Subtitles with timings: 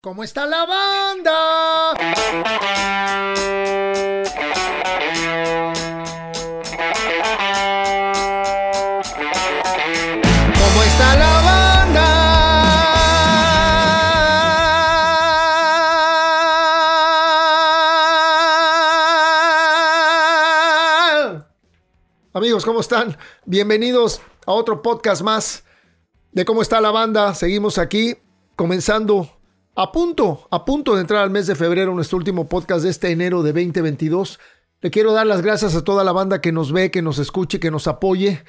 [0.00, 1.92] ¿Cómo está la banda?
[10.54, 12.04] ¿Cómo está la banda?
[22.32, 23.18] Amigos, ¿cómo están?
[23.46, 25.64] Bienvenidos a otro podcast más
[26.30, 27.34] de cómo está la banda.
[27.34, 28.16] Seguimos aquí
[28.54, 29.37] comenzando
[29.78, 33.12] a punto, a punto de entrar al mes de febrero, nuestro último podcast de este
[33.12, 34.40] enero de 2022.
[34.80, 37.60] Le quiero dar las gracias a toda la banda que nos ve, que nos escuche,
[37.60, 38.42] que nos apoye.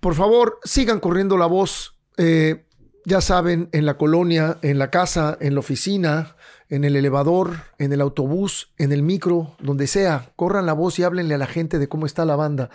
[0.00, 1.98] Por favor, sigan corriendo la voz.
[2.16, 2.64] Eh,
[3.04, 6.36] ya saben, en la colonia, en la casa, en la oficina,
[6.70, 11.02] en el elevador, en el autobús, en el micro, donde sea, corran la voz y
[11.02, 12.70] háblenle a la gente de cómo está la banda.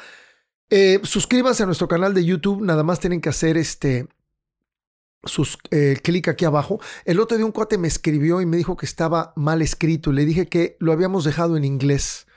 [0.70, 4.08] Eh, suscríbanse a nuestro canal de YouTube, nada más tienen que hacer este
[5.24, 6.80] sus eh, clic aquí abajo.
[7.06, 10.12] El otro día un cuate me escribió y me dijo que estaba mal escrito.
[10.12, 12.28] Le dije que lo habíamos dejado en inglés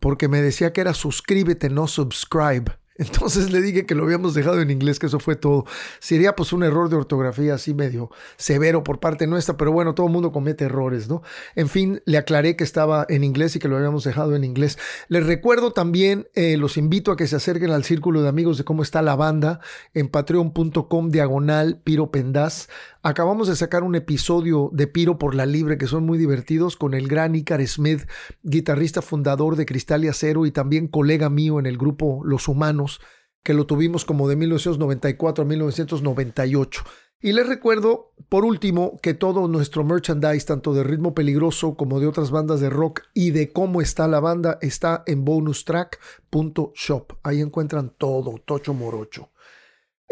[0.00, 2.79] porque me decía que era suscríbete, no subscribe.
[3.00, 5.64] Entonces le dije que lo habíamos dejado en inglés, que eso fue todo.
[6.00, 10.06] Sería pues un error de ortografía así medio severo por parte nuestra, pero bueno, todo
[10.06, 11.22] el mundo comete errores, ¿no?
[11.54, 14.78] En fin, le aclaré que estaba en inglés y que lo habíamos dejado en inglés.
[15.08, 18.64] Les recuerdo también, eh, los invito a que se acerquen al círculo de amigos de
[18.64, 19.60] cómo está la banda
[19.94, 22.68] en patreon.com diagonal Piro Pendaz.
[23.02, 26.92] Acabamos de sacar un episodio de Piro por la Libre que son muy divertidos con
[26.92, 28.02] el gran Icar Smith,
[28.42, 33.00] guitarrista fundador de Cristal y Acero y también colega mío en el grupo Los Humanos,
[33.42, 36.84] que lo tuvimos como de 1994 a 1998.
[37.22, 42.06] Y les recuerdo, por último, que todo nuestro merchandise, tanto de Ritmo Peligroso como de
[42.06, 47.12] otras bandas de rock y de cómo está la banda, está en bonustrack.shop.
[47.22, 49.30] Ahí encuentran todo, tocho morocho.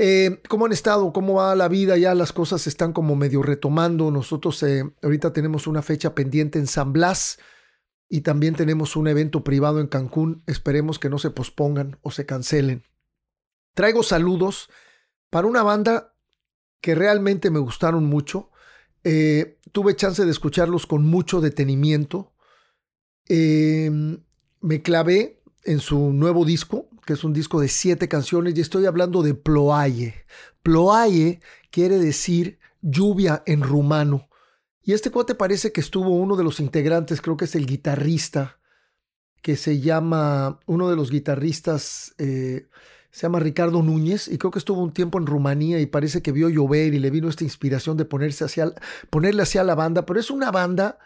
[0.00, 1.12] Eh, ¿Cómo han estado?
[1.12, 1.96] ¿Cómo va la vida?
[1.96, 4.12] Ya las cosas están como medio retomando.
[4.12, 7.40] Nosotros eh, ahorita tenemos una fecha pendiente en San Blas
[8.08, 10.44] y también tenemos un evento privado en Cancún.
[10.46, 12.84] Esperemos que no se pospongan o se cancelen.
[13.74, 14.70] Traigo saludos
[15.30, 16.14] para una banda
[16.80, 18.50] que realmente me gustaron mucho.
[19.02, 22.32] Eh, tuve chance de escucharlos con mucho detenimiento.
[23.28, 28.84] me clavé en su nuevo disco, que es un disco de siete canciones, y estoy
[28.84, 30.26] hablando de Ploaye.
[30.62, 34.28] Ploaye quiere decir lluvia en rumano.
[34.82, 38.60] Y este cuate parece que estuvo uno de los integrantes, creo que es el guitarrista,
[39.40, 42.68] que se llama, uno de los guitarristas, eh,
[43.10, 46.32] se llama Ricardo Núñez, y creo que estuvo un tiempo en Rumanía y parece que
[46.32, 48.44] vio llover y le vino esta inspiración de ponerse
[49.08, 50.98] ponerle hacia la banda, pero es una banda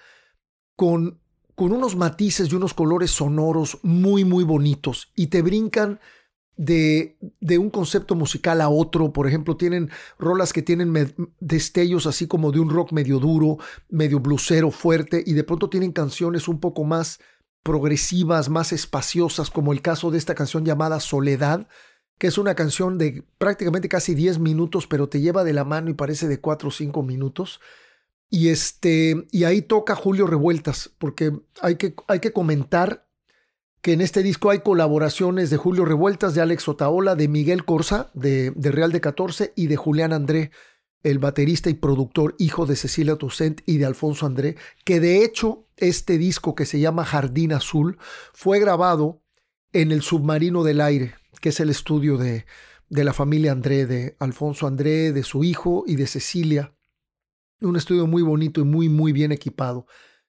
[0.75, 1.22] con
[1.55, 6.01] con unos matices y unos colores sonoros muy, muy bonitos y te brincan
[6.57, 9.13] de, de, un concepto musical a otro.
[9.13, 13.59] Por ejemplo, tienen rolas que tienen destellos así como de un rock medio duro,
[13.89, 17.21] medio blusero fuerte y de pronto tienen canciones un poco más
[17.63, 21.69] progresivas, más espaciosas, como el caso de esta canción llamada Soledad,
[22.19, 25.91] que es una canción de prácticamente casi 10 minutos, pero te lleva de la mano
[25.91, 27.61] y parece de 4 o 5 minutos.
[28.35, 33.07] Y, este, y ahí toca Julio Revueltas, porque hay que, hay que comentar
[33.83, 38.11] que en este disco hay colaboraciones de Julio Revueltas, de Alex Otaola, de Miguel Corsa,
[38.15, 40.51] de, de Real de 14, y de Julián André,
[41.03, 44.57] el baterista y productor, hijo de Cecilia Toussaint y de Alfonso André,
[44.87, 47.99] que de hecho este disco que se llama Jardín Azul
[48.33, 49.21] fue grabado
[49.75, 52.47] en el Submarino del Aire, que es el estudio de,
[52.89, 56.73] de la familia André, de Alfonso André, de su hijo y de Cecilia.
[57.63, 59.87] Un estudio muy bonito y muy, muy bien equipado.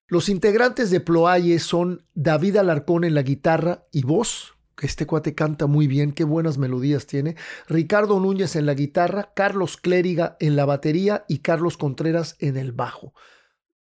[0.07, 5.33] Los integrantes de Ploaye son David Alarcón en la guitarra y voz, que este cuate
[5.33, 7.35] canta muy bien, qué buenas melodías tiene.
[7.67, 12.71] Ricardo Núñez en la guitarra, Carlos Clériga en la batería y Carlos Contreras en el
[12.73, 13.13] bajo.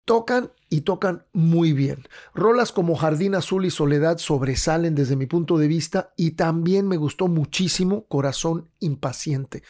[0.05, 2.05] Tocan y tocan muy bien.
[2.35, 6.99] Rolas como Jardín Azul y Soledad sobresalen desde mi punto de vista y también me
[6.99, 9.63] gustó muchísimo Corazón Impaciente.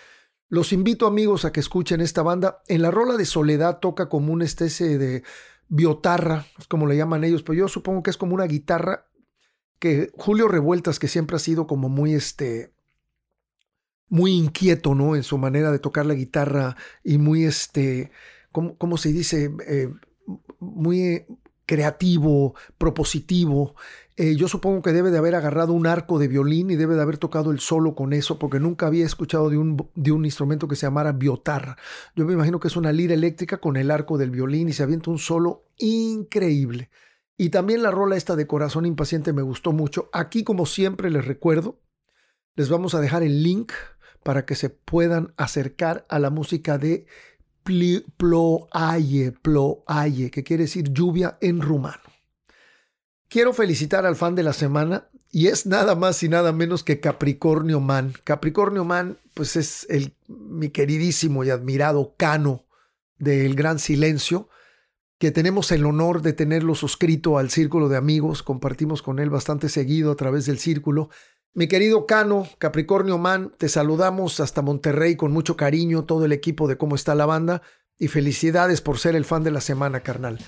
[0.48, 2.62] Los invito amigos a que escuchen esta banda.
[2.68, 5.22] En la rola de Soledad toca como una especie de
[5.68, 9.06] biotarra, como le llaman ellos, pero yo supongo que es como una guitarra
[9.78, 12.72] que Julio Revueltas, que siempre ha sido como muy este
[14.08, 15.16] muy inquieto, ¿no?
[15.16, 18.10] En su manera de tocar la guitarra y muy este,
[18.52, 19.50] ¿cómo, cómo se dice?
[19.66, 19.92] Eh,
[20.58, 21.26] muy
[21.66, 23.74] creativo, propositivo.
[24.20, 27.02] Eh, yo supongo que debe de haber agarrado un arco de violín y debe de
[27.02, 30.66] haber tocado el solo con eso, porque nunca había escuchado de un, de un instrumento
[30.66, 31.76] que se llamara biotarra.
[32.16, 34.82] Yo me imagino que es una lira eléctrica con el arco del violín y se
[34.82, 36.90] avienta un solo increíble.
[37.36, 40.10] Y también la rola esta de Corazón Impaciente me gustó mucho.
[40.12, 41.78] Aquí, como siempre, les recuerdo,
[42.56, 43.70] les vamos a dejar el link
[44.24, 47.06] para que se puedan acercar a la música de
[47.62, 52.07] ploaye, ploaye, que quiere decir lluvia en rumano.
[53.28, 56.98] Quiero felicitar al fan de la semana y es nada más y nada menos que
[56.98, 58.14] Capricornio Man.
[58.24, 62.64] Capricornio Man, pues es el, mi queridísimo y admirado Cano
[63.18, 64.48] del Gran Silencio,
[65.18, 68.42] que tenemos el honor de tenerlo suscrito al círculo de amigos.
[68.42, 71.10] Compartimos con él bastante seguido a través del círculo.
[71.52, 76.66] Mi querido Cano, Capricornio Man, te saludamos hasta Monterrey con mucho cariño, todo el equipo
[76.66, 77.60] de cómo está la banda
[77.98, 80.38] y felicidades por ser el fan de la semana, carnal.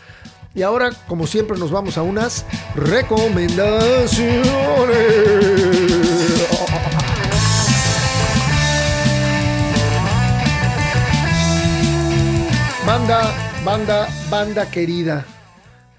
[0.52, 2.44] Y ahora, como siempre, nos vamos a unas
[2.74, 4.30] recomendaciones.
[12.84, 13.32] Banda,
[13.64, 15.24] banda, banda querida.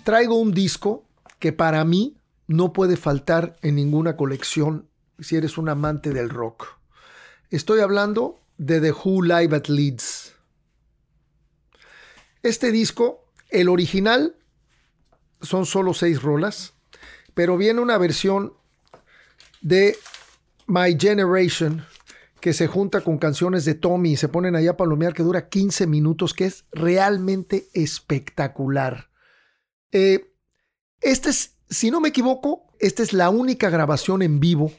[0.03, 1.06] Traigo un disco
[1.39, 2.18] que para mí
[2.48, 6.68] no puede faltar en ninguna colección si eres un amante del rock.
[7.50, 10.33] Estoy hablando de The Who Live at Leeds.
[12.44, 14.36] Este disco, el original,
[15.41, 16.73] son solo seis rolas,
[17.33, 18.53] pero viene una versión
[19.61, 19.97] de
[20.67, 21.85] My Generation
[22.39, 25.47] que se junta con canciones de Tommy y se ponen allá a palomear que dura
[25.47, 29.09] 15 minutos, que es realmente espectacular.
[29.91, 30.33] Eh,
[31.01, 34.71] este es, si no me equivoco, esta es la única grabación en vivo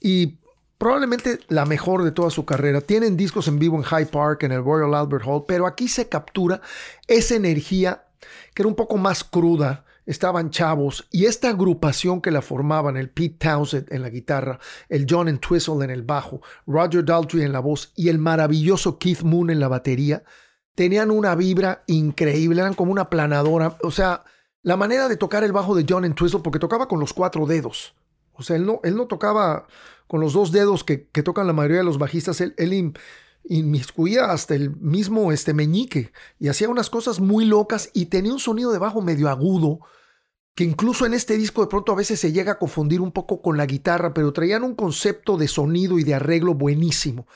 [0.00, 0.38] y
[0.78, 2.80] probablemente la mejor de toda su carrera.
[2.80, 6.08] Tienen discos en vivo en High Park, en el Royal Albert Hall, pero aquí se
[6.08, 6.62] captura
[7.06, 8.07] esa energía
[8.54, 13.10] que era un poco más cruda, estaban chavos y esta agrupación que la formaban, el
[13.10, 17.60] Pete Townsend en la guitarra, el John Entwistle en el bajo, Roger Daltrey en la
[17.60, 20.24] voz y el maravilloso Keith Moon en la batería,
[20.74, 24.24] tenían una vibra increíble, eran como una planadora, o sea,
[24.62, 27.94] la manera de tocar el bajo de John Entwistle, porque tocaba con los cuatro dedos,
[28.32, 29.66] o sea, él no, él no tocaba
[30.06, 32.94] con los dos dedos que, tocan la mayoría de los bajistas, él, él
[33.44, 38.38] inmiscuía hasta el mismo este meñique y hacía unas cosas muy locas y tenía un
[38.38, 39.80] sonido de bajo medio agudo
[40.54, 43.40] que incluso en este disco de pronto a veces se llega a confundir un poco
[43.40, 47.28] con la guitarra, pero traían un concepto de sonido y de arreglo buenísimo.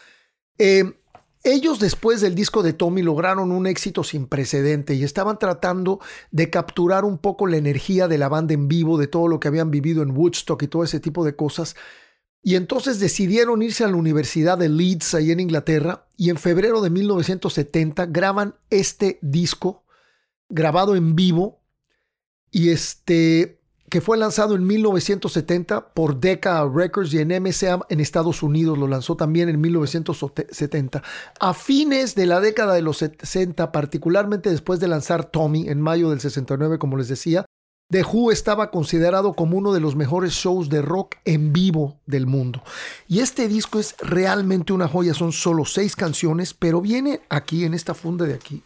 [0.58, 0.98] Eh,
[1.44, 6.00] ellos después del disco de Tommy lograron un éxito sin precedente y estaban tratando
[6.30, 9.48] de capturar un poco la energía de la banda en vivo, de todo lo que
[9.48, 11.76] habían vivido en Woodstock y todo ese tipo de cosas.
[12.42, 16.80] Y entonces decidieron irse a la Universidad de Leeds, ahí en Inglaterra, y en febrero
[16.80, 19.84] de 1970 graban este disco,
[20.48, 21.60] grabado en vivo,
[22.50, 28.42] y este, que fue lanzado en 1970 por Decca Records y en MCA en Estados
[28.42, 31.02] Unidos, lo lanzó también en 1970.
[31.38, 36.10] A fines de la década de los 60, particularmente después de lanzar Tommy en mayo
[36.10, 37.46] del 69, como les decía,
[37.90, 42.26] The Who estaba considerado como uno de los mejores shows de rock en vivo del
[42.26, 42.62] mundo.
[43.06, 47.74] Y este disco es realmente una joya, son solo seis canciones, pero viene aquí, en
[47.74, 48.62] esta funda de aquí,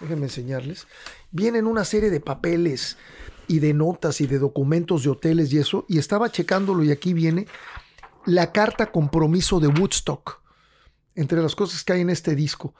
[0.00, 0.86] déjenme enseñarles,
[1.30, 2.98] vienen una serie de papeles
[3.48, 7.14] y de notas y de documentos de hoteles y eso, y estaba checándolo y aquí
[7.14, 7.46] viene
[8.26, 10.42] la carta compromiso de Woodstock,
[11.14, 12.74] entre las cosas que hay en este disco.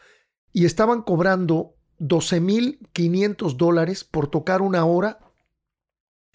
[0.53, 5.19] Y estaban cobrando 12.500 dólares por tocar una hora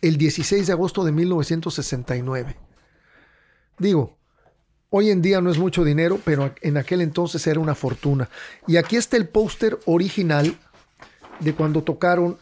[0.01, 2.55] el 16 de agosto de 1969.
[3.79, 4.17] Digo,
[4.89, 8.29] hoy en día no es mucho dinero, pero en aquel entonces era una fortuna.
[8.67, 10.57] Y aquí está el póster original
[11.39, 12.37] de cuando tocaron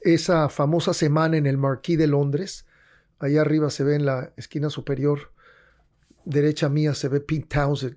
[0.00, 2.66] esa famosa semana en el Marquis de Londres.
[3.18, 5.32] Allá arriba se ve en la esquina superior
[6.24, 7.96] derecha mía, se ve Pete Townsend.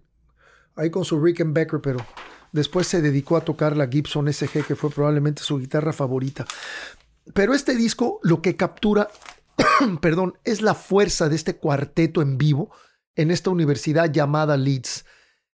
[0.76, 2.06] Ahí con su Rickenbacker, pero
[2.52, 6.46] después se dedicó a tocar la Gibson SG, que fue probablemente su guitarra favorita.
[7.34, 9.10] Pero este disco lo que captura,
[10.02, 12.72] perdón, es la fuerza de este cuarteto en vivo
[13.16, 15.06] en esta universidad llamada Leeds.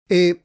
[0.09, 0.43] Eh,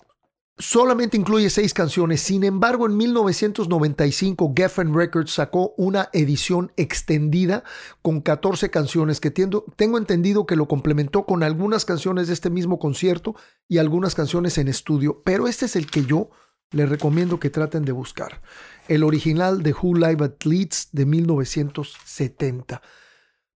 [0.58, 7.64] solamente incluye seis canciones, sin embargo en 1995 Geffen Records sacó una edición extendida
[8.02, 12.78] con 14 canciones que tengo entendido que lo complementó con algunas canciones de este mismo
[12.78, 13.36] concierto
[13.68, 16.30] y algunas canciones en estudio, pero este es el que yo
[16.72, 18.42] les recomiendo que traten de buscar
[18.88, 22.82] el original de Who Live at Leeds de 1970.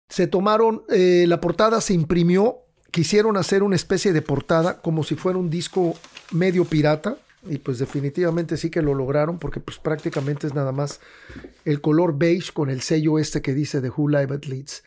[0.08, 2.58] Se tomaron, eh, la portada se imprimió,
[2.90, 5.94] quisieron hacer una especie de portada como si fuera un disco
[6.30, 7.16] medio pirata,
[7.48, 11.00] y pues definitivamente sí que lo lograron porque pues prácticamente es nada más
[11.64, 14.82] el color beige con el sello este que dice The Who Live at Leeds.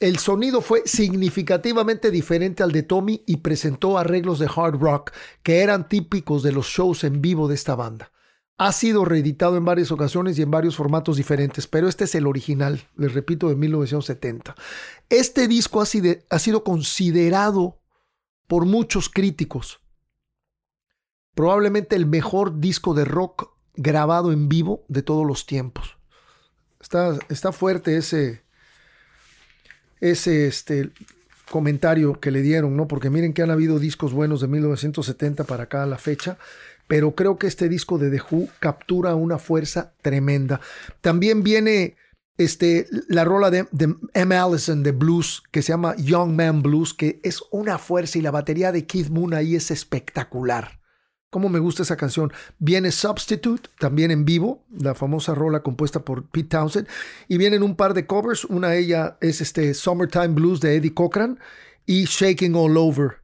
[0.00, 5.12] El sonido fue significativamente diferente al de Tommy y presentó arreglos de hard rock
[5.42, 8.10] que eran típicos de los shows en vivo de esta banda.
[8.58, 12.26] Ha sido reeditado en varias ocasiones y en varios formatos diferentes, pero este es el
[12.26, 14.54] original, les repito, de 1970.
[15.08, 17.80] Este disco ha sido, considerado
[18.46, 19.80] por muchos críticos
[21.34, 25.96] probablemente el mejor disco de rock grabado en vivo de todos los tiempos.
[26.80, 28.42] Está, está fuerte ese,
[30.00, 30.90] ese este,
[31.50, 32.88] comentario que le dieron, ¿no?
[32.88, 36.38] Porque miren que han habido discos buenos de 1970 para acá a la fecha,
[36.92, 40.60] pero creo que este disco de The Who captura una fuerza tremenda.
[41.00, 41.96] También viene
[42.36, 43.66] este, la rola de,
[44.12, 44.36] M.
[44.36, 48.30] Allison de blues que se llama Young Man Blues, que es una fuerza y la
[48.30, 50.82] batería de Keith Moon ahí es espectacular.
[51.30, 52.30] Cómo me gusta esa canción.
[52.58, 56.88] Viene Substitute, también en vivo, la famosa rola compuesta por Pete Townsend.
[57.26, 58.44] Y vienen un par de covers.
[58.44, 61.38] Una de ellas es este Summertime Blues de Eddie Cochran
[61.86, 63.22] y Shaking All Over.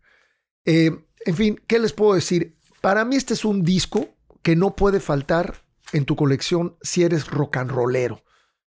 [0.64, 0.90] Eh,
[1.26, 2.56] en fin, ¿qué les puedo decir?
[2.80, 4.08] Para mí este es un disco
[4.42, 8.22] que no puede faltar en tu colección si eres rock and rollero.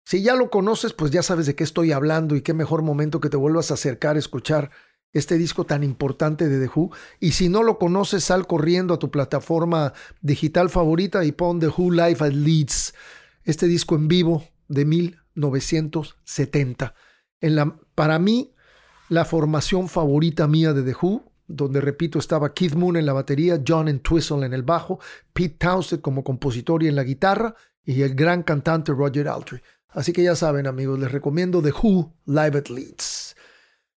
[0.04, 3.20] Si ya lo conoces, pues ya sabes de qué estoy hablando y qué mejor momento
[3.20, 4.70] que te vuelvas a acercar a escuchar
[5.12, 6.90] este disco tan importante de The Who.
[7.20, 11.68] Y si no lo conoces, sal corriendo a tu plataforma digital favorita y pon The
[11.68, 12.94] Who Live at Leeds,
[13.44, 16.94] este disco en vivo de 1970.
[17.40, 18.54] En la, para mí,
[19.08, 23.62] la formación favorita mía de The Who, donde repito estaba Keith Moon en la batería,
[23.66, 25.00] John Entwistle en el bajo,
[25.32, 27.54] Pete Townsend como compositor y en la guitarra,
[27.84, 29.60] y el gran cantante Roger Daltrey.
[29.88, 33.36] Así que ya saben amigos, les recomiendo The Who Live at Leeds.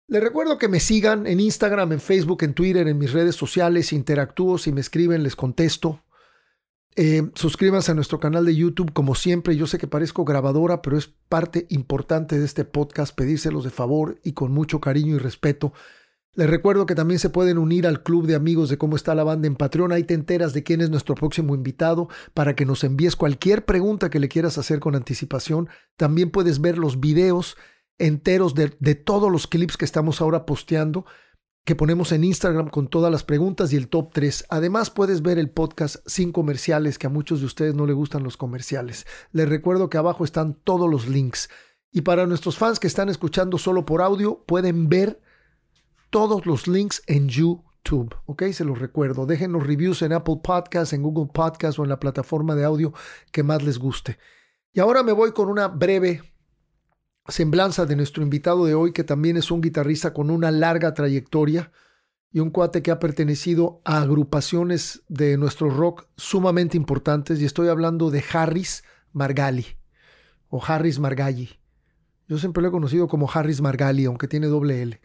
[0.09, 3.93] Les recuerdo que me sigan en Instagram, en Facebook, en Twitter, en mis redes sociales,
[3.93, 6.03] interactúo, si me escriben les contesto.
[6.97, 10.99] Eh, suscríbanse a nuestro canal de YouTube, como siempre, yo sé que parezco grabadora, pero
[10.99, 15.73] es parte importante de este podcast, pedírselos de favor y con mucho cariño y respeto.
[16.35, 19.23] Les recuerdo que también se pueden unir al club de amigos de cómo está la
[19.23, 19.93] banda en Patreon.
[19.93, 24.09] Ahí te enteras de quién es nuestro próximo invitado para que nos envíes cualquier pregunta
[24.09, 25.69] que le quieras hacer con anticipación.
[25.97, 27.59] También puedes ver los videos
[27.99, 31.05] enteros de, todos los clips que estamos ahora posteando,
[31.65, 34.47] que ponemos en Instagram con todas las preguntas y el top 3.
[34.49, 38.23] Además puedes ver el podcast sin comerciales, que a muchos de ustedes no les gustan
[38.23, 39.07] los comerciales.
[39.33, 41.51] Les recuerdo que abajo están todos los links.
[41.93, 45.21] Y para nuestros fans que están escuchando solo por audio, pueden ver
[46.13, 48.15] todos los links en YouTube.
[48.27, 48.45] ¿Ok?
[48.53, 49.27] Se los recuerdo.
[49.27, 52.93] Dejen los reviews en Apple Podcasts, en Google Podcasts o en la plataforma de audio
[53.33, 54.19] que más les guste.
[54.73, 56.23] Y ahora me voy con una breve
[57.27, 61.73] semblanza de nuestro invitado de hoy, que también es un guitarrista con una larga trayectoria
[62.31, 67.41] y un cuate que ha pertenecido a agrupaciones de nuestro rock sumamente importantes.
[67.41, 69.67] Y estoy hablando de Harris Margali
[70.49, 71.49] o Harris Margalli.
[72.29, 75.01] Yo siempre lo he conocido como Harris Margali, aunque tiene doble L.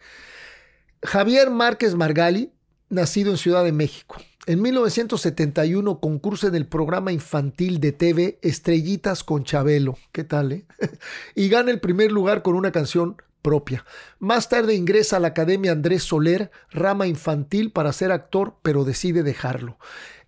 [1.02, 2.50] Javier Márquez Margali,
[2.88, 4.16] nacido en Ciudad de México.
[4.46, 9.98] En 1971 concursa en el programa infantil de TV Estrellitas con Chabelo.
[10.10, 10.66] ¿Qué tal, eh?
[11.34, 13.84] y gana el primer lugar con una canción propia.
[14.18, 19.22] Más tarde ingresa a la Academia Andrés Soler, rama infantil, para ser actor, pero decide
[19.22, 19.78] dejarlo.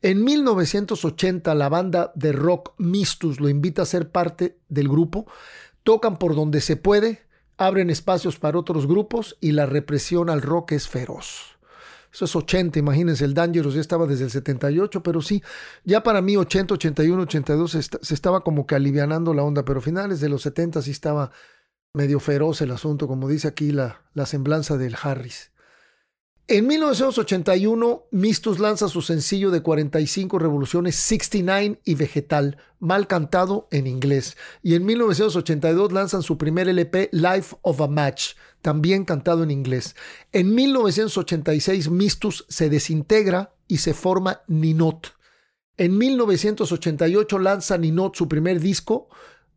[0.03, 5.27] En 1980 la banda de rock Mistus lo invita a ser parte del grupo.
[5.83, 7.23] Tocan por donde se puede,
[7.61, 11.59] abren espacios para otros grupos y la represión al rock es feroz.
[12.11, 15.43] Eso es 80, imagínense, el Dangerous ya estaba desde el 78, pero sí,
[15.85, 20.21] ya para mí 80, 81, 82 se, estaba como que alivianando la onda, pero finales
[20.21, 21.33] de los 70 sí estaba
[21.93, 25.53] medio feroz el asunto, como dice aquí la, la semblanza del Harris.
[26.53, 33.87] En 1981, Mistus lanza su sencillo de 45 revoluciones 69 y Vegetal, mal cantado en
[33.87, 34.37] inglés.
[34.61, 39.95] Y en 1982 lanzan su primer LP Life of a Match, también cantado en inglés.
[40.33, 45.15] En 1986 Mistus se desintegra y se forma Ninot.
[45.77, 49.09] En 1988 lanza Ninot su primer disco,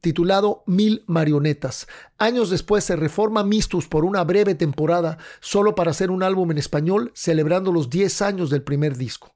[0.03, 1.88] titulado Mil Marionetas.
[2.17, 6.57] Años después se reforma Mistus por una breve temporada, solo para hacer un álbum en
[6.57, 9.33] español, celebrando los 10 años del primer disco.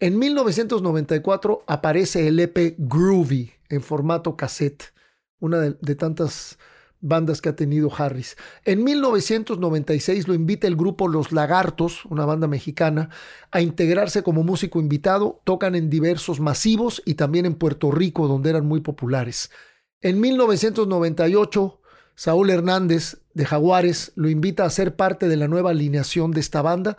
[0.00, 4.94] En 1994 aparece el EP Groovy en formato cassette,
[5.38, 6.58] una de, de tantas
[7.02, 8.38] bandas que ha tenido Harris.
[8.64, 13.10] En 1996 lo invita el grupo Los Lagartos, una banda mexicana,
[13.50, 15.42] a integrarse como músico invitado.
[15.44, 19.50] Tocan en diversos masivos y también en Puerto Rico, donde eran muy populares.
[20.00, 21.80] En 1998,
[22.14, 26.62] Saúl Hernández de Jaguares lo invita a ser parte de la nueva alineación de esta
[26.62, 26.96] banda.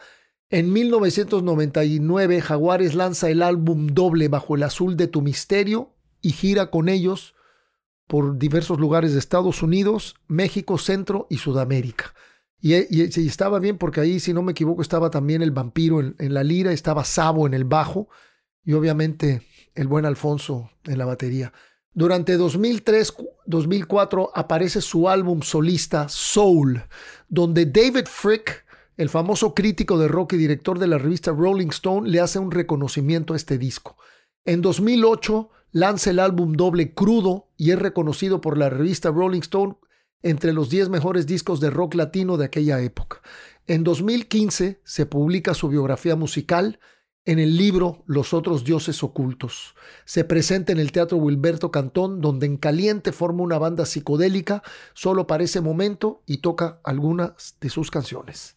[0.49, 6.71] En 1999, Jaguares lanza el álbum doble Bajo el Azul de tu Misterio y gira
[6.71, 7.35] con ellos
[8.07, 12.13] por diversos lugares de Estados Unidos, México, Centro y Sudamérica.
[12.59, 16.33] Y, estaba bien porque ahí, si no me equivoco, estaba también el vampiro en, en
[16.33, 18.07] la lira, estaba Sabo en el bajo
[18.63, 19.43] y obviamente
[19.75, 21.53] el buen Alfonso en la batería.
[21.97, 26.83] Durante 2003-2004 aparece su álbum solista Soul,
[27.27, 32.07] donde David Frick el famoso crítico de rock y director de la revista Rolling Stone,
[32.07, 33.97] le hace un reconocimiento a este disco.
[34.45, 39.77] En 2008 lanza el álbum doble Crudo y es reconocido por la revista Rolling Stone
[40.21, 43.21] entre los 10 mejores discos de rock latino de aquella época.
[43.65, 46.79] En 2015 se publica su biografía musical
[47.27, 49.75] en el libro Los otros dioses ocultos.
[50.05, 55.27] Se presenta en el Teatro Wilberto Cantón, donde en caliente forma una banda psicodélica solo
[55.27, 58.55] para ese momento y toca algunas de sus canciones.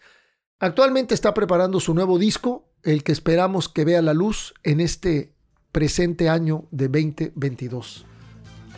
[0.61, 5.35] Actualmente está preparando su nuevo disco, el que esperamos que vea la luz en este
[5.73, 8.07] presente año de 2022.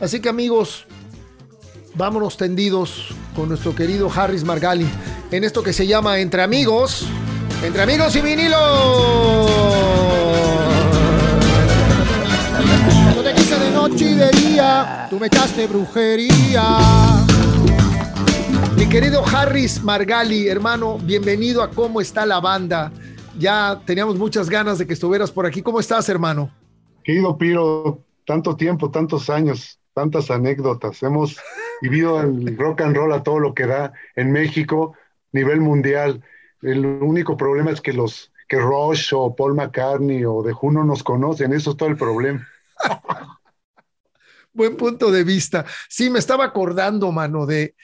[0.01, 0.87] Así que amigos,
[1.95, 4.89] vámonos tendidos con nuestro querido Harris Margali
[5.31, 7.07] en esto que se llama Entre Amigos,
[7.65, 8.57] Entre Amigos y Vinilo.
[13.15, 16.65] Yo te quise de noche y de día, tú me echaste brujería.
[18.77, 22.91] Mi querido Harris Margali, hermano, bienvenido a cómo está la banda.
[23.39, 25.63] Ya teníamos muchas ganas de que estuvieras por aquí.
[25.63, 26.51] ¿Cómo estás, hermano?
[27.05, 31.01] Querido Piro, tanto tiempo, tantos años, tantas anécdotas.
[31.05, 31.41] Hemos
[31.81, 34.95] vivido el rock and roll a todo lo que da en México,
[35.31, 36.23] nivel mundial.
[36.63, 40.85] El único problema es que los que Rush o Paul McCartney o The Who no
[40.85, 42.47] nos conocen, eso es todo el problema.
[44.53, 45.65] Buen punto de vista.
[45.89, 47.75] Sí, me estaba acordando, mano, de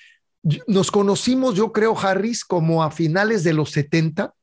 [0.66, 4.34] nos conocimos, yo creo, Harris, como a finales de los 70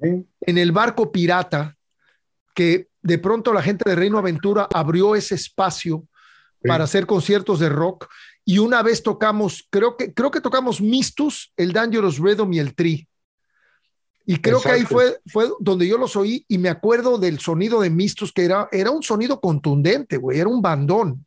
[0.00, 1.76] en el barco pirata
[2.54, 6.06] que de pronto la gente de Reino Aventura abrió ese espacio
[6.62, 8.08] para hacer conciertos de rock
[8.44, 12.74] y una vez tocamos, creo que, creo que tocamos Mistus, el Dangerous Rhythm y el
[12.74, 13.08] Tri.
[14.26, 17.80] Y creo que ahí fue, fue donde yo los oí y me acuerdo del sonido
[17.80, 21.26] de Mistus, que era, era un sonido contundente, güey, era un bandón.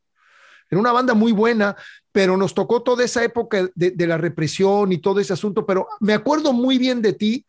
[0.69, 1.75] Era una banda muy buena,
[2.11, 5.87] pero nos tocó toda esa época de, de, la represión y todo ese asunto, pero
[5.99, 7.45] me acuerdo muy bien de ti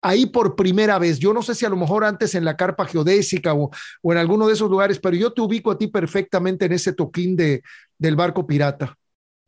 [0.00, 1.18] ahí por primera vez.
[1.18, 3.70] Yo no sé si a lo mejor antes en la carpa geodésica o,
[4.02, 6.92] o en alguno de esos lugares, pero yo te ubico a ti perfectamente en ese
[6.92, 7.62] toquín de,
[7.98, 8.96] del barco pirata.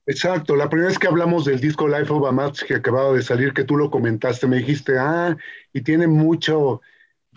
[0.09, 3.21] Exacto, la primera vez que hablamos del disco Life of a Match que acababa de
[3.21, 5.37] salir, que tú lo comentaste, me dijiste, ah,
[5.75, 6.81] y tiene mucho,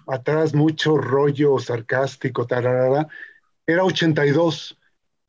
[0.08, 3.10] atrás mucho rollo sarcástico, tararara.
[3.68, 4.80] Era 82.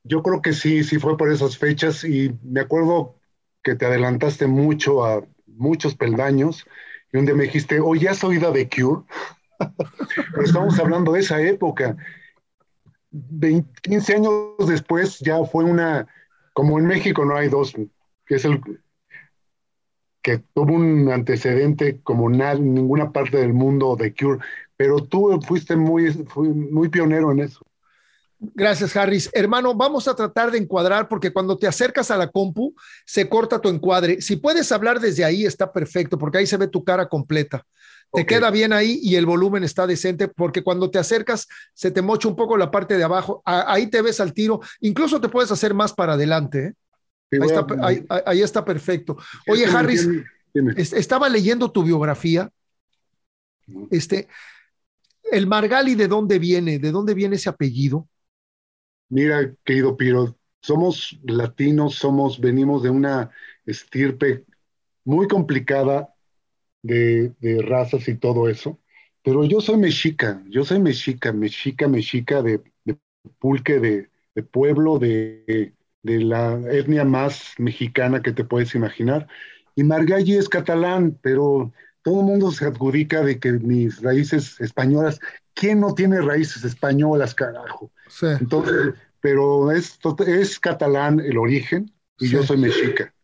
[0.04, 3.16] Yo creo que sí, sí fue por esas fechas y me acuerdo
[3.64, 6.64] que te adelantaste mucho a muchos peldaños
[7.12, 9.02] y donde me dijiste, oye, ¿has oído de Cure?
[10.30, 11.96] Pero estamos hablando de esa época.
[13.82, 14.32] 15 años
[14.68, 16.06] después ya fue una,
[16.52, 17.74] como en México no hay dos,
[18.26, 18.60] que es el
[20.22, 24.38] que tuvo un antecedente como en ninguna parte del mundo de Cure,
[24.76, 27.66] pero tú fuiste muy, muy pionero en eso.
[28.38, 29.30] Gracias, Harris.
[29.32, 32.74] Hermano, vamos a tratar de encuadrar porque cuando te acercas a la compu
[33.06, 34.20] se corta tu encuadre.
[34.20, 37.64] Si puedes hablar desde ahí, está perfecto porque ahí se ve tu cara completa.
[38.12, 42.02] Te queda bien ahí y el volumen está decente porque cuando te acercas se te
[42.02, 43.42] mocha un poco la parte de abajo.
[43.46, 44.60] Ahí te ves al tiro.
[44.80, 46.66] Incluso te puedes hacer más para adelante.
[46.66, 47.38] ¿eh?
[47.40, 49.16] ahí, está, ahí, ahí, está, perfecto.
[49.48, 50.06] Oye, Harris,
[50.76, 52.50] estaba leyendo tu biografía.
[53.90, 54.28] Este,
[55.30, 56.78] el Margali, ¿de dónde viene?
[56.78, 58.08] ¿De dónde viene ese apellido?
[59.08, 63.30] Mira, querido Piro, somos latinos, somos, venimos de una
[63.64, 64.44] estirpe
[65.04, 66.11] muy complicada
[66.82, 67.32] de,
[67.66, 68.78] razas y todo eso,
[69.22, 72.60] pero yo soy mexica, yo soy mexica, mexica, mexica de,
[73.38, 79.28] pulque, de, pueblo, de, la etnia más mexicana que te puedes imaginar.
[79.76, 85.20] Y Margalli es catalán, pero todo el mundo se adjudica de que mis raíces españolas,
[85.54, 87.92] ¿quién no tiene raíces españolas, carajo?
[88.08, 88.26] Sí.
[88.40, 93.14] Entonces, pero es, es catalán el origen y yo soy mexica.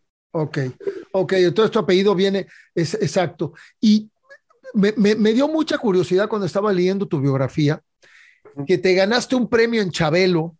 [0.40, 0.58] Ok,
[1.10, 3.54] ok, entonces tu apellido viene, es exacto.
[3.80, 4.08] Y
[4.72, 7.82] me, me, dio mucha curiosidad cuando estaba leyendo tu biografía,
[8.64, 10.56] que te ganaste un premio en Chabelo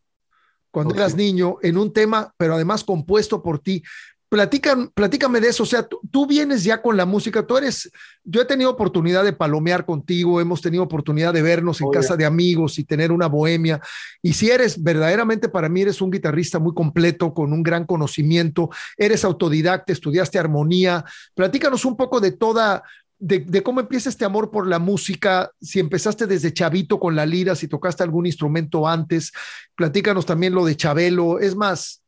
[0.72, 3.80] cuando eras niño en un tema, pero además compuesto por ti.
[4.28, 7.90] Platícame, platícame de eso, o sea, tú, vienes ya con la música, tú eres,
[8.24, 12.26] yo he tenido oportunidad de palomear contigo, hemos tenido oportunidad de vernos en casa de
[12.26, 13.80] amigos y tener una bohemia,
[14.20, 18.68] y si eres verdaderamente para mí eres un guitarrista muy completo, con un gran conocimiento,
[18.98, 22.82] eres autodidacta, estudiaste armonía, platícanos un poco de toda,
[23.18, 27.24] de, de, cómo empieza este amor por la música, si empezaste desde chavito con la
[27.24, 29.32] lira, si tocaste algún instrumento antes,
[29.74, 32.02] platícanos también lo de Chabelo, es más,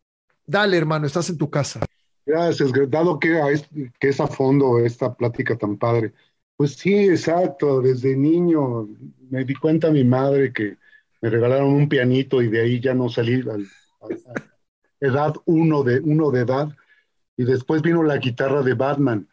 [0.45, 1.81] dale hermano, estás en tu casa.
[2.31, 3.41] Gracias, dado que,
[3.99, 6.13] que es a fondo esta plática tan padre.
[6.57, 8.89] Pues sí, exacto, desde niño
[9.31, 10.77] me di cuenta mi madre que
[11.21, 13.57] me regalaron un pianito y de ahí ya no salí a,
[15.01, 16.69] edad uno de, uno de edad.
[17.37, 19.29] Y después vino la guitarra de Batman.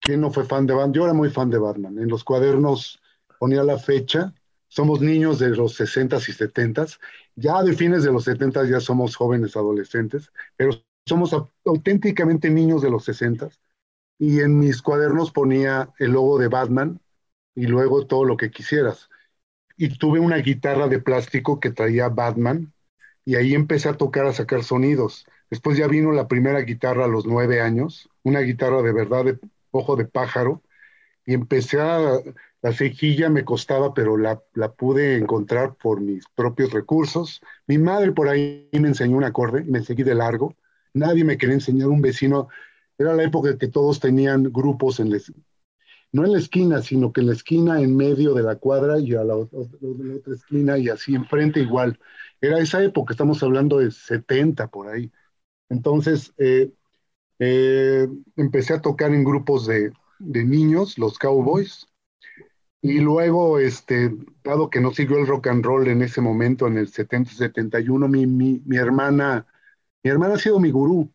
[0.00, 0.94] ¿quién no fue fan de Batman?
[0.94, 1.98] Yo era muy fan de Batman.
[1.98, 2.98] En los cuadernos
[3.38, 4.32] ponía la fecha.
[4.68, 6.98] Somos niños de los 60s y 70s.
[7.36, 10.70] Ya de fines de los 70s ya somos jóvenes adolescentes, pero
[11.08, 13.58] somos auténticamente niños de los 60s.
[14.18, 17.00] Y en mis cuadernos ponía el logo de Batman
[17.54, 19.08] y luego todo lo que quisieras.
[19.76, 22.72] Y tuve una guitarra de plástico que traía Batman
[23.24, 25.26] y ahí empecé a tocar, a sacar sonidos.
[25.50, 29.24] Después ya vino la primera guitarra a los nueve años, una guitarra de verdad
[29.70, 30.62] ojo de pájaro,
[31.26, 32.20] y empecé a,
[32.62, 37.40] la cejilla me costaba, pero la, la, pude encontrar por mis propios recursos.
[37.66, 40.56] Mi madre por ahí me enseñó un acorde, me seguí de largo.
[40.98, 42.48] Nadie me quería enseñar, un vecino.
[42.98, 45.10] Era la época en que todos tenían grupos en
[46.12, 49.14] no en la esquina, sino que en la esquina, en medio de la cuadra y
[49.14, 51.98] a la, otra esquina y así enfrente igual.
[52.40, 55.12] Era esa época, estamos hablando de 70 por ahí.
[55.68, 56.72] Entonces, eh,
[57.38, 61.86] eh, empecé a tocar en grupos de, niños, los Cowboys,
[62.80, 66.78] y luego, este, dado que no siguió el rock and roll en ese momento, en
[66.78, 69.46] el 70-71, mi, mi, mi, hermana,
[70.02, 71.10] mi hermana ha sido mi gurú.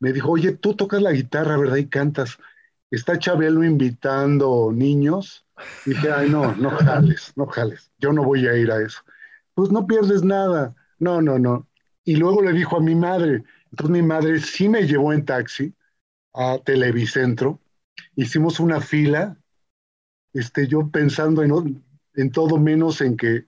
[0.00, 1.76] Me dijo, oye, tú tocas la guitarra, ¿verdad?
[1.76, 2.38] Y cantas.
[2.90, 5.44] Está Chabelo invitando niños.
[5.84, 7.90] Y dije, ay, no, no jales, no jales.
[7.98, 9.00] Yo no voy a ir a eso.
[9.54, 10.74] Pues no pierdes nada.
[10.98, 11.66] No, no, no.
[12.04, 15.74] Y luego le dijo a mi madre, entonces mi madre sí me llevó en taxi
[16.32, 17.60] a Televicentro,
[18.14, 19.36] hicimos una fila,
[20.32, 21.84] este, yo pensando en,
[22.14, 23.46] en todo menos en que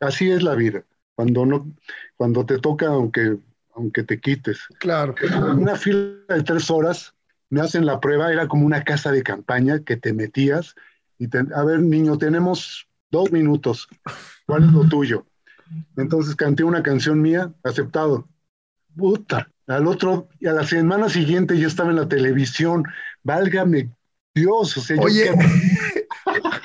[0.00, 1.74] así es la vida, cuando, no,
[2.16, 3.38] cuando te toca aunque,
[3.80, 4.60] aunque te quites.
[4.78, 5.14] Claro.
[5.56, 7.14] Una fila de tres horas,
[7.48, 10.74] me hacen la prueba, era como una casa de campaña que te metías
[11.18, 13.88] y a ver, niño, tenemos dos minutos,
[14.46, 15.26] ¿cuál es lo tuyo?
[15.96, 18.26] Entonces canté una canción mía, aceptado
[18.96, 22.84] puta, al otro, y a la semana siguiente ya estaba en la televisión,
[23.22, 23.90] válgame
[24.34, 25.30] Dios, o sea, Oye,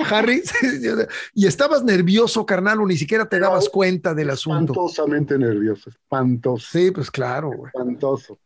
[0.10, 0.44] Harry,
[1.34, 4.74] y estabas nervioso, carnal, o ni siquiera te dabas cuenta del asunto.
[4.74, 6.68] Espantosamente nervioso, espantoso.
[6.72, 7.72] Sí, pues claro, güey.
[7.74, 8.40] Espantoso.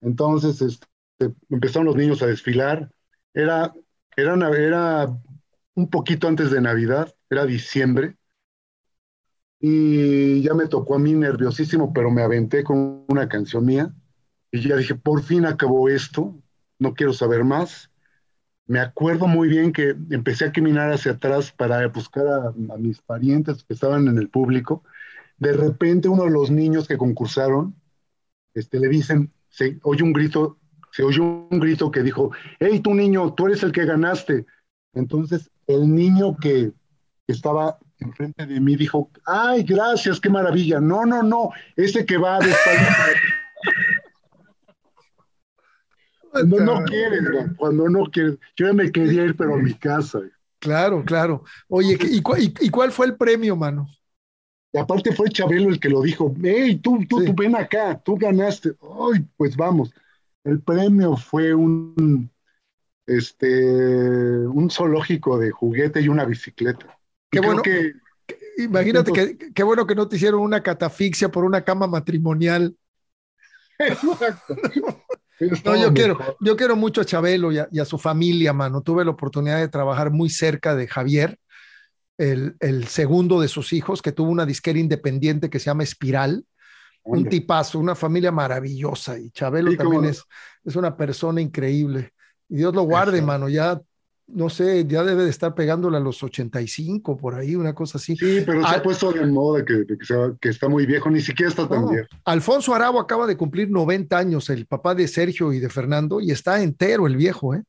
[0.00, 2.90] Entonces, este, empezaron los niños a desfilar.
[3.32, 3.72] Era,
[4.16, 5.18] era, era
[5.74, 8.16] un poquito antes de Navidad, era diciembre
[9.66, 13.94] y ya me tocó a mí nerviosísimo, pero me aventé con una canción mía
[14.52, 16.38] y ya dije, por fin acabó esto,
[16.78, 17.90] no quiero saber más.
[18.66, 23.62] Me acuerdo muy bien que empecé a caminar hacia atrás para buscar a, mis parientes
[23.64, 24.82] que estaban en el público.
[25.36, 27.74] De repente uno de los niños que concursaron,
[28.54, 30.58] este, le dicen, se oye un grito,
[30.92, 34.46] se oyó un grito que dijo, hey, tú niño, tú eres el que ganaste.
[34.94, 36.72] Entonces, el niño que
[37.26, 40.80] estaba enfrente de mí dijo, ay, gracias, qué maravilla.
[40.80, 42.52] No, no, no, ese que va de
[46.34, 47.20] Cuando no quieres,
[47.56, 48.38] cuando no quieres.
[48.56, 50.20] Yo ya me quería ir, pero a mi casa.
[50.58, 51.44] Claro, claro.
[51.68, 53.88] Oye, ¿y, y, cuál fue el premio, mano?
[54.72, 58.16] Y aparte fue Chabelo el que lo dijo, hey, tú, tú, tú ven acá, tú
[58.16, 58.74] ganaste.
[58.80, 59.94] Ay, pues vamos.
[60.42, 62.28] El premio fue un,
[63.06, 66.98] este, un zoológico de juguete y una bicicleta.
[67.30, 67.62] Qué bueno.
[67.62, 67.92] Que,
[68.58, 72.76] imagínate que qué bueno que no te hicieron una catafixia por una cama matrimonial.
[73.78, 74.56] Exacto.
[75.40, 78.82] No, yo quiero, yo quiero mucho a Chabelo y a, su familia, mano.
[78.82, 81.38] Tuve la oportunidad de trabajar muy cerca de Javier,
[82.18, 86.44] el, el, segundo de sus hijos, que tuvo una disquera independiente que se llama Espiral.
[87.02, 89.18] Un tipazo, una familia maravillosa.
[89.18, 90.24] Y Chabelo también es,
[90.64, 92.12] es una persona increíble.
[92.48, 93.48] Y Dios lo guarde, mano.
[93.48, 93.78] Ya
[94.26, 98.16] no sé, ya debe de estar pegándole a los 85 por ahí, una cosa así.
[98.16, 99.84] Sí, pero se ha puesto de moda que,
[100.40, 102.08] que, está muy viejo, ni siquiera está tan viejo.
[102.24, 106.30] Alfonso Arabo acaba de cumplir 90 años, el papá de Sergio y de Fernando, y
[106.30, 107.62] está entero el viejo, ¿eh?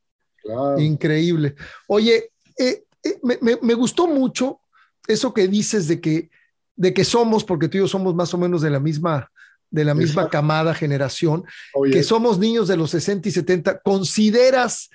[0.44, 0.80] Claro.
[0.80, 1.56] Increíble.
[1.88, 4.60] Oye, eh, eh, me, gustó mucho
[5.08, 6.30] eso que dices de que,
[6.76, 9.30] de que somos, porque tú y yo somos más o menos de la misma,
[9.70, 11.44] de la misma camada, generación,
[11.92, 13.82] que somos niños de los 60 y 70.
[13.82, 14.90] ¿Consideras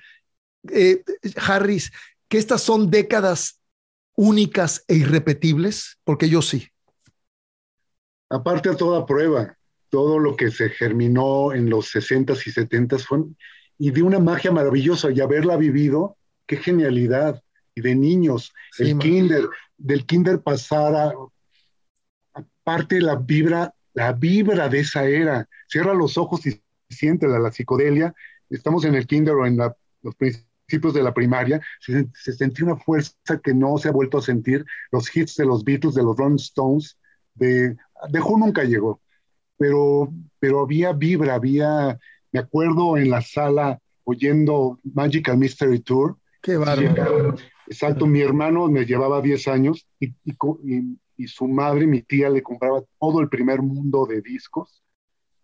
[0.69, 1.03] eh,
[1.35, 1.91] Harris,
[2.27, 3.61] que estas son décadas
[4.15, 5.99] únicas e irrepetibles?
[6.03, 6.67] Porque yo sí.
[8.29, 9.57] Aparte a toda prueba,
[9.89, 13.19] todo lo que se germinó en los 60s y 70s fue,
[13.77, 17.41] y de una magia maravillosa, y haberla vivido, qué genialidad.
[17.73, 19.47] Y de niños, el kinder,
[19.77, 21.13] del kinder pasar
[22.33, 25.47] aparte la vibra, la vibra de esa era.
[25.67, 28.13] Cierra los ojos y siente la, la psicodelia.
[28.49, 32.77] Estamos en el kinder o en la, los principios de la primaria, se, sentía una
[32.77, 34.65] fuerza que no se ha vuelto a sentir.
[34.91, 36.97] Los hits de los Beatles, de los Rolling Stones,
[37.35, 37.75] de,
[38.09, 39.01] de Who nunca llegó,
[39.57, 41.99] pero, pero había vibra, había,
[42.31, 46.17] me acuerdo en la sala oyendo Magical Mystery Tour.
[46.41, 47.35] Qué bárbaro.
[47.71, 52.81] Exacto, mi hermano me llevaba 10 años y, y, su madre, mi tía, le compraba
[52.99, 54.83] todo el primer mundo de discos.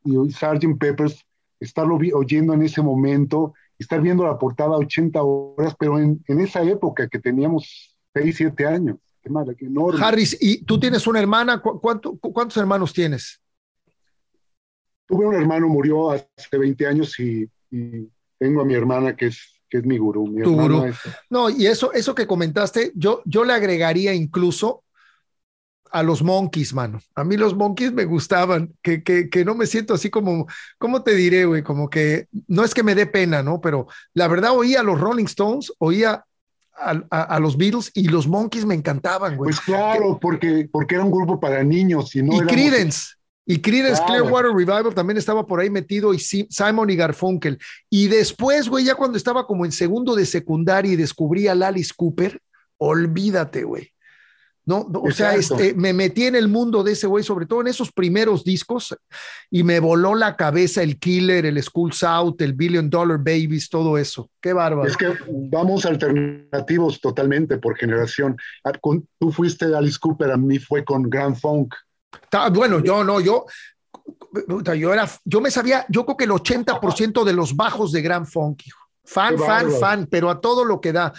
[0.04, 0.78] Y Sgt.
[0.78, 1.26] Peppers,
[1.60, 6.64] estarlo oyendo en ese momento, estar viendo la portada 80 horas, pero en, en esa
[6.64, 8.98] época que teníamos 6, 7 años.
[9.22, 10.04] Qué madre, qué enorme.
[10.04, 11.62] Harris, ¿y tú tienes una hermana?
[11.62, 13.42] ¿Cuánto, ¿Cuántos hermanos tienes?
[15.06, 17.50] Tuve un hermano, murió hace 20 años y,
[18.40, 20.28] tengo a mi hermana que es, que es mi gurú.
[20.28, 20.86] Mi tu gurú.
[21.30, 24.84] No, y eso, eso que comentaste, yo, yo le agregaría incluso
[25.92, 27.00] a los monkeys, mano.
[27.16, 30.48] A mí los monkeys me gustaban, que, que, que no me siento así como,
[30.78, 31.64] ¿cómo te diré, güey?
[31.64, 33.62] Como que no es que me dé pena, ¿no?
[33.62, 36.26] Pero la verdad oía a los Rolling Stones, oía
[36.76, 39.50] a, a, los Beatles y los monkeys me encantaban, güey.
[39.50, 42.16] Pues claro, porque, porque era un grupo para niños.
[42.16, 43.16] Y, no y Creedence.
[43.50, 47.58] Y Creedence Clearwater Revival también estaba por ahí metido y Simon y Garfunkel.
[47.90, 51.94] Y después, güey, ya cuando estaba como en segundo de secundaria y descubrí a Alice
[51.96, 52.42] Cooper,
[52.78, 53.94] olvídate, güey.
[54.68, 54.86] ¿No?
[54.94, 57.90] O sea, este, me metí en el mundo de ese güey, sobre todo en esos
[57.90, 58.94] primeros discos,
[59.50, 63.98] y me voló la cabeza el Killer, el School South, el Billion Dollar Babies, todo
[63.98, 64.30] eso.
[64.42, 64.86] Qué bárbaro.
[64.86, 68.36] Es que vamos alternativos totalmente por generación.
[68.66, 71.74] Ah, tú fuiste Alice Cooper, a mí fue con Grand Funk.
[72.52, 73.46] Bueno, yo no, yo,
[74.76, 78.26] yo era, yo me sabía, yo creo que el 80% de los bajos de Grand
[78.26, 78.64] Funk,
[79.10, 81.14] Fan, fan, fan, pero a todo lo que da.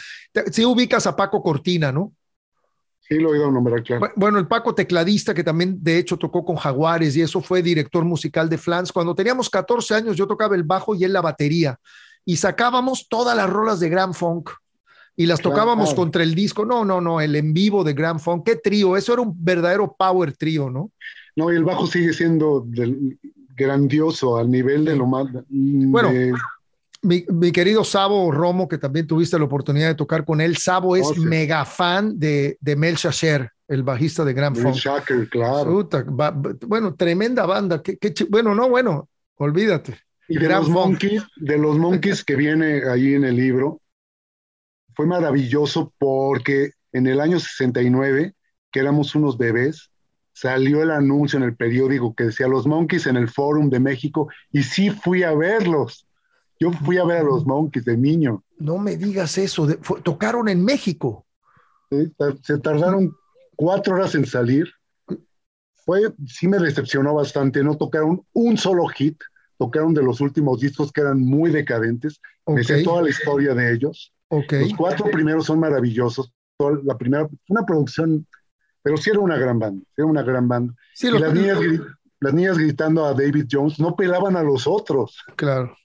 [0.53, 2.13] Si ubicas a Paco Cortina, ¿no?
[3.09, 4.13] Sí, lo he oído nombrar, claro.
[4.17, 8.05] Bueno, el Paco tecladista, que también de hecho tocó con Jaguares y eso fue director
[8.05, 8.93] musical de Flans.
[8.93, 11.79] Cuando teníamos 14 años, yo tocaba el bajo y él la batería.
[12.27, 14.51] Y sacábamos todas las rolas de Grand Funk
[15.17, 16.67] y las tocábamos contra el disco.
[16.67, 18.45] No, no, no, el en vivo de Grand Funk.
[18.45, 20.91] Qué trío, eso era un verdadero power trío, ¿no?
[21.35, 22.67] No, y el bajo sigue siendo
[23.57, 25.27] grandioso al nivel de lo más.
[25.49, 26.11] Bueno,
[27.03, 31.07] mi, querido Sabo Romo, que también tuviste la oportunidad de tocar con él, Sabo es
[31.07, 35.29] oh, mega fan de, de Mel Shacher, el bajista de Grand Funk.
[35.31, 35.89] claro.
[36.67, 37.83] bueno, tremenda banda.
[38.31, 39.99] bueno, no, bueno, olvídate.
[40.29, 43.81] Y de los, monkeys, de los Monkeys que viene ahí en el libro,
[44.95, 48.35] fue maravilloso porque en el año 69,
[48.71, 49.91] que éramos unos bebés,
[50.33, 54.29] salió el anuncio en el periódico que decía los Monkeys en el Fórum de México
[54.51, 56.08] y sí fui a verlos.
[56.61, 58.43] Yo fui a ver a los Monkeys de niño.
[58.59, 59.67] No me digas eso,
[60.03, 61.27] tocaron en México.
[62.43, 63.15] se tardaron
[63.57, 64.69] cuatro horas en salir.
[65.75, 69.19] Fue, sí me decepcionó bastante, no tocaron un solo hit,
[69.57, 72.21] tocaron de los últimos discos que eran muy decadentes.
[72.47, 74.13] Me sé toda la historia de ellos.
[74.31, 76.33] Los cuatro primeros son maravillosos.
[76.83, 78.27] La primera, una producción,
[78.83, 80.75] pero sí era una gran banda, era una gran banda.
[81.01, 81.59] y las niñas,
[82.21, 85.25] las niñas gritando a David Jones no pelaban a los otros.
[85.37, 85.77] Claro.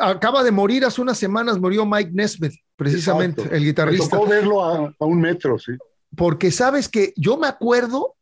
[0.00, 4.16] Acaba de morir hace unas semanas, murió Mike Nesmith, precisamente, el guitarrista.
[4.16, 5.72] Me tocó verlo a, un metro, sí.
[6.14, 8.16] Porque sabes que yo me acuerdo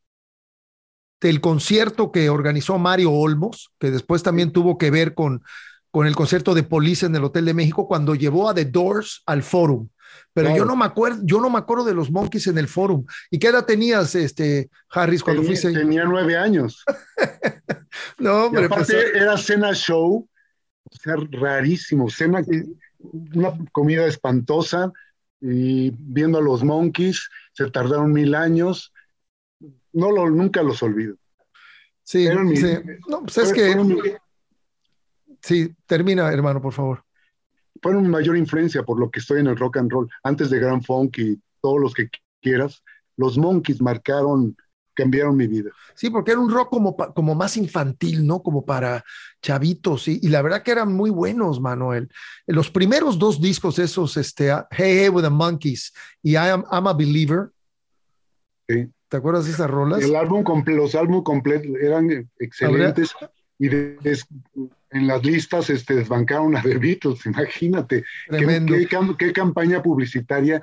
[1.21, 5.43] del concierto que organizó Mario Olmos, que después también tuvo que ver con,
[5.91, 9.23] con el concierto de Police en el Hotel de México, cuando llevó a The Doors
[9.27, 9.89] al Forum.
[10.33, 13.05] Pero yo no me acuerdo, yo no me acuerdo de los Monkeys en el Forum.
[13.31, 15.73] ¿Y qué edad tenías, este, Harris, cuando fuiste?
[15.73, 16.85] Tenía nueve años.
[18.19, 20.29] no, hombre, pues, era cena show
[20.91, 22.11] o sea, rarísimo.
[22.11, 22.43] Cena,
[23.35, 24.93] una comida espantosa,
[25.41, 28.93] y viendo a los monkeys, se tardaron mil años.
[29.93, 31.17] No lo, nunca los olvido.
[32.03, 32.79] Sí, sí.
[33.09, 34.19] no, pues es que.
[35.43, 37.05] Sí, termina, hermano, por favor.
[37.83, 40.09] Fueron mi mayor influencia por lo que estoy en el rock and roll.
[40.23, 42.09] Antes de Grand Funk y todos los que
[42.41, 42.83] quieras,
[43.17, 44.57] los Monkeys marcaron
[44.97, 45.71] cambiaron mi vida.
[45.95, 48.43] Sí, porque era un rock como, como más infantil, ¿no?
[48.43, 49.05] Como para
[49.41, 52.09] chavitos, y, y la verdad que eran muy buenos, Manuel.
[52.47, 56.65] Los primeros dos discos, esos, este, ah, Hey Hey with the Monkeys y I Am
[56.73, 57.51] I'm a Believer.
[58.69, 58.89] Sí.
[59.09, 60.03] ¿Te acuerdas de esas rolas?
[60.03, 63.15] El álbum los álbumes completos eran excelentes
[63.59, 68.05] y en las listas este, desbancaron a The Beatles, imagínate.
[68.29, 70.61] Qué, qué campaña publicitaria,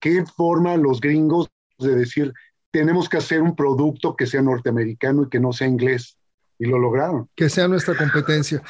[0.00, 2.32] qué forma los gringos de decir,
[2.74, 6.18] tenemos que hacer un producto que sea norteamericano y que no sea inglés.
[6.58, 7.30] Y lo lograron.
[7.36, 8.60] Que sea nuestra competencia.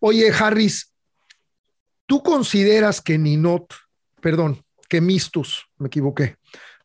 [0.00, 0.92] Oye, Harris,
[2.06, 3.72] ¿tú consideras que Ninot,
[4.20, 6.38] perdón, que Mistus, me equivoqué,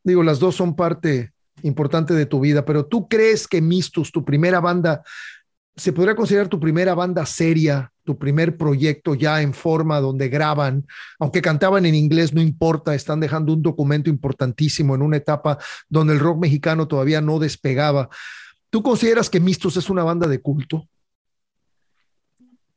[0.03, 4.23] digo, las dos son parte importante de tu vida, pero ¿tú crees que Mistus, tu
[4.23, 5.01] primera banda,
[5.75, 10.87] se podría considerar tu primera banda seria, tu primer proyecto ya en forma donde graban,
[11.19, 15.57] aunque cantaban en inglés, no importa, están dejando un documento importantísimo en una etapa
[15.89, 18.07] donde el rock mexicano todavía no despegaba.
[18.69, 20.87] ¿Tú consideras que Mistos es una banda de culto?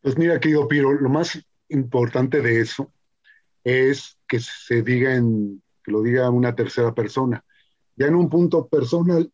[0.01, 2.93] Pues mira, querido Piro, lo más importante de eso
[3.63, 7.45] es que se diga en, que lo diga una tercera persona.
[7.95, 9.31] Ya en un punto personal,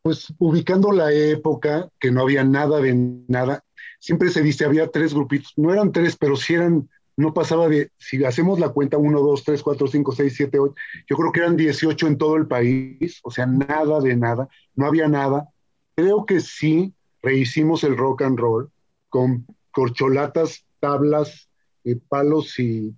[0.00, 2.94] pues ubicando la época, que no había nada de
[3.28, 3.62] nada,
[3.98, 7.90] siempre se dice, había tres grupitos, no eran tres, pero sí eran, no pasaba de,
[7.98, 10.74] si hacemos la cuenta, uno, dos, tres, cuatro, cinco, seis, siete, ocho,
[11.08, 14.86] yo creo que eran 18 en todo el país, o sea, nada de nada, no
[14.86, 15.48] había nada.
[15.94, 18.70] Creo que sí rehicimos el rock and roll
[19.08, 21.48] con corcholatas, tablas,
[21.84, 22.94] eh, palos y,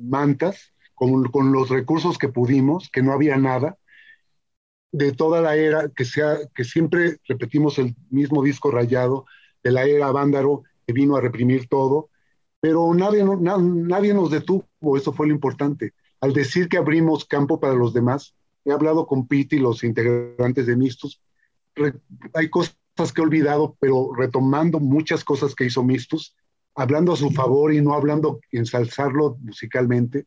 [0.00, 3.78] mantas, con, con, los recursos que pudimos, que no había nada,
[4.90, 9.26] de toda la era, que, sea, que siempre repetimos el mismo disco rayado,
[9.64, 12.10] de la era Vándaro, que vino a reprimir todo,
[12.60, 15.94] pero nadie, nadie nos detuvo, eso fue lo importante.
[16.20, 20.66] Al decir que abrimos campo para los demás, he hablado con Pete y los integrantes
[20.66, 21.20] de Mistus,
[22.34, 22.76] hay cosas
[23.12, 26.36] que he olvidado, pero retomando muchas cosas que hizo Mistus,
[26.74, 30.26] hablando a su favor y no hablando, ensalzarlo musicalmente.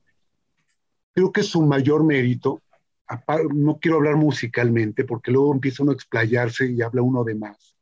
[1.14, 2.62] Creo que su mayor mérito,
[3.54, 7.77] no quiero hablar musicalmente porque luego empieza uno a explayarse y habla uno de más,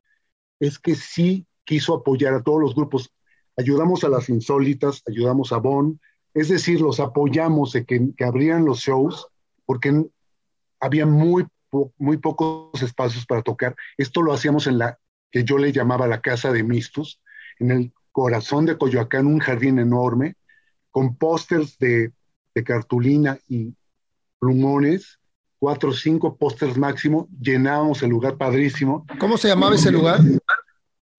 [0.60, 3.12] es que sí quiso apoyar a todos los grupos.
[3.58, 6.00] Ayudamos a las insólitas, ayudamos a Bon,
[6.34, 9.28] es decir, los apoyamos de que, que abrían los shows
[9.65, 10.06] porque
[10.80, 11.46] había muy
[11.98, 13.76] muy pocos espacios para tocar.
[13.98, 14.98] Esto lo hacíamos en la
[15.32, 17.20] que yo le llamaba la casa de Mistus,
[17.60, 20.36] en el corazón de Coyoacán, un jardín enorme,
[20.91, 22.12] con pósters de,
[22.63, 23.74] cartulina y
[24.39, 25.20] plumones,
[25.60, 29.06] cuatro o cinco pósters máximo, llenábamos el lugar padrísimo.
[29.20, 30.22] ¿Cómo se llamaba ese lugar?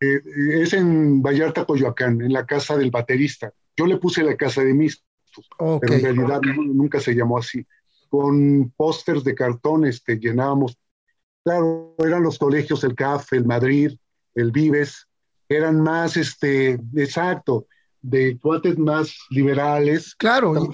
[0.00, 0.20] Eh,
[0.62, 3.52] es en Vallarta, Coyoacán, en la casa del baterista.
[3.76, 5.04] Yo le puse la casa de Mistus,
[5.58, 7.66] pero en realidad nunca se llamó así
[8.08, 10.78] con pósters de cartón este, llenábamos.
[11.44, 13.92] Claro, eran los colegios, el CAF, el Madrid,
[14.34, 15.06] el Vives,
[15.48, 17.66] eran más, este, exacto,
[18.02, 20.14] de cuates más liberales.
[20.16, 20.70] Claro,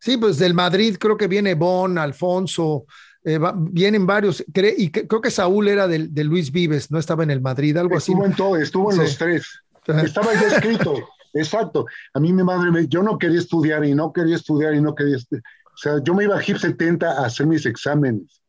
[0.00, 2.86] sí, pues del Madrid creo que viene Bon, Alfonso,
[3.24, 7.30] eh, vienen varios, y creo que Saúl era del, de Luis Vives, no estaba en
[7.30, 8.12] el Madrid, algo así.
[8.12, 9.60] Estuvo en todo, estuvo en los tres.
[9.86, 10.94] Estaba ya escrito,
[11.34, 11.86] exacto.
[12.14, 14.94] A mí mi madre me, yo no quería estudiar y no quería estudiar y no
[14.94, 18.42] quería, o sea, yo me iba a HIP 70 a hacer mis exámenes.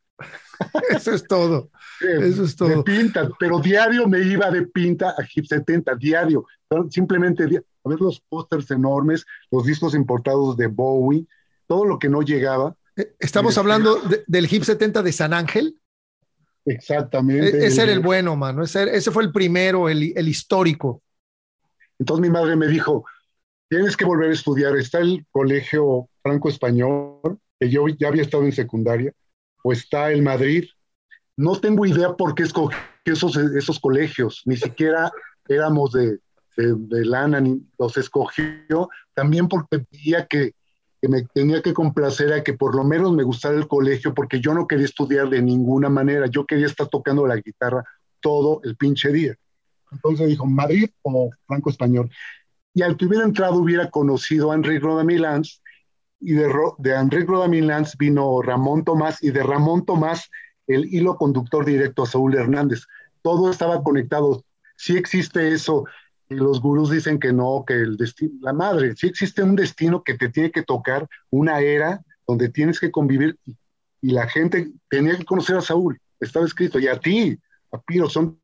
[0.90, 1.70] Eso es todo.
[2.02, 2.70] Eso es todo.
[2.70, 6.46] De pinta, pero diario me iba de pinta a HIP 70, diario.
[6.90, 11.28] Simplemente a ver los pósters enormes, los discos importados de Bowie,
[11.68, 12.76] todo lo que no llegaba.
[13.20, 15.80] Estamos hablando del HIP 70 de San Ángel.
[16.66, 17.64] Exactamente.
[17.64, 18.64] E, ese era el bueno, mano.
[18.64, 21.02] Ese, ese fue el primero, el, el histórico.
[21.98, 23.06] Entonces mi madre me dijo,
[23.70, 24.76] tienes que volver a estudiar.
[24.78, 29.14] Está el colegio franco-español, que yo ya había estado en secundaria,
[29.64, 30.66] o está el Madrid.
[31.38, 35.12] No tengo idea por qué escogí esos, esos colegios, ni siquiera
[35.48, 36.20] éramos de,
[36.58, 40.54] de, lana, ni los escogió, también porque veía que,
[41.02, 44.40] que, me tenía que complacer a que por lo menos me gustara el colegio, porque
[44.40, 47.84] yo no quería estudiar de ninguna manera, yo quería estar tocando la guitarra
[48.20, 49.36] todo el pinche día.
[49.92, 52.10] Entonces dijo, Madrid o franco-español.
[52.74, 55.62] Y al que hubiera entrado hubiera conocido a Enrique Rodamilans,
[56.20, 60.30] y de, de Enrique Rodamilans vino Ramón Tomás, y de Ramón Tomás
[60.68, 62.86] el hilo conductor directo a Saúl Hernández.
[63.22, 64.44] Todo estaba conectado.
[64.78, 65.86] Sí existe eso,
[66.30, 70.16] los gurús dicen que no, que el destino, la madre, sí existe un destino que
[70.16, 73.56] te tiene que tocar, una era donde tienes que convivir, y,
[74.02, 77.38] y la gente tenía que conocer a Saúl, estaba escrito, y a ti,
[77.72, 78.40] a Piro, son,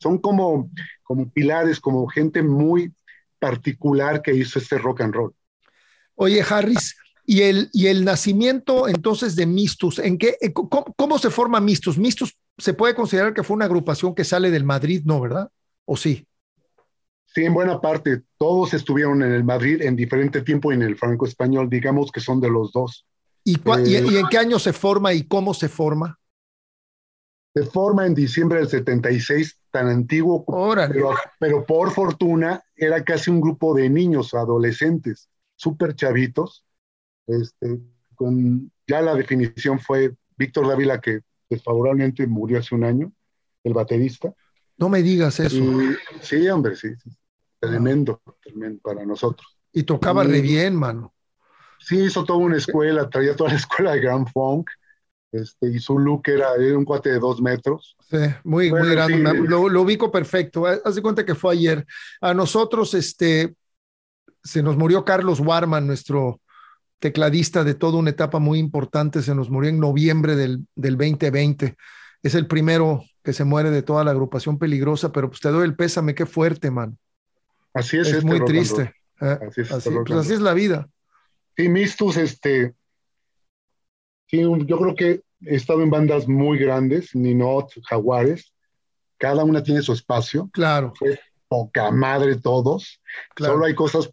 [0.00, 0.70] son como,
[1.02, 2.92] como pilares, como gente muy
[3.38, 5.34] particular que hizo este rock and roll.
[6.14, 9.98] Oye, Harris, ¿y el, y el nacimiento entonces de Mistus?
[9.98, 11.98] ¿En qué, eh, cómo, se forma Mistus?
[11.98, 15.20] Mistus se puede considerar que fue una agrupación que sale del Madrid, ¿no?
[15.20, 15.50] ¿Verdad?
[15.86, 16.26] ¿O sí?
[17.32, 18.22] Sí, en buena parte.
[18.38, 22.40] Todos estuvieron en el Madrid en diferente tiempo y en el franco-español, digamos que son
[22.40, 23.06] de los dos.
[23.44, 26.18] ¿Y, ¿Y, en eh, qué año se forma y cómo se forma?
[27.54, 33.40] Se forma en diciembre del 76, tan antiguo, pero, pero, por fortuna era casi un
[33.40, 36.64] grupo de niños, adolescentes, súper chavitos.
[37.26, 37.80] Este,
[38.14, 43.12] con, ya la definición fue Víctor Dávila, que desfavorablemente murió hace un año,
[43.64, 44.32] el baterista.
[44.76, 45.62] No me digas eso.
[46.22, 46.88] sí, hombre, sí,
[47.60, 49.46] Tremendo, tremendo para nosotros.
[49.72, 51.12] Y tocaba re bien, mano.
[51.78, 54.70] Sí, hizo toda una escuela, traía toda la escuela de Grand Funk
[55.32, 57.96] este, y su look era, un cuate de dos metros.
[58.10, 59.18] Sí, muy, muy grande.
[59.46, 60.66] Lo, ubico perfecto.
[60.66, 61.86] Haz de cuenta que fue ayer.
[62.20, 63.54] A nosotros, este,
[64.42, 66.40] se nos murió Carlos Warman, nuestro
[66.98, 69.22] tecladista de toda una etapa muy importante.
[69.22, 71.76] Se nos murió en noviembre del, del 2020.
[72.22, 75.64] Es el primero que se muere de toda la agrupación peligrosa, pero pues te doy
[75.64, 76.98] el pésame, qué fuerte, man.
[77.74, 78.08] Así es.
[78.08, 78.94] Es muy triste.
[79.20, 80.88] Eh, así, es, así, pues así es la vida.
[81.56, 82.74] Sí, Mistus, este,
[84.26, 88.54] sí, yo creo que he estado en bandas muy grandes, Ninot, Jaguares,
[89.18, 90.48] cada una tiene su espacio.
[90.52, 90.94] Claro.
[90.96, 93.02] Fue poca madre todos.
[93.36, 94.10] Solo hay cosas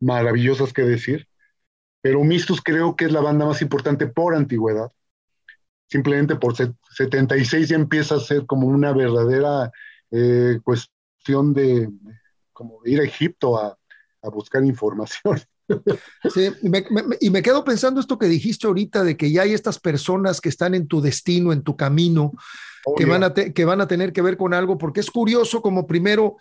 [0.00, 1.28] maravillosas que decir.
[2.02, 4.90] Pero Mistus creo que es la banda más importante por antigüedad.
[5.88, 9.70] Simplemente por 76 ya empieza a ser como una verdadera
[10.10, 11.88] eh, cuestión de,
[12.60, 13.74] como ir a Egipto a,
[14.22, 15.40] a buscar información.
[16.34, 16.48] Sí,
[17.20, 20.48] y me quedo pensando esto que dijiste ahorita de que ya hay estas personas que
[20.48, 22.32] están en tu destino, en tu camino,
[22.84, 25.62] oh, que, van a que van a tener que ver con algo, porque es curioso
[25.62, 26.38] como primero,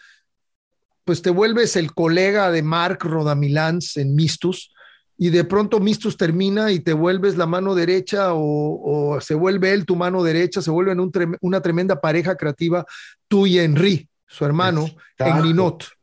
[1.06, 4.74] pues te vuelves el colega de Mark Rodamilans en Mistus,
[5.16, 9.86] y de pronto Mistus termina y te vuelves la mano derecha o, se vuelve él
[9.86, 11.00] tu mano derecha, se vuelven
[11.42, 12.84] una tremenda pareja creativa,
[13.28, 14.88] tú y Henry, su hermano,
[15.20, 15.99] en Ninot.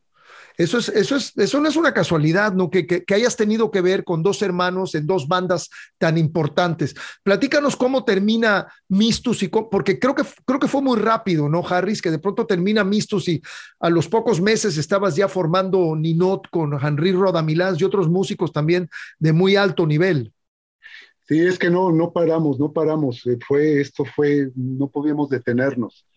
[0.57, 2.71] Eso, es, eso, es, eso no es una casualidad, ¿no?
[2.71, 6.95] Que, que, hayas tenido que ver con dos hermanos en dos bandas tan importantes.
[7.21, 12.01] Platícanos cómo termina Mistus y porque creo que, creo que fue muy rápido, ¿no, Harris?
[12.01, 13.39] Que de pronto termina Mistus y
[13.79, 18.89] a los pocos meses estabas ya formando Ninot con Henry Rodamilans y otros músicos también
[19.19, 20.33] de muy alto nivel.
[21.27, 23.27] Sí, es que no, no paramos, no paramos.
[23.27, 26.07] Eh, fue, esto fue, no podíamos detenernos.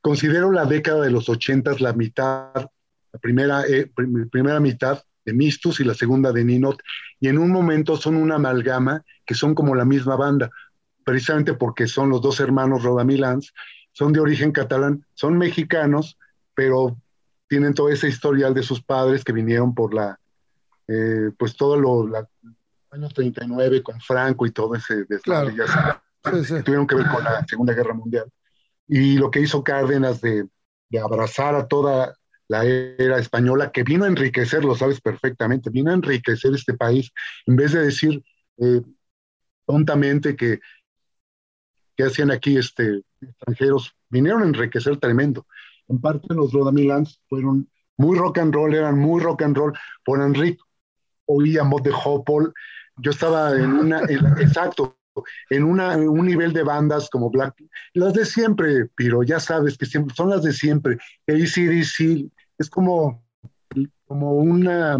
[0.00, 2.70] Considero la década de los ochentas la mitad
[3.12, 3.90] la primera, eh,
[4.30, 6.80] primera mitad de Mistus y la segunda de Ninot,
[7.20, 10.50] y en un momento son una amalgama que son como la misma banda,
[11.04, 13.52] precisamente porque son los dos hermanos Rodamilans,
[13.92, 16.18] son de origen catalán, son mexicanos,
[16.54, 16.96] pero
[17.48, 20.18] tienen toda esa historial de sus padres que vinieron por la,
[20.86, 22.28] eh, pues todo lo, la,
[22.90, 25.50] años 39 con Franco y todo ese claro.
[26.64, 28.30] tuvieron que ver con la Segunda Guerra Mundial.
[28.86, 30.46] Y lo que hizo Cárdenas de,
[30.88, 32.14] de abrazar a toda
[32.48, 37.12] la era española, que vino a enriquecer, lo sabes perfectamente, vino a enriquecer este país,
[37.46, 38.24] en vez de decir
[38.56, 38.82] eh,
[39.66, 40.60] tontamente que,
[41.96, 45.46] que hacían aquí este, extranjeros, vinieron a enriquecer tremendo.
[45.88, 49.72] En parte los Rodamilans fueron muy rock and roll, eran muy rock and roll,
[50.04, 50.62] por Enrique
[51.26, 52.52] oía mod de Hopple,
[52.96, 54.00] yo estaba en una,
[54.40, 54.98] exacto,
[55.50, 57.54] en, una, un nivel de bandas como Black,
[57.94, 63.24] las de siempre, pero ya sabes que siempre son las de siempre, ACDC, es como,
[64.06, 64.98] como una,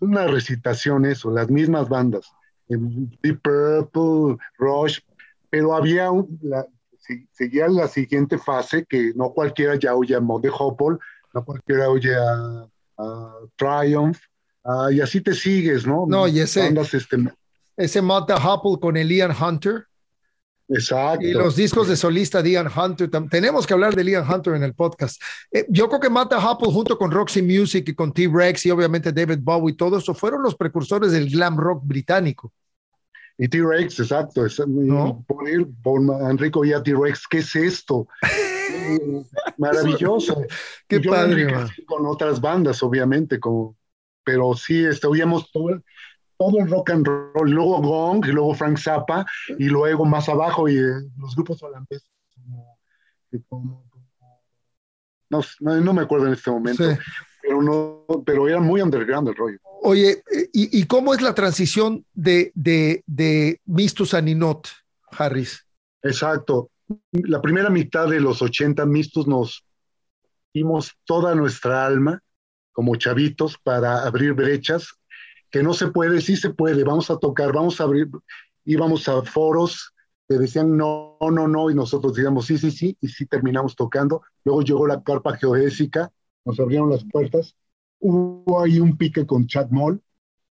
[0.00, 2.30] una recitación eso, las mismas bandas,
[2.68, 4.98] Deep Purple, Rush,
[5.50, 6.66] pero había un, la,
[7.32, 10.98] seguía la siguiente fase que no cualquiera ya oye a Mode Hopple,
[11.32, 12.66] no cualquiera oye a,
[13.56, 14.18] Triumph,
[14.92, 16.06] y así te sigues, ¿no?
[16.06, 17.16] No, y ese, este,
[17.76, 19.86] ese Mode Hopple con Elian Hunter,
[20.74, 21.24] Exacto.
[21.24, 23.08] Y los discos de solista de Ian Hunter.
[23.30, 25.22] Tenemos que hablar de Ian Hunter en el podcast.
[25.52, 29.12] Eh, yo creo que Mata Happle junto con Roxy Music y con T-Rex y obviamente
[29.12, 32.52] David Bowie y todo eso fueron los precursores del glam rock británico.
[33.38, 34.46] Y T-Rex, exacto.
[35.26, 36.00] Por, ir, por
[36.30, 38.08] Enrico y a T-Rex, ¿qué es esto?
[39.58, 40.42] Maravilloso.
[40.88, 41.52] Qué padre.
[41.86, 43.76] Con otras bandas, obviamente, como,
[44.24, 45.80] pero sí, este, oíamos todo
[46.38, 49.24] todo el rock and roll, luego Gong, y luego Frank Zappa,
[49.58, 52.10] y luego más abajo y eh, los grupos holandeses
[55.30, 56.84] no, no, me acuerdo en este momento,
[57.42, 59.58] pero no, pero era muy underground el rollo.
[59.82, 60.22] Oye,
[60.52, 64.68] ¿y, y cómo es la transición de, de, de Mistus a Ninot,
[65.10, 65.66] Harris?
[66.02, 66.70] Exacto.
[67.12, 69.64] La primera mitad de los 80 Mistus nos
[70.52, 72.22] dimos toda nuestra alma
[72.72, 74.94] como chavitos para abrir brechas
[75.54, 78.08] que no se puede, sí se puede, vamos a tocar, vamos a abrir,
[78.64, 79.94] íbamos a foros
[80.28, 84.22] que decían no, no, no, y nosotros decíamos sí, sí, sí, y sí terminamos tocando.
[84.42, 86.10] Luego llegó la carpa geodésica,
[86.44, 87.54] nos abrieron las puertas.
[88.00, 90.02] Hubo ahí un pique con Chad Moll,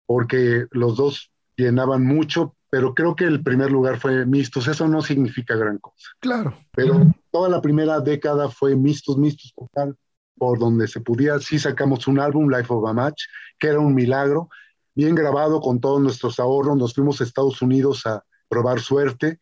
[0.05, 5.01] porque los dos llenaban mucho, pero creo que el primer lugar fue Mistos, eso no
[5.01, 6.09] significa gran cosa.
[6.19, 6.55] Claro.
[6.75, 9.95] Pero toda la primera década fue Mistos, Mistos total,
[10.37, 11.39] por donde se podía.
[11.39, 13.23] Sí sacamos un álbum, Life of a Match,
[13.57, 14.47] que era un milagro
[14.95, 19.39] bien grabado con todos nuestros ahorros, nos fuimos a Estados Unidos a probar suerte,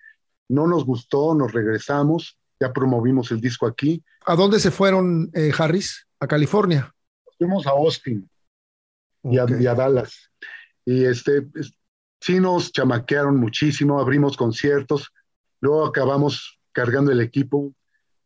[0.47, 4.03] no nos gustó, nos regresamos, ya promovimos el disco aquí.
[4.25, 6.07] ¿A dónde se fueron, eh, Harris?
[6.19, 6.93] ¿A California?
[7.37, 8.29] Fuimos a Austin
[9.23, 10.29] y, a, Dallas.
[10.85, 11.47] Y este,
[12.19, 15.11] sí nos chamaquearon muchísimo, abrimos conciertos,
[15.61, 17.73] luego acabamos cargando el equipo,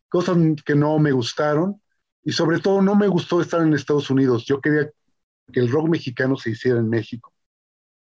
[0.10, 1.82] cosas que no me gustaron
[2.24, 4.46] y sobre todo no me gustó estar en Estados Unidos.
[4.46, 4.90] Yo quería
[5.52, 7.34] que el rock mexicano se hiciera en México.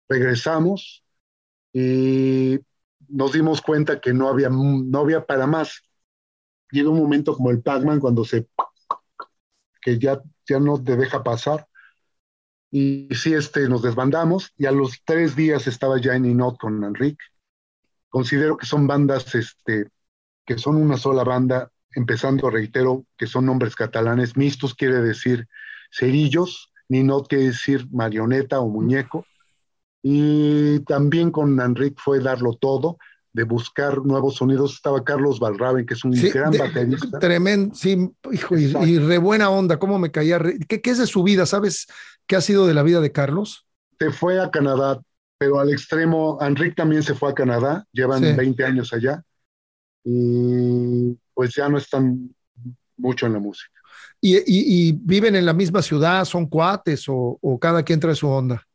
[0.07, 1.03] Regresamos
[1.73, 2.59] y
[3.07, 5.81] nos dimos cuenta que no había, no había para más.
[6.71, 8.47] Llega un momento como el Pac-Man cuando se
[9.81, 11.67] que ya, ya no te deja pasar.
[12.69, 16.83] Y sí, este, nos desbandamos y a los tres días estaba ya en Inot con
[16.83, 17.25] Enrique.
[18.09, 19.89] Considero que son bandas este,
[20.45, 24.37] que son una sola banda, empezando, reitero, que son nombres catalanes.
[24.37, 25.47] Mistus quiere decir
[25.91, 29.25] cerillos, Ninot quiere decir marioneta o muñeco.
[30.03, 32.97] Y también con Enrique fue darlo todo,
[33.31, 34.73] de buscar nuevos sonidos.
[34.73, 37.19] Estaba Carlos Valraven, que es un gran baterista.
[37.19, 40.39] Tremendo, sí, hijo, y, re buena onda, cómo me caía.
[40.67, 41.45] ¿Qué, ¿Qué, es de su vida?
[41.45, 41.87] ¿Sabes
[42.27, 43.65] qué ha sido de la vida de Carlos?
[43.97, 44.99] Se fue a Canadá,
[45.37, 49.23] pero al extremo, Enrique también se fue a Canadá, llevan 20 años allá,
[50.03, 52.35] y pues ya no están
[52.97, 53.80] mucho en la música.
[54.21, 56.25] ¿Y, viven en la misma ciudad?
[56.25, 58.65] ¿Son cuates o, o cada quien trae su onda?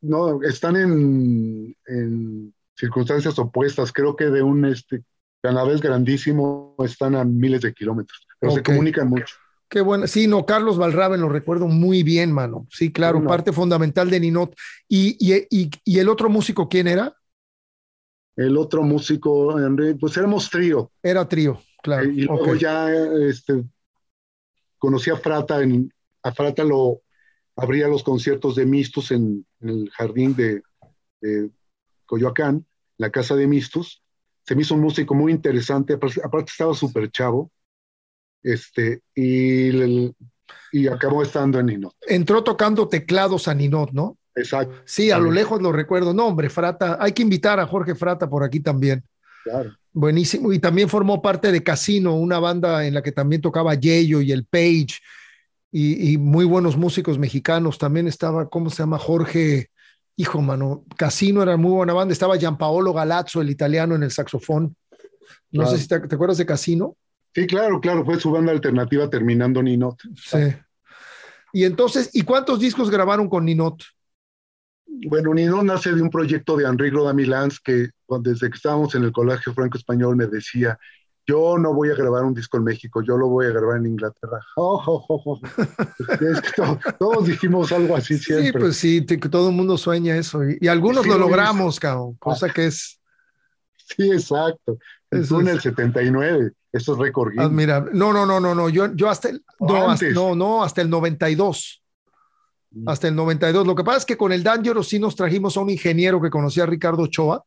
[0.00, 3.92] no, están en, en, circunstancias opuestas.
[3.92, 5.02] Creo que de un este,
[5.40, 9.36] Canadá es grandísimo, están a miles de kilómetros, pero se comunican mucho.
[9.68, 10.06] Qué bueno.
[10.06, 12.66] Sí, no, Carlos Valraven lo recuerdo muy bien, mano.
[12.70, 14.54] Sí, claro, parte fundamental de Ninot.
[14.88, 17.16] ¿Y, y, y, el otro músico quién era?
[18.36, 19.56] El otro músico,
[19.98, 20.90] pues éramos trío.
[21.02, 22.04] Era trío, claro.
[22.04, 23.64] y luego ya este,
[24.82, 27.02] conocí a Frata, en, a Frata lo
[27.54, 30.60] abría los conciertos de Mistus en, el jardín de,
[32.04, 32.66] Coyoacán,
[32.96, 34.02] la casa de Mistus.
[34.44, 37.52] Se me hizo un músico muy interesante, aparte estaba súper chavo,
[38.42, 40.12] este, y,
[40.72, 41.94] y acabó estando en Ninot.
[42.00, 44.18] Entró tocando teclados a Ninot, ¿no?
[44.34, 44.74] Exacto.
[44.84, 46.12] Sí, a lo lejos lo recuerdo.
[46.12, 49.04] No, hombre, Frata, hay que invitar a Jorge Frata por aquí también.
[49.44, 49.76] Claro.
[49.92, 50.52] Buenísimo.
[50.52, 54.32] Y también formó parte de Casino, una banda en la que también tocaba Yeyo y
[54.32, 54.98] el Page
[55.70, 57.78] y, muy buenos músicos mexicanos.
[57.78, 58.98] También estaba, ¿cómo se llama?
[58.98, 59.70] Jorge,
[60.16, 62.12] hijo, mano, Casino era muy buena banda.
[62.12, 64.76] Estaba Gianpaolo Galazzo, el italiano, en el saxofón.
[65.50, 66.96] No sé si te, acuerdas de Casino.
[67.34, 69.98] Sí, claro, claro, fue su banda alternativa terminando Ninot.
[70.16, 70.54] Sí.
[71.54, 73.82] Y entonces, ¿y cuántos discos grabaron con Ninot?
[74.86, 79.12] Bueno, Ninot nace de un proyecto de Enrique Rodamilans que desde que estábamos en el
[79.12, 80.78] Colegio Franco Español me decía,
[81.26, 83.86] yo no voy a grabar un disco en México, yo lo voy a grabar en
[83.86, 84.40] Inglaterra.
[86.98, 88.46] todos dijimos algo así siempre.
[88.46, 89.00] Sí, pues sí,
[89.30, 90.40] todo el mundo sueña eso.
[90.60, 92.98] Y, algunos lo logramos, cabrón, cosa que es...
[93.76, 94.78] Sí, exacto.
[95.10, 97.34] Eso en el 79, eso es récord.
[97.50, 100.80] Mira, no, no, no, no, no, yo, yo hasta el, no, hasta, no, no, hasta
[100.80, 101.82] el 92.
[102.70, 102.88] Mm.
[102.88, 103.66] Hasta el 92.
[103.66, 106.30] Lo que pasa es que con el Dangerous sí nos trajimos a un ingeniero que
[106.30, 107.44] conocía a Ricardo Ochoa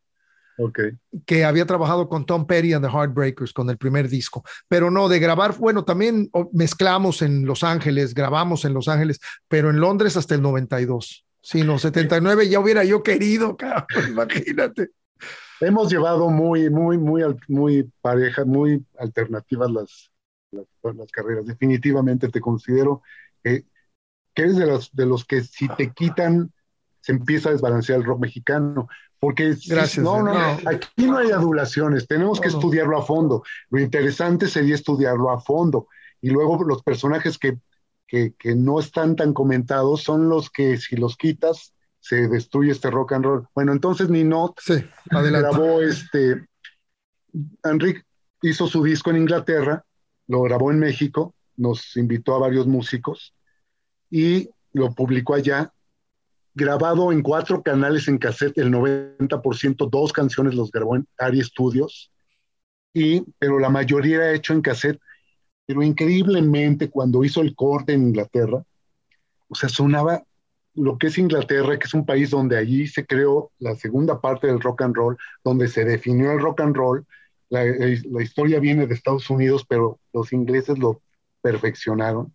[1.26, 5.10] que había trabajado con Tom Petty and the Heartbreakers con el primer disco, pero no
[5.10, 10.18] de grabar, bueno, también mezclamos en Los Ángeles, grabamos en Los Ángeles, pero en Londres
[10.18, 11.26] hasta el 92.
[11.42, 14.92] Sí, no, 79 ya hubiera yo querido, cabrón, imagínate.
[15.62, 20.12] Hemos llevado muy, muy, muy, muy pareja, muy alternativas las,
[20.52, 21.46] las, carreras.
[21.46, 23.02] Definitivamente te considero
[23.42, 23.64] que
[24.36, 26.52] eres de los, de los que si te quitan
[27.06, 28.88] se empieza a desbalancear el rock mexicano.
[29.26, 30.32] Porque Gracias, no, no,
[30.68, 33.42] aquí no hay adulaciones, tenemos que estudiarlo a fondo.
[33.72, 35.88] Lo interesante sería estudiarlo a fondo.
[36.22, 37.58] Y luego los personajes que,
[38.08, 43.14] que, no están tan comentados son los que si los quitas se destruye este rock
[43.14, 43.48] and roll.
[43.56, 46.46] Bueno, entonces Ninot sí, grabó este,
[47.64, 48.04] Enrique
[48.44, 49.84] hizo su disco en Inglaterra,
[50.28, 53.34] lo grabó en México, nos invitó a varios músicos
[54.12, 55.74] y lo publicó allá
[56.56, 62.12] grabado en cuatro canales en cassette, el 90%, dos canciones los grabó en Ari Studios,
[62.94, 65.00] y, pero la mayoría era hecho en cassette.
[65.68, 68.64] Pero increíblemente, cuando hizo el corte en Inglaterra,
[69.50, 70.24] o sea, sonaba
[70.76, 74.48] lo que es Inglaterra, que es un país donde allí se creó la segunda parte
[74.48, 77.06] del rock and roll, donde se definió el rock and roll.
[77.50, 81.02] La, la historia viene de Estados Unidos, pero los ingleses lo
[81.42, 82.34] perfeccionaron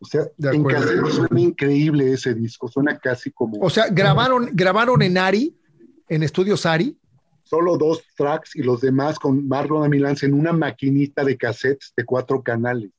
[0.00, 3.58] o sea, en cassette suena increíble ese disco, suena casi como.
[3.60, 5.54] O sea, grabaron, grabaron en Ari,
[6.08, 6.96] en estudios Ari.
[7.42, 12.04] Solo dos tracks y los demás con Marlon Amilance en una maquinita de cassettes de
[12.04, 12.90] cuatro canales.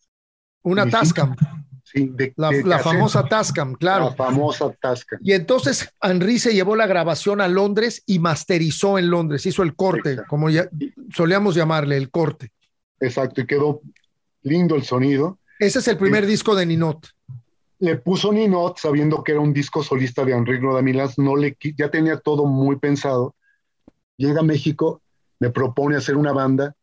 [0.62, 1.36] Una Tascam.
[1.84, 4.06] Sí, de, la, famosa Tascam, claro.
[4.06, 5.20] La famosa Tascam.
[5.24, 9.76] Y entonces Henry se llevó la grabación a Londres y masterizó en Londres, hizo el
[9.76, 10.70] corte, como ya
[11.14, 12.52] solíamos llamarle, el corte.
[13.00, 13.82] Exacto, y quedó
[14.44, 15.40] lindo el sonido.
[15.62, 17.08] Ese es el primer disco de Ninot.
[17.78, 21.92] Le puso Ninot sabiendo que era un disco solista de Enrique Rodamilans, no le, ya
[21.92, 23.36] tenía todo muy pensado.
[24.18, 25.04] Llega a México,
[25.40, 26.76] me propone hacer una banda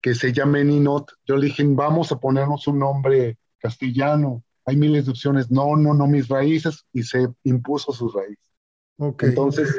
[0.00, 1.10] que se llame Ninot.
[1.26, 4.44] Yo le dije, vamos a ponernos un nombre castellano.
[4.64, 5.50] Hay miles de opciones.
[5.50, 6.84] No, no, no, mis raíces.
[6.92, 8.44] Y se impuso sus raíces.
[8.96, 9.30] Okay.
[9.30, 9.74] Entonces,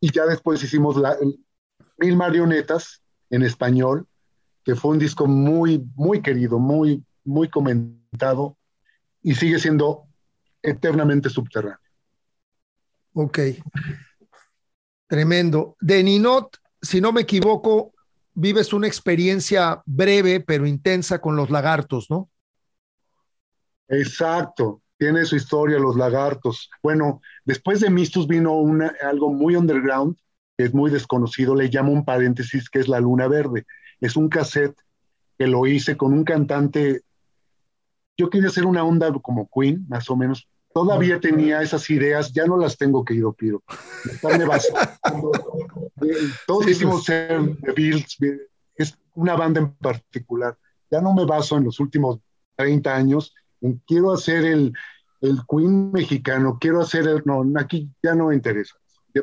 [0.00, 1.16] y ya después hicimos la,
[1.98, 4.08] Mil Marionetas en español,
[4.64, 8.56] que fue un disco muy, muy querido, muy, muy comentado
[9.22, 10.04] y sigue siendo
[10.62, 11.78] eternamente subterráneo.
[13.14, 13.38] Ok.
[15.06, 15.76] Tremendo.
[15.80, 17.92] De Ninot, si no me equivoco,
[18.34, 22.30] vives una experiencia breve pero intensa con los lagartos, ¿no?
[23.88, 26.70] Exacto, tiene su historia los lagartos.
[26.82, 30.16] Bueno, después de Mistus vino una, algo muy underground,
[30.56, 33.66] que es muy desconocido, le llamo un paréntesis, que es La Luna Verde.
[34.00, 34.78] Es un cassette
[35.38, 37.02] que lo hice con un cantante,
[38.16, 42.44] yo quería hacer una onda como Queen, más o menos, Todavía tenía esas ideas, ya
[42.44, 43.62] no las tengo, querido Piro.
[46.46, 48.18] Todos quisimos ser The Beatles,
[48.74, 50.54] es una banda en particular.
[50.90, 52.18] Ya no me baso en los últimos
[52.56, 54.74] 30 años en quiero hacer el,
[55.22, 57.22] el Queen mexicano, quiero hacer el.
[57.24, 58.74] No, aquí ya no me interesa.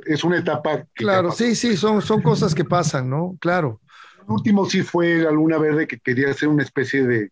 [0.07, 0.87] Es una etapa.
[0.95, 3.37] claro, sí, sí, son, son cosas que pasan, ¿no?
[3.39, 3.79] Claro.
[4.27, 7.31] El último sí fue La Luna Verde, que quería hacer una especie de.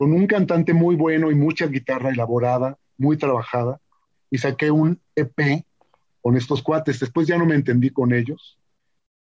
[0.00, 3.82] Con un cantante muy bueno y mucha guitarra elaborada muy trabajada,
[4.30, 5.66] y saqué un EP
[6.22, 7.00] con estos cuates.
[7.00, 8.58] Después ya no me entendí con ellos,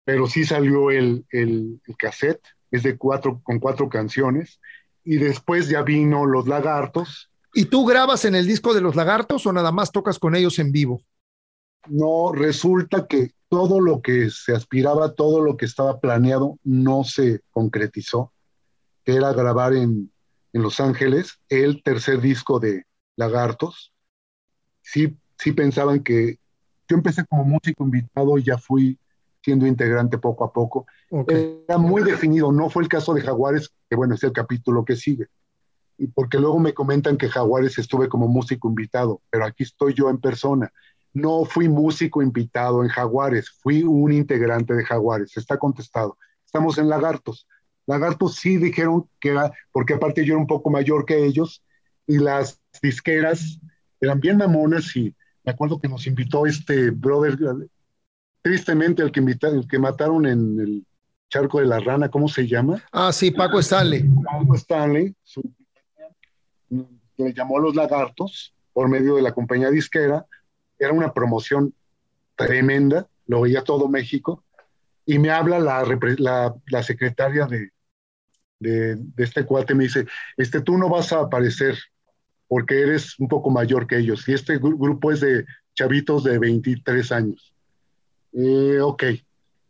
[0.04, 2.42] pero sí salió el, el, cassette,
[2.72, 4.58] es de cuatro, con cuatro canciones,
[5.04, 7.30] y después ya vino Los Lagartos.
[7.54, 10.58] ¿Y tú grabas en el disco de Los Lagartos o nada más tocas con ellos
[10.58, 11.00] en vivo?
[11.86, 17.42] No, resulta que todo lo que se aspiraba, todo lo que estaba planeado, no se
[17.52, 18.32] concretizó,
[19.04, 20.10] que era grabar en,
[20.56, 22.84] en Los Ángeles el tercer disco de,
[23.16, 23.92] lagartos,
[24.82, 26.38] sí, sí pensaban que
[26.88, 28.98] yo empecé como músico invitado y ya fui
[29.42, 30.86] siendo integrante poco a poco.
[31.28, 34.96] Era muy definido, no fue el caso de Jaguares, que bueno, es el capítulo que
[34.96, 35.26] sigue.
[35.98, 40.10] Y porque luego me comentan que Jaguares estuve como músico invitado, pero aquí estoy yo
[40.10, 40.72] en persona.
[41.12, 46.18] No fui músico invitado en Jaguares, fui un integrante de Jaguares, está contestado.
[46.44, 47.46] Estamos en Lagartos.
[47.86, 51.62] Lagartos sí dijeron que era, porque aparte yo era un poco mayor que ellos,
[52.06, 53.58] y las disqueras
[54.00, 55.14] eran bien mamonas y
[55.44, 57.38] me acuerdo que nos invitó este brother,
[58.42, 60.86] tristemente el que, invitaron, el que mataron en el
[61.28, 62.82] charco de la rana, ¿cómo se llama?
[62.92, 64.08] Ah, sí, Paco Stanley.
[64.24, 65.14] Paco Stanley,
[67.16, 70.26] le llamó a los lagartos por medio de la compañía disquera,
[70.78, 71.72] era una promoción
[72.34, 74.44] tremenda, lo veía todo México,
[75.06, 75.84] y me habla la,
[76.18, 77.70] la, la secretaria de,
[78.58, 81.76] de, de, este cuate, me dice, este, tú no vas a aparecer
[82.48, 84.28] porque eres un poco mayor que ellos.
[84.28, 85.44] Y este grupo es de
[85.74, 87.54] chavitos de 23 años.
[88.32, 89.04] Eh, ok,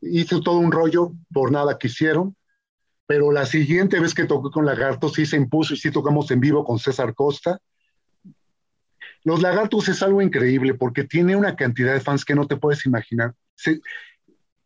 [0.00, 2.36] hice todo un rollo, por nada quisieron,
[3.06, 6.40] pero la siguiente vez que toqué con Lagartos sí se impuso y sí tocamos en
[6.40, 7.60] vivo con César Costa.
[9.22, 12.86] Los Lagartos es algo increíble porque tiene una cantidad de fans que no te puedes
[12.86, 13.34] imaginar.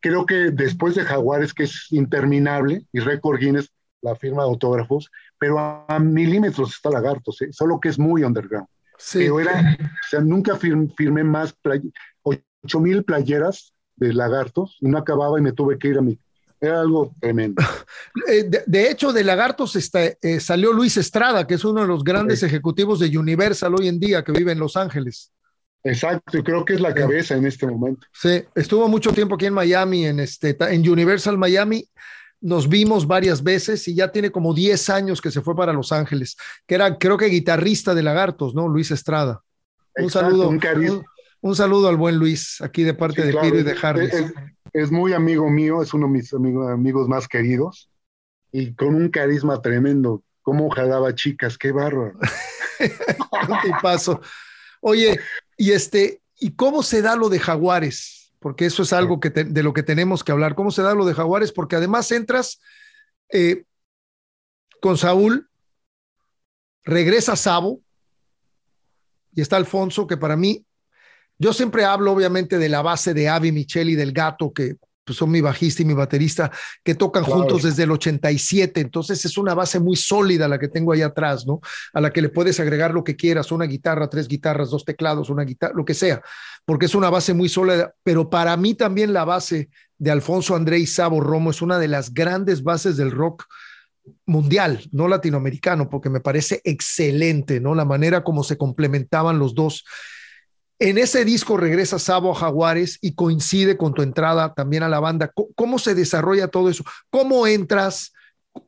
[0.00, 3.70] creo que después de Jaguares, que es interminable, y Record Guinness,
[4.02, 7.52] la firma de autógrafos, pero a, milímetros está Lagartos, ¿eh?
[7.52, 8.68] solo que es muy underground.
[8.98, 9.20] Sí.
[9.20, 11.54] Pero era, o sea, nunca firmé más,
[12.22, 16.18] ocho mil playeras de Lagartos no acababa y me tuve que ir a mi
[16.60, 17.62] era algo tremendo.
[18.26, 22.02] Eh, de, hecho, de Lagartos está, eh, salió Luis Estrada, que es uno de los
[22.02, 25.32] grandes ejecutivos de Universal hoy en día, que vive en Los Ángeles.
[25.84, 28.06] Exacto, y creo que es la cabeza en este momento.
[28.12, 31.88] Sí, estuvo mucho tiempo aquí en Miami, en, este, en Universal Miami,
[32.40, 35.92] nos vimos varias veces y ya tiene como 10 años que se fue para Los
[35.92, 36.36] Ángeles,
[36.66, 38.68] que era creo que guitarrista de Lagartos, ¿no?
[38.68, 39.42] Luis Estrada.
[39.96, 40.48] Un saludo.
[41.42, 44.10] Un, saludo al buen Luis, aquí de parte de Piro y de Harry.
[44.72, 47.90] Es, muy amigo mío, es uno de mis amigos, más queridos
[48.52, 50.22] y con un carisma tremendo.
[50.42, 52.18] Cómo jalaba chicas, qué bárbaro.
[53.82, 54.20] paso.
[54.80, 55.18] Oye,
[55.56, 58.19] y este, ¿y cómo se da lo de Jaguares?
[58.40, 60.54] Porque eso es algo que de lo que tenemos que hablar.
[60.54, 61.52] ¿Cómo se da lo de Jaguares?
[61.52, 62.60] Porque además entras
[63.28, 63.64] eh,
[64.80, 65.48] con Saúl,
[66.82, 67.82] regresa Sabo
[69.32, 70.64] y está Alfonso, que para mí,
[71.38, 74.76] yo siempre hablo obviamente de la base de Avi Micheli, del gato, que
[75.10, 76.52] pues, son mi bajista y mi baterista,
[76.84, 78.80] que tocan juntos desde el 87.
[78.80, 81.60] Entonces es una base muy sólida la que tengo ahí atrás, ¿no?
[81.92, 85.30] A la que le puedes agregar lo que quieras, una guitarra, tres guitarras, dos teclados,
[85.30, 86.22] una guitarra, lo que sea,
[86.64, 87.92] porque es una base muy sólida.
[88.04, 91.88] Pero para mí también la base de Alfonso André y Sabo Romo es una de
[91.88, 93.46] las grandes bases del rock
[94.26, 97.74] mundial, no latinoamericano, porque me parece excelente, ¿no?
[97.74, 99.84] La manera como se complementaban los dos.
[100.82, 104.98] En ese disco regresa Sabo a Jaguares y coincide con tu entrada también a la
[104.98, 105.30] banda.
[105.54, 106.84] ¿Cómo se desarrolla todo eso?
[107.10, 108.14] ¿Cómo entras?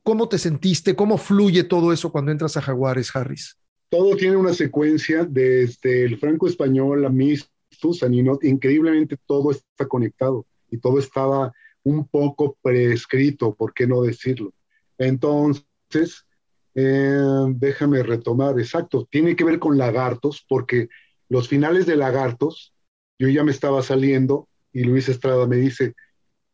[0.02, 0.94] ¿Cómo te sentiste?
[0.94, 3.56] ¿Cómo fluye todo eso cuando entras a Jaguares, Harris?
[3.88, 8.44] Todo tiene una secuencia desde el franco español a Mistus, a Ninot.
[8.44, 11.50] Increíblemente todo está conectado y todo estaba
[11.82, 14.52] un poco prescrito, ¿por qué no decirlo?
[14.98, 16.26] Entonces,
[16.74, 20.88] eh, déjame retomar, exacto, tiene que ver con lagartos, porque
[21.32, 22.74] los finales de Lagartos,
[23.18, 25.94] yo ya me estaba saliendo y Luis Estrada me dice,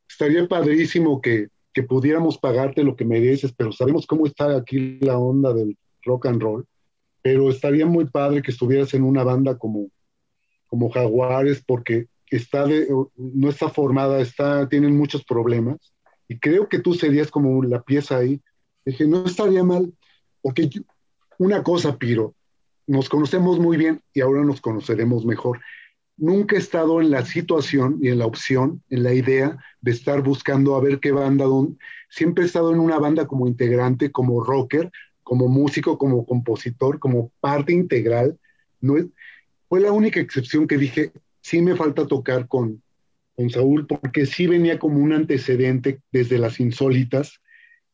[0.08, 5.18] estaría padrísimo que, que pudiéramos pagarte lo que mereces, pero sabemos cómo está aquí la
[5.18, 6.64] onda del rock and roll,
[7.22, 9.88] pero estaría muy padre que estuvieras en una banda como,
[10.68, 15.92] como Jaguares porque está de, no está formada, está, tienen muchos problemas
[16.28, 18.40] y creo que tú serías como la pieza ahí.
[18.84, 19.92] Dije, no estaría mal,
[20.40, 20.70] porque
[21.36, 22.36] una cosa, Piro,
[22.88, 25.60] nos conocemos muy bien y ahora nos conoceremos mejor.
[26.16, 30.22] Nunca he estado en la situación y en la opción, en la idea de estar
[30.22, 31.44] buscando a ver qué banda,
[32.08, 34.90] siempre he estado en una banda como integrante, como rocker,
[35.22, 38.38] como músico, como compositor, como parte integral.
[38.80, 38.94] No
[39.68, 41.12] fue la única excepción que dije,
[41.42, 42.82] sí me falta tocar con,
[43.36, 47.40] con Saúl, porque sí venía como un antecedente desde las insólitas,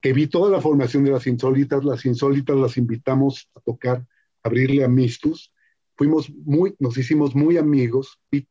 [0.01, 4.07] que vi toda la formación de las insólitas, las insólitas las invitamos a tocar,
[4.45, 5.53] abrirle a Mistus,
[5.97, 8.47] fuimos muy, nos hicimos muy amigos, y,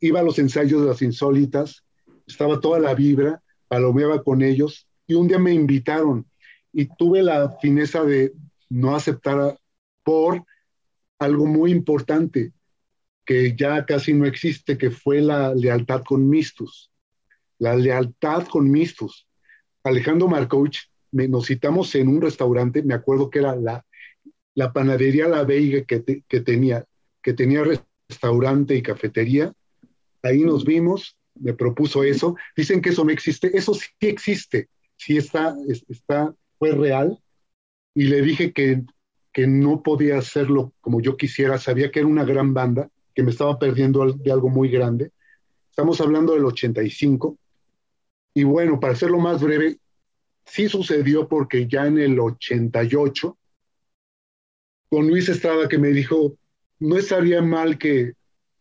[0.00, 1.84] iba a los ensayos de las insólitas,
[2.26, 6.26] estaba toda la vibra, palomeaba con ellos, y un día me invitaron,
[6.72, 8.32] y tuve la fineza de
[8.68, 9.58] no aceptar
[10.02, 10.44] por
[11.18, 12.52] algo muy importante,
[13.24, 16.90] que ya casi no existe, que fue la lealtad con Mistus.
[17.58, 19.26] La lealtad con Mistus.
[19.82, 23.86] Alejandro Markovich, nos citamos en un restaurante, me acuerdo que era la,
[24.54, 26.84] la panadería La Veiga que, que, tenía,
[27.22, 27.64] que tenía
[28.08, 29.52] restaurante y cafetería.
[30.22, 32.36] Ahí nos vimos, me propuso eso.
[32.56, 33.56] Dicen que eso no existe.
[33.56, 35.54] Eso sí existe, sí está,
[35.88, 37.18] está, fue real.
[37.94, 38.82] Y le dije que,
[39.32, 41.58] que no podía hacerlo como yo quisiera.
[41.58, 45.10] Sabía que era una gran banda que me estaba perdiendo de algo muy grande.
[45.70, 47.36] Estamos hablando del 85.
[48.34, 49.78] Y bueno, para hacerlo más breve,
[50.44, 53.36] sí sucedió porque ya en el 88,
[54.88, 56.36] con Luis Estrada que me dijo,
[56.78, 58.12] no estaría mal que,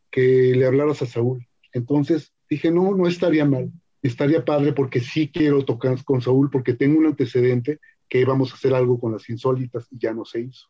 [0.09, 1.47] que le hablaras a Saúl.
[1.71, 3.71] Entonces dije, no, no estaría mal.
[4.01, 8.55] Estaría padre porque sí quiero tocar con Saúl porque tengo un antecedente que íbamos a
[8.55, 10.67] hacer algo con las insólitas y ya no se hizo.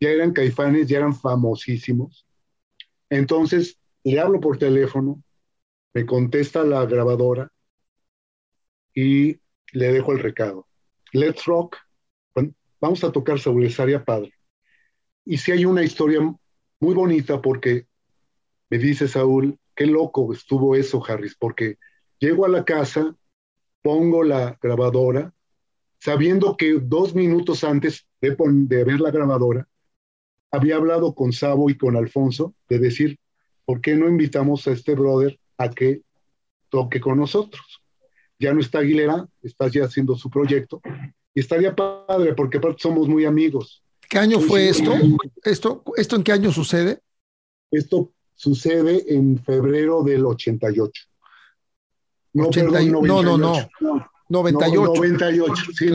[0.00, 2.26] Ya eran caifanes, ya eran famosísimos.
[3.08, 5.22] Entonces le hablo por teléfono,
[5.94, 7.52] me contesta la grabadora
[8.94, 9.38] y
[9.72, 10.66] le dejo el recado.
[11.12, 11.76] Let's rock.
[12.80, 14.32] Vamos a tocar sobre Saria Padre.
[15.24, 16.20] Y si hay una historia
[16.80, 17.86] muy bonita porque
[18.70, 21.78] me dice Saúl, qué loco estuvo eso, Harris, porque
[22.18, 23.14] llego a la casa,
[23.82, 25.32] pongo la grabadora,
[25.98, 29.68] sabiendo que dos minutos antes de, de ver la grabadora,
[30.50, 33.18] había hablado con Sabo y con Alfonso de decir,
[33.64, 36.02] ¿por qué no invitamos a este brother a que
[36.68, 37.82] toque con nosotros?
[38.38, 40.82] Ya no está Aguilera, está ya haciendo su proyecto
[41.34, 43.82] y estaría padre porque somos muy amigos.
[44.12, 44.92] ¿Qué año fue esto?
[45.42, 45.82] esto?
[45.96, 47.00] ¿Esto en qué año sucede?
[47.70, 51.04] Esto sucede en febrero del 88.
[52.34, 52.50] No,
[53.00, 54.10] no, no, no.
[54.28, 54.92] 98.
[54.94, 55.88] 98, sí,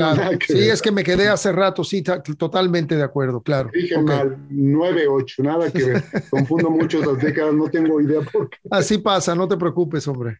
[0.47, 3.70] sí, es que me quedé hace rato, sí, totalmente de acuerdo, claro.
[3.72, 6.03] Dije mal, 98, nada que ver.
[6.32, 8.57] Confundo mucho las décadas, no tengo idea por qué.
[8.72, 10.39] Así pasa, no te preocupes, hombre.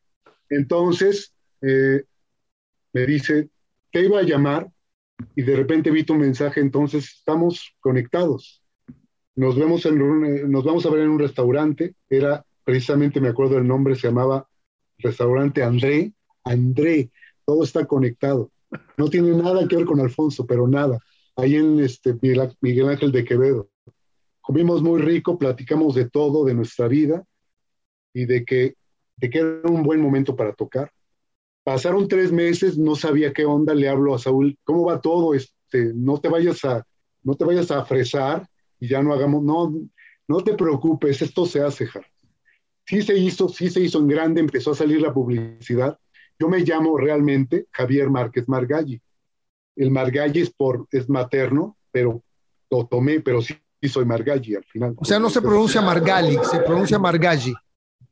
[0.49, 2.03] Entonces, eh,
[2.93, 3.49] me dice,
[3.91, 4.67] te iba a llamar
[5.36, 8.63] y de repente vi tu mensaje, entonces estamos conectados.
[9.36, 13.68] Nos, vemos en, nos vamos a ver en un restaurante, era precisamente, me acuerdo el
[13.68, 14.47] nombre, se llamaba
[14.97, 16.13] Restaurante André,
[16.43, 17.11] André,
[17.45, 18.51] todo está conectado.
[18.97, 20.99] No tiene nada que ver con Alfonso, pero nada.
[21.36, 23.70] Ahí en este Miguel Ángel de Quevedo.
[24.41, 27.24] Comimos muy rico, platicamos de todo, de nuestra vida
[28.13, 28.76] y de que,
[29.18, 30.91] de que era un buen momento para tocar.
[31.68, 35.34] Pasaron tres meses, no sabía qué onda, le hablo a Saúl, ¿cómo va todo?
[35.34, 36.86] Este, no te vayas a,
[37.24, 38.47] no te vayas a fresar
[38.80, 39.74] y ya no hagamos, no,
[40.30, 41.89] no te preocupes, esto se hace,
[42.86, 45.99] Sí se hizo, sí se hizo en grande, empezó a salir la publicidad
[46.39, 49.01] yo me llamo realmente Javier Márquez Margalli.
[49.76, 52.22] El Margalli es, por, es materno, pero
[52.70, 53.55] lo tomé, pero sí,
[53.88, 54.95] soy Margalli al final.
[54.97, 57.53] O sea, no se pronuncia Margalli, se pronuncia Margalli.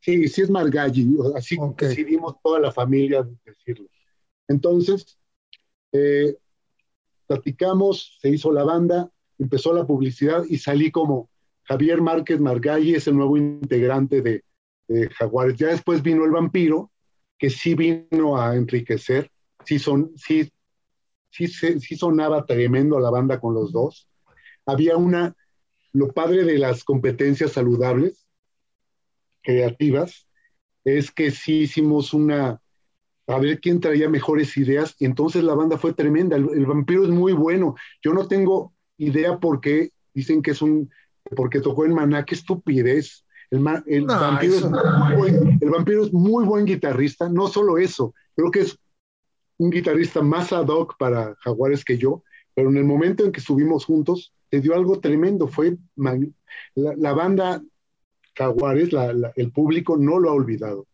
[0.06, 3.88] Sí, sí es Margalli, así decidimos toda la familia decirlo.
[4.48, 5.18] Entonces,
[5.92, 6.38] eh,
[7.26, 11.32] platicamos, se hizo la banda, empezó la publicidad y salí como
[11.64, 14.44] Javier Márquez Margalli es el nuevo integrante de,
[14.88, 15.58] de Jaguares.
[15.58, 16.92] Ya después vino el vampiro
[17.40, 19.32] que sí vino a enriquecer,
[19.66, 20.52] sí, son, sí,
[21.32, 24.08] sí, sí sonaba tremendo la banda con los dos.
[24.68, 25.36] Había una,
[25.94, 28.25] lo padre de las competencias saludables,
[29.46, 30.28] creativas,
[30.84, 32.60] es que sí hicimos una,
[33.28, 36.36] a ver quién traía mejores ideas, y entonces la banda fue tremenda.
[36.36, 37.76] El, vampiro es muy bueno.
[38.04, 40.90] Yo no tengo idea por qué dicen que es un,
[41.36, 43.26] porque tocó en Maná, qué estupidez.
[43.52, 48.52] El, vampiro es muy buen, el vampiro es muy buen guitarrista, no solo eso, creo
[48.52, 48.78] que es
[49.58, 52.24] un guitarrista más ad hoc para Jaguares que yo,
[52.54, 55.78] pero en el momento en que estuvimos juntos, te dio algo tremendo, fue
[56.76, 57.62] la, banda
[58.36, 58.90] Jaguares,
[59.36, 60.86] el público no lo ha olvidado.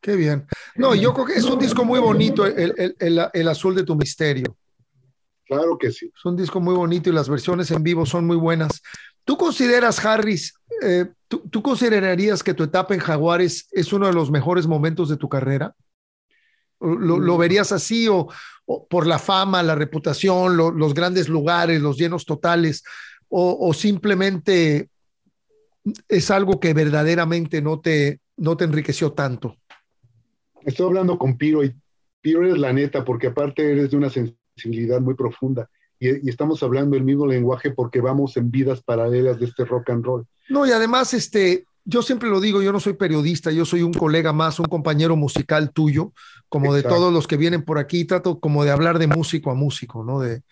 [0.00, 0.46] Qué bien.
[0.76, 4.56] No, yo creo que es un disco muy bonito, el, azul de tu misterio.
[5.44, 6.10] Claro que sí.
[6.14, 8.82] Es un disco muy bonito y las versiones en vivo son muy buenas.
[9.24, 14.30] ¿Tú consideras, Harris, eh, ¿tú, considerarías que tu etapa en Jaguares es uno de los
[14.30, 15.74] mejores momentos de tu carrera?
[16.80, 17.38] ¿Lo, mm.
[17.38, 18.28] verías así o,
[18.88, 22.84] por la fama, la reputación, los grandes lugares, los llenos totales,
[23.28, 24.90] o, simplemente
[26.08, 29.56] es algo que verdaderamente no te, no te enriqueció tanto?
[30.62, 31.74] Estoy hablando con Piro y
[32.20, 35.68] Piro eres la neta porque aparte eres de una sensibilidad muy profunda
[36.00, 40.04] y, estamos hablando el mismo lenguaje porque vamos en vidas paralelas de este rock and
[40.04, 40.26] roll.
[40.48, 43.92] No, y además, este, yo siempre lo digo, yo no soy periodista, yo soy un
[43.92, 46.12] colega más, un compañero musical tuyo,
[46.48, 49.54] como de todos los que vienen por aquí, trato como de hablar de músico a
[49.54, 50.20] músico, ¿no?
[50.20, 50.42] De...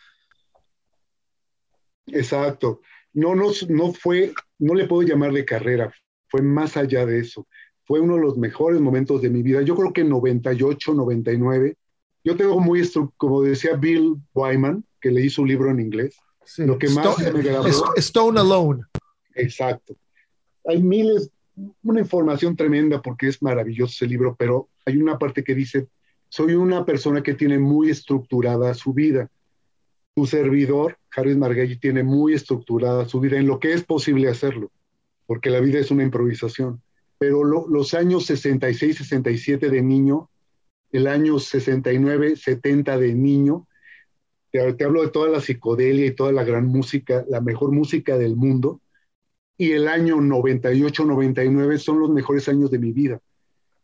[2.07, 2.81] Exacto.
[3.13, 5.93] No, no, no fue, no le puedo llamar de carrera,
[6.29, 7.47] fue más allá de eso
[7.87, 9.63] fue uno de los mejores momentos de mi vida.
[9.63, 11.77] Yo creo que en 98, 99,
[12.25, 12.83] yo tengo muy,
[13.17, 16.17] como decía Bill Wyman, que le hizo un libro en inglés,
[16.59, 17.95] lo que más Stone, me grabó.
[17.97, 18.83] Stone Alone.
[19.37, 19.95] Exacto.
[20.65, 21.31] Hay miles,
[21.85, 25.87] una información tremenda porque es maravilloso ese libro, pero hay una parte que dice,
[26.29, 29.31] soy una persona que tiene muy estructurada su vida.
[30.17, 34.73] Tu servidor, Harris Margelli, tiene muy estructurada su vida en lo que es posible hacerlo,
[35.27, 36.83] porque la vida es una improvisación
[37.19, 40.29] pero los años 66, 67 de niño,
[40.93, 43.67] el año 69, 70 de niño,
[44.51, 48.37] te, hablo de toda la psicodelia y toda la gran música, la mejor música del
[48.37, 48.81] mundo,
[49.59, 53.21] y el año 98, 99 son los mejores años de mi vida.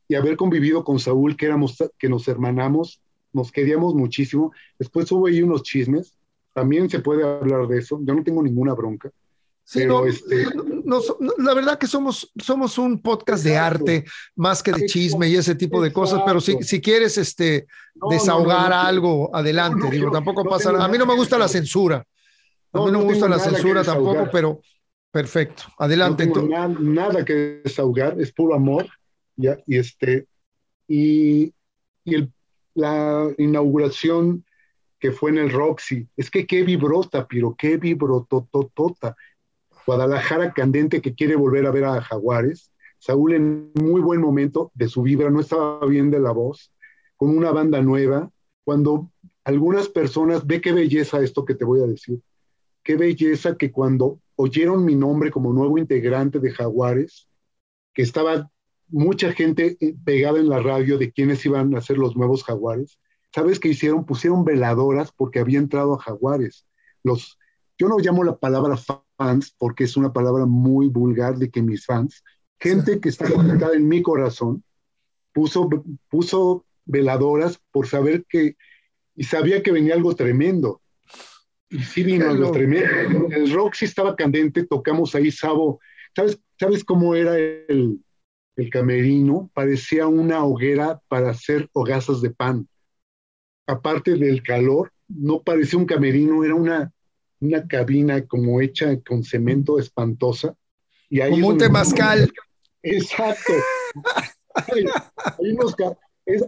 [0.08, 3.00] Y haber convivido con Saúl, que, éramos, que nos hermanamos,
[3.32, 4.52] nos queríamos muchísimo.
[4.78, 6.18] Después hubo ahí unos chismes,
[6.53, 9.11] también se puede hablar de eso, yo no tengo ninguna bronca.
[9.64, 10.44] Sí, no, este,
[11.38, 15.55] la verdad que somos, somos un podcast de arte más que de chisme y ese
[15.55, 17.66] tipo de cosas, pero si, si quieres este,
[18.11, 20.84] desahogar algo, adelante, digo, tampoco pasa nada.
[20.84, 22.05] A mí no me gusta la censura,
[22.72, 24.61] a mí no, me gusta la censura tampoco, pero
[25.12, 26.26] perfecto, adelante.
[26.26, 28.88] Nada, nada, que desahogar, es puro amor,
[29.36, 29.59] ¿ya?
[29.66, 30.26] y este,
[30.88, 31.55] y,
[32.05, 32.32] y el,
[32.74, 34.44] la inauguración
[35.03, 39.16] que fue en el Roxy, es que qué vibrota, pero qué vibrotototota.
[39.84, 42.70] Guadalajara candente que quiere volver a ver a Jaguares.
[43.00, 46.72] Saúl en muy buen momento de su vibra, no estaba bien de la voz,
[47.16, 48.30] con una banda nueva.
[48.62, 49.11] Cuando
[49.42, 52.20] algunas personas, ve qué belleza esto que te voy a decir,
[52.84, 57.26] qué belleza que cuando oyeron mi nombre como nuevo integrante de Jaguares,
[57.92, 58.53] que estaba
[58.86, 63.00] mucha gente eh, pegada en la radio de quiénes iban a ser los nuevos Jaguares,
[63.34, 64.04] ¿sabes qué hicieron?
[64.04, 66.66] Pusieron veladoras porque había entrado a Jaguares.
[67.02, 67.38] Los,
[67.78, 71.84] yo no llamo la palabra fans porque es una palabra muy vulgar de que mis
[71.84, 72.22] fans,
[72.58, 74.62] gente que está conectada en mi corazón,
[75.32, 75.68] puso,
[76.08, 78.56] puso veladoras por saber que,
[79.16, 80.80] y sabía que venía algo tremendo.
[81.70, 83.28] Y sí vino algo tremendo.
[83.30, 85.80] El rock sí estaba candente, tocamos ahí Sabo.
[86.14, 88.04] ¿Sabes, ¿sabes cómo era el,
[88.56, 89.50] el camerino?
[89.54, 92.68] Parecía una hoguera para hacer hogazas de pan.
[93.66, 96.92] Aparte del calor, no parecía un camerino, era una,
[97.40, 100.56] una cabina como hecha con cemento espantosa.
[101.08, 102.32] Y ahí como un temazcal.
[102.82, 103.52] Exacto.
[104.54, 104.84] ahí,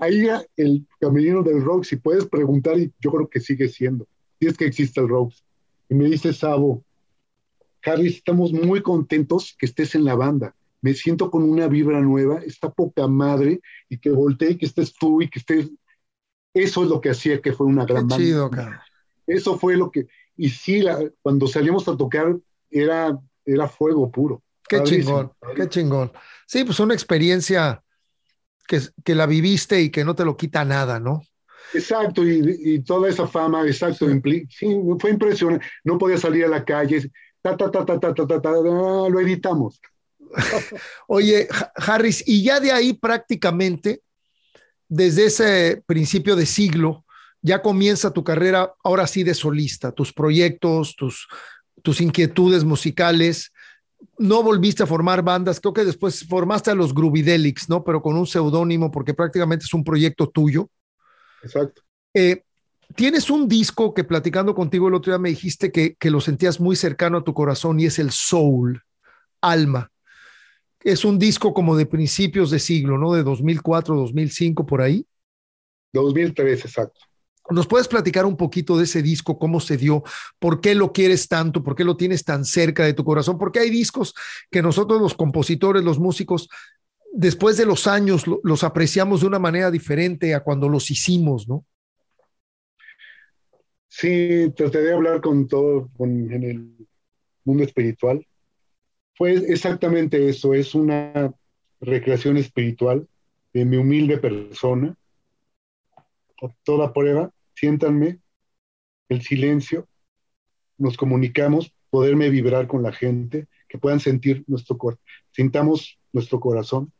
[0.01, 4.07] ahí, el camerino del rock, si puedes preguntar, y yo creo que sigue siendo,
[4.41, 5.33] si es que existe el rock.
[5.89, 6.85] Y me dice Sabo,
[7.85, 10.55] Harry, estamos muy contentos que estés en la banda.
[10.81, 15.23] Me siento con una vibra nueva, está poca madre, y que voltee que estés tú
[15.23, 15.71] y que estés.
[16.55, 18.83] Eso es lo que hacía que fue una gran banda.
[19.27, 20.85] Eso fue lo que y sí,
[21.23, 22.37] cuando salimos a tocar
[22.71, 24.43] era, era fuego puro.
[24.69, 26.13] Qué chingón, qué chingón.
[26.47, 27.83] Sí, pues una experiencia
[28.67, 31.23] que, que, la viviste y que no te lo quita nada, ¿no?
[31.73, 34.07] Exacto, y, toda esa fama, exacto,
[34.49, 34.67] sí.
[34.99, 35.67] fue impresionante.
[35.85, 37.11] No podía salir a la calle,
[37.43, 39.81] ta, ta, ta, ta, ta, ta, ta, lo editamos.
[41.07, 41.47] Oye,
[41.77, 44.03] Harris, y ya de ahí prácticamente,
[44.89, 47.05] desde ese principio de siglo,
[47.43, 51.29] ya comienza tu carrera ahora sí de solista, tus proyectos, tus,
[51.83, 53.53] tus inquietudes musicales.
[54.19, 57.85] No volviste a formar bandas, creo que después formaste a los Grubidelics, ¿no?
[57.85, 60.71] Pero con un seudónimo porque prácticamente es un proyecto tuyo.
[61.43, 61.83] Exacto.
[62.15, 62.45] Eh,
[62.95, 66.61] tienes un disco que platicando contigo el otro día me dijiste que, que lo sentías
[66.61, 68.83] muy cercano a tu corazón y es el Soul,
[69.41, 69.91] Alma.
[70.85, 73.15] Es un disco como de principios de siglo, ¿no?
[73.15, 75.07] De 2004, 2005, por ahí.
[75.95, 77.01] 2003, exacto.
[77.51, 80.03] ¿Nos puedes platicar un poquito de ese disco, cómo se dio,
[80.39, 83.39] por qué lo quieres tanto, por qué lo tienes tan cerca de tu corazón?
[83.39, 84.15] Porque hay discos
[84.51, 86.49] que nosotros los compositores, los músicos,
[87.13, 91.65] después de los años los apreciamos de una manera diferente a cuando los hicimos, ¿no?
[93.89, 96.89] Sí, traté de hablar con todo, con, en el
[97.45, 98.27] mundo espiritual.
[99.17, 101.33] Fue exactamente eso, es una
[101.81, 103.07] recreación espiritual
[103.53, 104.97] de mi humilde persona
[106.65, 108.19] toda prueba, siéntanme,
[109.09, 109.89] el silencio,
[110.79, 116.93] nos comunicamos, poderme vibrar con la gente, que puedan sentir nuestro corazón, sintamos nuestro corazón.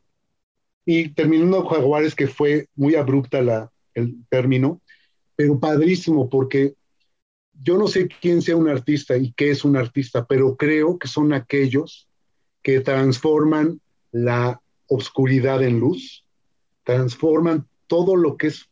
[0.85, 4.81] Y terminando Jaguares, que fue muy abrupta la, el término,
[5.35, 6.75] pero padrísimo, porque
[7.61, 11.07] yo no sé quién sea un artista y qué es un artista, pero creo que
[11.07, 12.07] son aquellos
[12.61, 13.79] que transforman
[14.11, 16.25] la oscuridad en luz,
[16.83, 18.69] transforman todo lo que es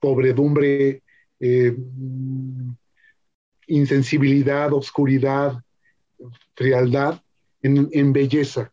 [0.00, 1.02] pobredumbre,
[1.40, 1.76] eh,
[3.66, 5.62] insensibilidad, oscuridad,
[6.54, 7.22] frialdad,
[7.62, 8.72] en, belleza.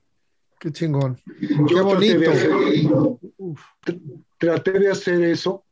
[0.60, 1.20] Qué chingón.
[1.68, 3.20] Qué bonito.
[4.38, 5.65] Traté de, hacer, eso.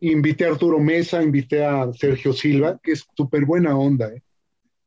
[0.00, 4.08] Invité a Arturo Mesa, invité a Sergio Silva, que es súper buena onda.
[4.08, 4.22] ¿eh?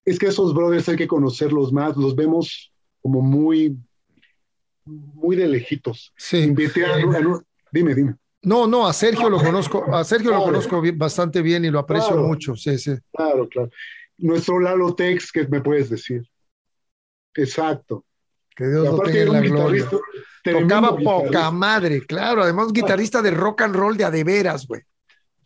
[0.06, 3.78] Es que esos brothers hay que conocerlos más, los vemos como muy,
[4.86, 6.14] muy de lejitos.
[6.18, 6.40] Sí.
[6.40, 6.98] Invité a,
[7.72, 8.16] dime, dime.
[8.42, 12.18] No, no, a Sergio lo conozco, a Sergio lo conozco bastante bien y lo aprecio
[12.18, 12.92] mucho, sí, sí.
[13.14, 13.70] Claro, claro.
[14.18, 16.28] Nuestro Lalo Tex, ¿qué me puedes decir?
[17.36, 18.06] Exacto.
[18.56, 19.90] Que Dios lo tenga en la gloria.
[20.44, 22.44] Tocaba poca madre, claro.
[22.44, 24.82] Además, guitarrista de rock and roll de adeveras, güey.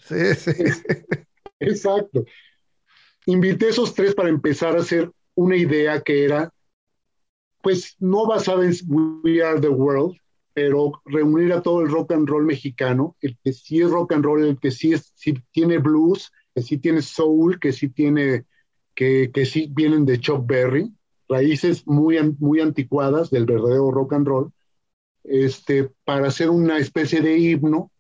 [0.08, 0.51] Sí, sí.
[1.60, 2.24] Exacto.
[3.26, 6.51] Invité a esos tres para empezar a hacer una idea que era,
[7.62, 10.18] pues, no basada en We Are the World,
[10.53, 14.24] pero reunir a todo el rock and roll mexicano, el que sí es rock and
[14.24, 15.14] roll, el que sí, es,
[15.51, 18.45] tiene blues, que sí tiene soul, que sí tiene,
[18.95, 20.91] que, que sí vienen de Chuck Berry,
[21.28, 24.51] raíces muy, muy anticuadas del verdadero rock and roll,
[25.24, 27.91] este, para hacer una especie de himno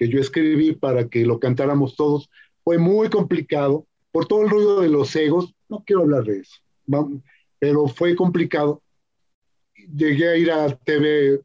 [0.00, 2.30] que yo escribí para que lo cantáramos todos.
[2.64, 6.56] Fue muy complicado por todo el ruido de los egos, no quiero hablar de eso,
[7.58, 8.82] pero fue complicado.
[9.94, 11.42] Llegué a ir a TV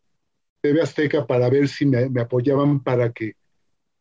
[0.61, 3.33] TV Azteca para ver si me, apoyaban para que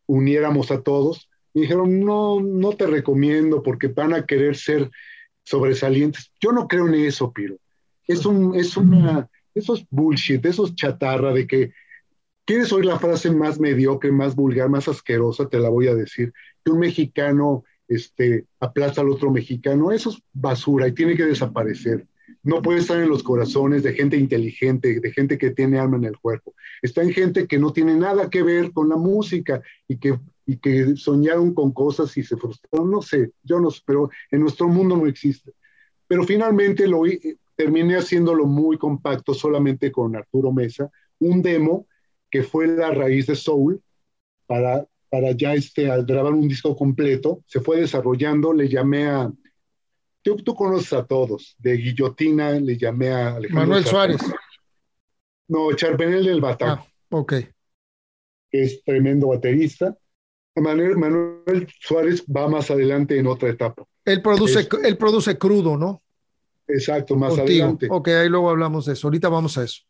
[0.07, 1.29] uniéramos a todos.
[1.53, 4.89] Me dijeron, no, no te recomiendo porque van a querer ser
[5.43, 6.31] sobresalientes.
[6.41, 7.57] Yo no creo en eso, Piro.
[8.07, 11.73] Es, un, es una, eso es bullshit, eso es chatarra de que
[12.45, 16.33] quieres oír la frase más mediocre, más vulgar, más asquerosa, te la voy a decir,
[16.65, 22.07] que un mexicano este, aplaza al otro mexicano, eso es basura y tiene que desaparecer
[22.45, 26.05] no puede estar en los corazones de gente inteligente, de gente que tiene alma en
[26.05, 26.55] el cuerpo.
[26.83, 30.59] Está en gente que no tiene nada que ver con la música y que, y
[30.59, 32.91] que soñaron con cosas y se frustraron.
[32.91, 35.53] No sé, yo no sé, pero en nuestro mundo no existe.
[36.07, 37.03] Pero finalmente lo
[37.57, 40.91] terminé haciéndolo muy compacto solamente con Arturo Mesa,
[41.21, 41.87] un demo
[42.35, 43.81] que fue la raíz de Soul
[44.45, 47.45] para, para ya este, grabar un disco completo.
[47.47, 49.33] Se fue desarrollando, le llamé a
[50.21, 51.55] Tú, conoces a todos.
[51.59, 53.61] De Guillotina le llamé a Alejandro.
[53.61, 54.21] Manuel Suárez.
[55.47, 56.79] No, Charpenel del Batán.
[56.81, 57.35] Ah, ok.
[58.51, 59.97] es tremendo baterista.
[60.57, 63.85] Manuel, Manuel, Suárez va más adelante en otra etapa.
[64.05, 66.03] Él produce, él produce crudo, ¿no?
[66.67, 67.87] Exacto, más adelante.
[67.89, 69.07] Ok, ahí luego hablamos de eso.
[69.07, 69.83] Ahorita vamos a eso.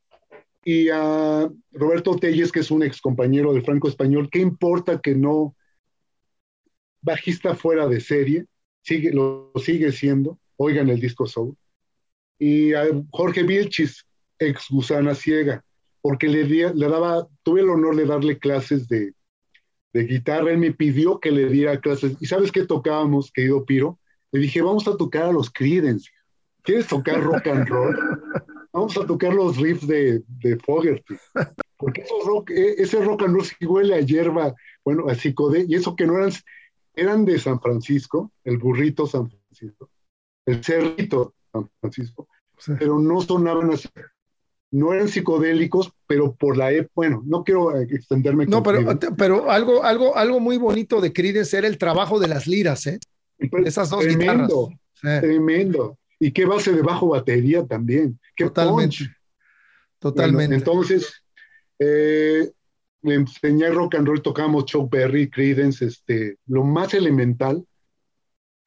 [0.64, 5.14] Y a Roberto Telles, que es un ex compañero del Franco Español, ¿qué importa que
[5.14, 5.54] no
[7.02, 8.46] bajista fuera de serie?
[8.84, 11.56] sigue, lo sigue siendo, oigan el disco Soul.
[12.38, 14.06] Y a Jorge Vilchis,
[14.38, 15.64] ex gusana ciega,
[16.00, 19.14] porque le, daba, tuve el honor de darle clases de,
[19.92, 22.16] de guitarra, él me pidió que le diera clases.
[22.20, 23.98] ¿Y sabes qué tocábamos, querido Piro?
[24.32, 26.10] Le dije, vamos a tocar a los Creedence.
[26.62, 27.96] ¿Quieres tocar rock and roll?
[28.74, 31.14] Vamos a tocar los riffs de, de Fogerty.
[31.76, 34.52] Porque rock, e, ese rock and roll sí huele a hierba,
[34.84, 36.32] bueno, a psicodé, y eso que no eran,
[36.94, 39.90] eran de San Francisco, el burrito San Francisco,
[40.44, 42.26] el cerrito San Francisco,
[42.78, 43.88] pero no sonaban así.
[44.72, 48.46] No eran psicodélicos, pero por la época, bueno, no quiero extenderme.
[48.46, 52.48] No, pero, pero algo, algo, algo muy bonito de Creedence era el trabajo de las
[52.48, 52.98] liras, ¿eh?
[53.50, 54.70] Pues, Esas dos tremendo,
[55.00, 55.96] Tremendo.
[56.18, 58.18] Y qué base de bajo batería también.
[58.36, 58.96] Qué Totalmente.
[59.98, 60.54] Totalmente.
[60.54, 61.24] entonces,
[61.78, 62.50] eh,
[63.02, 67.64] le enseñé rock and roll, tocamos Chuck Berry, Creedence, este, lo más elemental.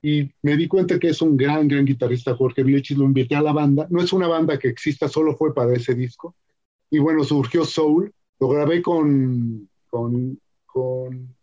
[0.01, 3.41] y me di cuenta que es un gran, gran guitarrista Jorge Vilchis, lo invité a
[3.41, 6.35] la banda, no es una banda que exista, solo fue para ese disco,
[6.89, 11.35] y bueno, surgió Soul, lo grabé con, con, con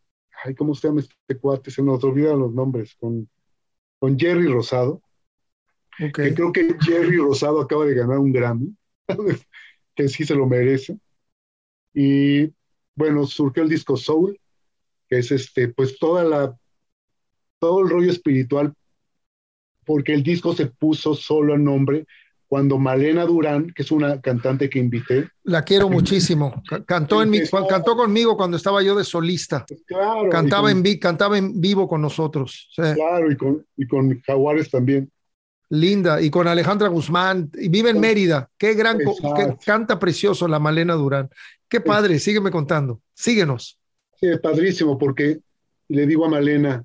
[0.44, 1.70] ay, ¿cómo se llama este cuate?
[1.70, 3.28] Se nos olvidan los nombres, con,
[3.98, 5.02] con Jerry Rosado,
[5.96, 6.10] okay.
[6.10, 8.74] que creo que Jerry Rosado acaba de ganar un Grammy,
[9.94, 10.98] que sí se lo merece,
[11.92, 12.52] y
[12.94, 14.38] bueno, surgió el disco Soul,
[15.08, 16.56] que es este, pues toda la
[17.58, 18.74] todo el rollo espiritual,
[19.86, 22.06] porque el disco se puso solo en nombre
[22.46, 25.28] cuando Malena Durán, que es una cantante que invité.
[25.42, 26.62] La quiero muchísimo.
[26.86, 29.64] Cantó, en mi, cantó conmigo cuando estaba yo de solista.
[29.66, 30.28] Pues claro.
[30.30, 32.70] Cantaba, en, cantaba en vivo con nosotros.
[32.76, 35.10] Claro, y con, y con Jaguares también.
[35.80, 38.50] Linda, y con Alejandra Guzmán, y vive en Mérida.
[38.56, 41.30] Qué gran, qué, canta precioso la Malena Durán.
[41.68, 43.00] Qué padre, sígueme contando.
[43.14, 43.78] Síguenos.
[44.20, 45.38] Sí, padrísimo, porque
[45.88, 46.84] le digo a Malena,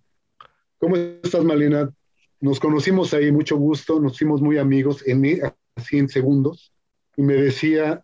[0.80, 1.92] ¿Cómo estás, Malena?
[2.40, 5.42] Nos conocimos ahí, mucho gusto, nos hicimos muy amigos, en,
[5.76, 6.72] así en segundos,
[7.18, 8.04] y me decía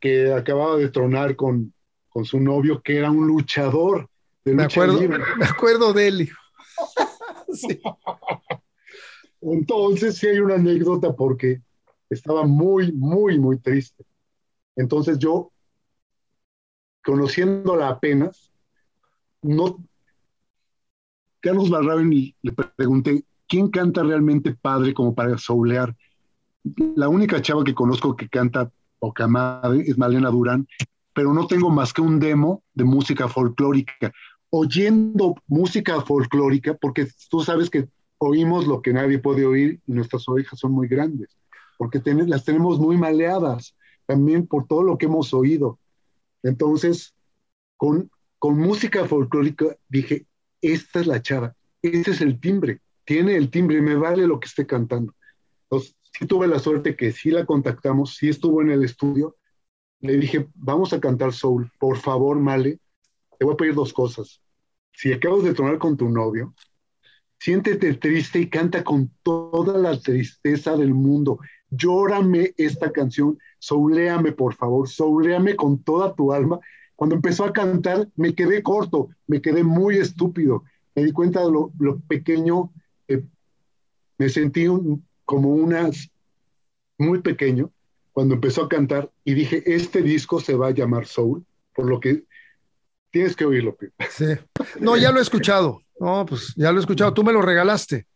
[0.00, 1.72] que acababa de tronar con,
[2.08, 4.08] con su novio, que era un luchador
[4.44, 5.00] de me acuerdo,
[5.38, 6.30] Me acuerdo de él.
[7.52, 7.80] sí.
[9.42, 11.60] Entonces, sí hay una anécdota porque
[12.08, 14.04] estaba muy, muy, muy triste.
[14.76, 15.50] Entonces yo,
[17.04, 18.52] conociéndola apenas,
[19.42, 19.78] no,
[21.40, 25.94] Carlos Barraben le pregunté, ¿quién canta realmente padre como para soulear?
[26.94, 28.70] La única chava que conozco que canta
[29.00, 30.68] poca madre es Malena Durán,
[31.12, 34.12] pero no tengo más que un demo de música folclórica.
[34.50, 37.88] Oyendo música folclórica, porque tú sabes que
[38.22, 41.36] oímos lo que nadie puede oír y nuestras orejas son muy grandes,
[41.76, 43.74] porque las tenemos muy maleadas
[44.06, 45.80] también por todo lo que hemos oído.
[46.44, 47.14] Entonces,
[47.76, 50.26] con, con música folclórica dije,
[50.60, 54.46] esta es la chava, este es el timbre, tiene el timbre, me vale lo que
[54.46, 55.14] esté cantando.
[55.64, 59.36] Entonces, sí tuve la suerte que sí la contactamos, sí estuvo en el estudio,
[59.98, 62.78] le dije, vamos a cantar soul, por favor, Male,
[63.36, 64.40] te voy a pedir dos cosas.
[64.92, 66.54] Si acabas de tronar con tu novio,
[67.42, 71.40] siéntete triste y canta con toda la tristeza del mundo.
[71.70, 76.60] Llórame esta canción, souléame, por favor, souléame con toda tu alma
[76.94, 80.62] cuando empezó a cantar me quedé corto, me quedé muy estúpido.
[80.94, 81.72] Me di cuenta de lo,
[82.06, 82.72] pequeño,
[84.18, 84.66] me sentí
[85.24, 85.90] como una,
[86.98, 87.72] muy pequeño
[88.12, 91.98] cuando empezó a cantar y dije, este disco se va a llamar Soul, por lo
[91.98, 92.22] que
[93.10, 93.76] tienes que oírlo.
[94.08, 94.26] Sí.
[94.78, 95.82] No, ya lo he escuchado.
[96.02, 97.14] No, pues ya lo he escuchado.
[97.14, 98.08] Tú me lo regalaste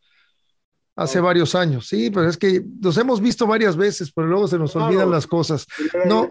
[0.96, 1.86] hace varios años.
[1.86, 5.24] Sí, pero es que nos hemos visto varias veces, pero luego se nos olvidan las
[5.28, 5.68] cosas.
[6.04, 6.28] No,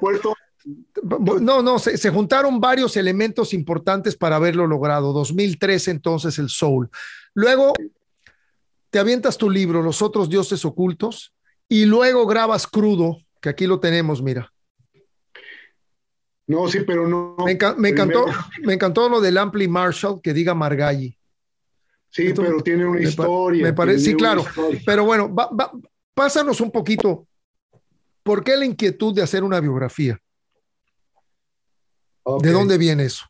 [1.40, 5.14] no, no, se, juntaron varios elementos importantes para haberlo logrado.
[5.14, 6.90] 2003 entonces el Soul.
[7.34, 7.72] Luego
[8.90, 11.34] te avientas tu libro, Los otros dioses ocultos,
[11.70, 14.52] y luego grabas crudo, que aquí lo tenemos, mira.
[16.48, 17.38] No, sí, pero no.
[17.46, 18.26] Me, encantó,
[18.62, 21.18] me encantó lo del Ampli Marshall que diga Margalli.
[22.16, 23.62] Sí, pero tiene una historia.
[23.62, 24.46] Me parece, sí, claro.
[24.86, 25.36] Pero bueno,
[26.14, 27.28] pásanos un poquito.
[28.24, 30.18] ¿Por qué la inquietud de hacer una biografía?
[32.42, 33.26] ¿De dónde viene eso?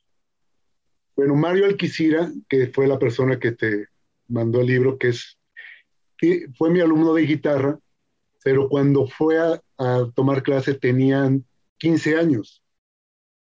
[1.15, 3.87] Bueno, Mario Alquicira, que fue la persona que te
[4.27, 5.35] mandó el libro, que es
[6.15, 7.79] que fue mi alumno de guitarra,
[8.43, 9.59] pero cuando fue a,
[10.13, 11.43] tomar clase tenían
[11.79, 12.61] 15 años.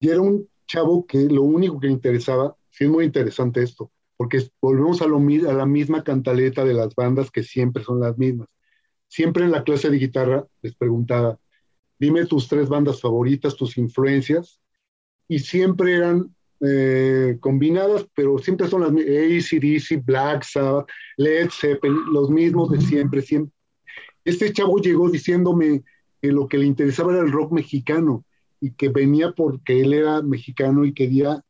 [0.02, 3.90] Y era un chavo que lo único que le interesaba, sí es muy interesante esto,
[4.22, 8.20] porque volvemos a, lo, a la misma cantaleta de las bandas que siempre son las
[8.20, 8.48] mismas.
[9.08, 11.40] Siempre en la clase de guitarra les preguntaba,
[11.98, 14.62] dime tus tres bandas favoritas, tus influencias,
[15.28, 20.88] y siempre eran eh, combinadas, pero siempre son las ACDC, Black Sabbath,
[21.18, 23.52] Led Zeppelin, los mismos de siempre, siempre.
[24.24, 25.82] Este chavo llegó diciéndome
[26.22, 28.24] que lo que le interesaba era el rock mexicano
[28.60, 31.44] y que venía porque él era mexicano y quería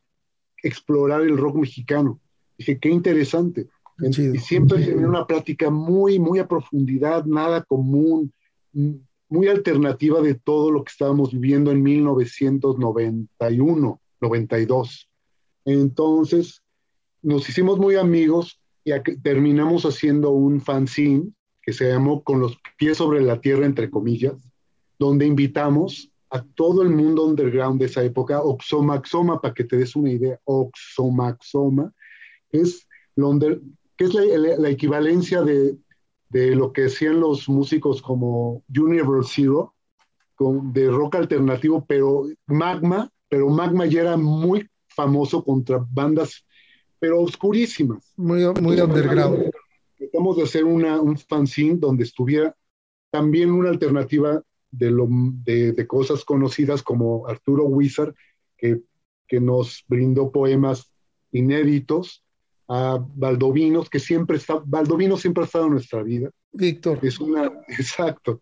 [0.62, 2.21] explorar el rock mexicano.
[2.62, 3.66] Dije, qué interesante.
[3.98, 8.32] Y siempre tenía una plática muy, muy a profundidad, nada común,
[9.28, 15.08] muy alternativa de todo lo que estábamos viviendo en 1991, 92.
[15.64, 16.62] Entonces,
[17.20, 21.32] nos hicimos muy amigos y terminamos haciendo un fanzine
[21.62, 24.34] que se llamó Con los pies sobre la tierra, entre comillas,
[24.98, 29.94] donde invitamos a todo el mundo underground de esa época, Oxomaxoma, para que te des
[29.96, 31.92] una idea, Oxomaxoma,
[32.52, 32.86] es,
[33.96, 35.76] que es la equivalencia de
[36.32, 39.74] de lo que hacían los músicos como Universe Zero,
[40.34, 46.46] con, de rock alternativo, pero Magma, pero Magma ya era muy famoso contra bandas,
[46.98, 48.14] pero oscurísimas.
[48.16, 49.50] Muy, muy underground.
[49.98, 52.56] tratamos de hacer una, un fanzine donde estuviera
[53.10, 58.14] también una alternativa de, lo, de, de cosas conocidas como Arturo Wizard,
[58.56, 58.80] que,
[59.28, 60.90] que nos brindó poemas
[61.30, 62.21] inéditos,
[62.72, 66.30] a Valdovinos, que siempre está, Baldovino siempre ha estado en nuestra vida.
[66.52, 66.98] Víctor.
[67.02, 68.40] Es una, exacto,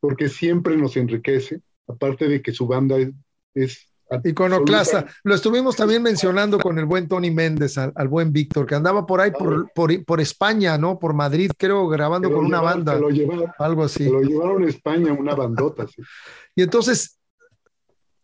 [0.00, 3.12] porque siempre nos enriquece, aparte de que su banda es,
[3.54, 3.88] es
[4.24, 5.06] Iconoclasta.
[5.22, 9.06] Lo estuvimos también mencionando con el buen Tony Méndez, al, al buen Víctor, que andaba
[9.06, 10.98] por ahí, por, por, por, España, ¿no?
[10.98, 12.98] Por Madrid, creo, grabando con una banda.
[12.98, 14.10] Lo llevaron, algo así.
[14.10, 15.86] lo llevaron a España, una bandota.
[15.86, 16.02] Sí.
[16.54, 17.18] Y entonces,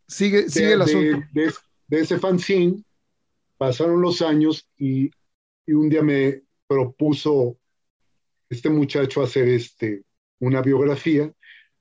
[0.06, 1.27] sigue, de, sigue el asunto.
[1.32, 1.52] De, de,
[1.86, 2.85] de, ese fanzine,
[3.56, 5.10] pasaron los años y,
[5.69, 7.57] y, un día me propuso
[8.49, 10.03] este muchacho hacer este,
[10.40, 11.32] una biografía,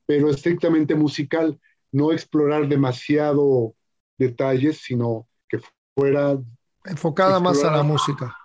[0.05, 1.59] pero estrictamente musical,
[1.91, 3.73] no explorar demasiado
[4.17, 5.59] detalles, sino que
[5.95, 6.37] fuera
[6.85, 8.35] enfocada más a la música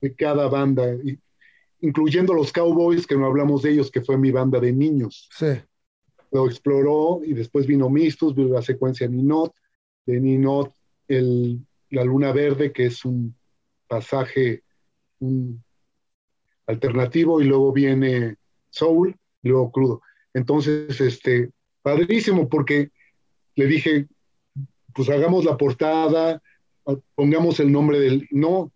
[0.00, 0.96] de cada banda,
[1.80, 5.28] incluyendo los Cowboys, que no hablamos de ellos, que fue mi banda de niños.
[5.32, 5.46] Sí.
[6.30, 9.54] Lo exploró y después vino Mistus, vino la secuencia Ninot,
[10.04, 10.74] de Ninot
[11.08, 13.34] el, la Luna Verde, que es un
[13.86, 14.62] pasaje
[16.66, 18.36] alternativo, y luego viene
[18.70, 20.02] Soul, y luego Crudo.
[20.32, 21.50] Entonces, este,
[21.82, 22.90] padrísimo, porque
[23.54, 24.06] le dije,
[24.94, 26.42] pues hagamos la portada,
[27.14, 28.28] pongamos el nombre del...
[28.30, 28.72] No,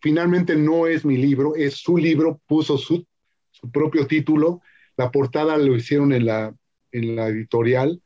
[0.00, 3.06] finalmente no es mi libro, es su libro, puso su,
[3.50, 4.60] su propio título,
[4.96, 6.54] la portada lo hicieron en la,
[6.90, 8.00] en la editorial,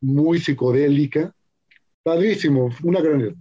[0.00, 1.34] muy psicodélica,
[2.02, 3.34] padrísimo, una gran...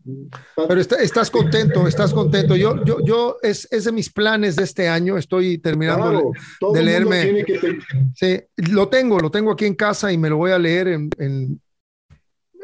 [0.67, 2.55] Pero está, estás contento, estás contento.
[2.55, 6.83] Yo, yo, yo es, es, de mis planes de este año, estoy terminando claro, de
[6.83, 7.43] leerme.
[7.43, 7.79] Que...
[8.15, 8.39] Sí,
[8.71, 11.61] lo tengo, lo tengo aquí en casa y me lo voy a leer en, en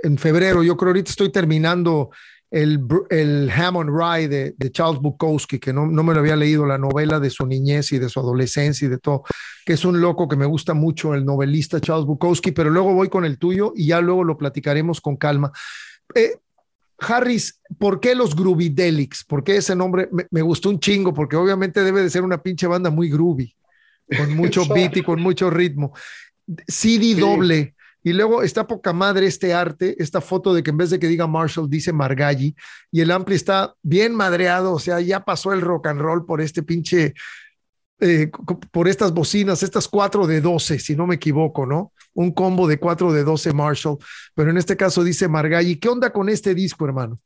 [0.04, 0.64] en febrero.
[0.64, 2.10] Yo creo ahorita estoy terminando
[2.50, 2.80] el,
[3.10, 6.78] el Hammond Rye de, de, Charles Bukowski, que no, no, me lo había leído, la
[6.78, 9.24] novela de su niñez y de su adolescencia y de todo,
[9.66, 13.10] que es un loco que me gusta mucho, el novelista Charles Bukowski, pero luego voy
[13.10, 15.52] con el tuyo y ya luego lo platicaremos con calma.
[16.16, 16.38] Eh,
[17.00, 19.24] Harris, ¿por qué los Groovydelics?
[19.26, 20.10] ¿Por qué ese nombre?
[20.12, 23.54] Me, me, gustó un chingo, porque obviamente debe de ser una pinche banda muy groovy,
[24.18, 25.94] con mucho beat y con mucho ritmo.
[26.68, 27.14] CD sí.
[27.16, 27.76] doble.
[28.08, 31.10] Y luego está poca madre este arte, esta foto de que en vez de que
[31.10, 32.56] diga Marshall dice Margalli
[32.90, 36.40] y el ampli está bien madreado, o sea, ya pasó el rock and roll por
[36.40, 37.14] este pinche,
[38.00, 38.32] eh,
[38.72, 41.92] por estas bocinas, estas 4 de 12, si no me equivoco, ¿no?
[42.14, 43.98] Un combo de 4 de 12 Marshall,
[44.34, 45.76] pero en este caso dice Margalli.
[45.76, 47.20] ¿Qué onda con este disco, hermano?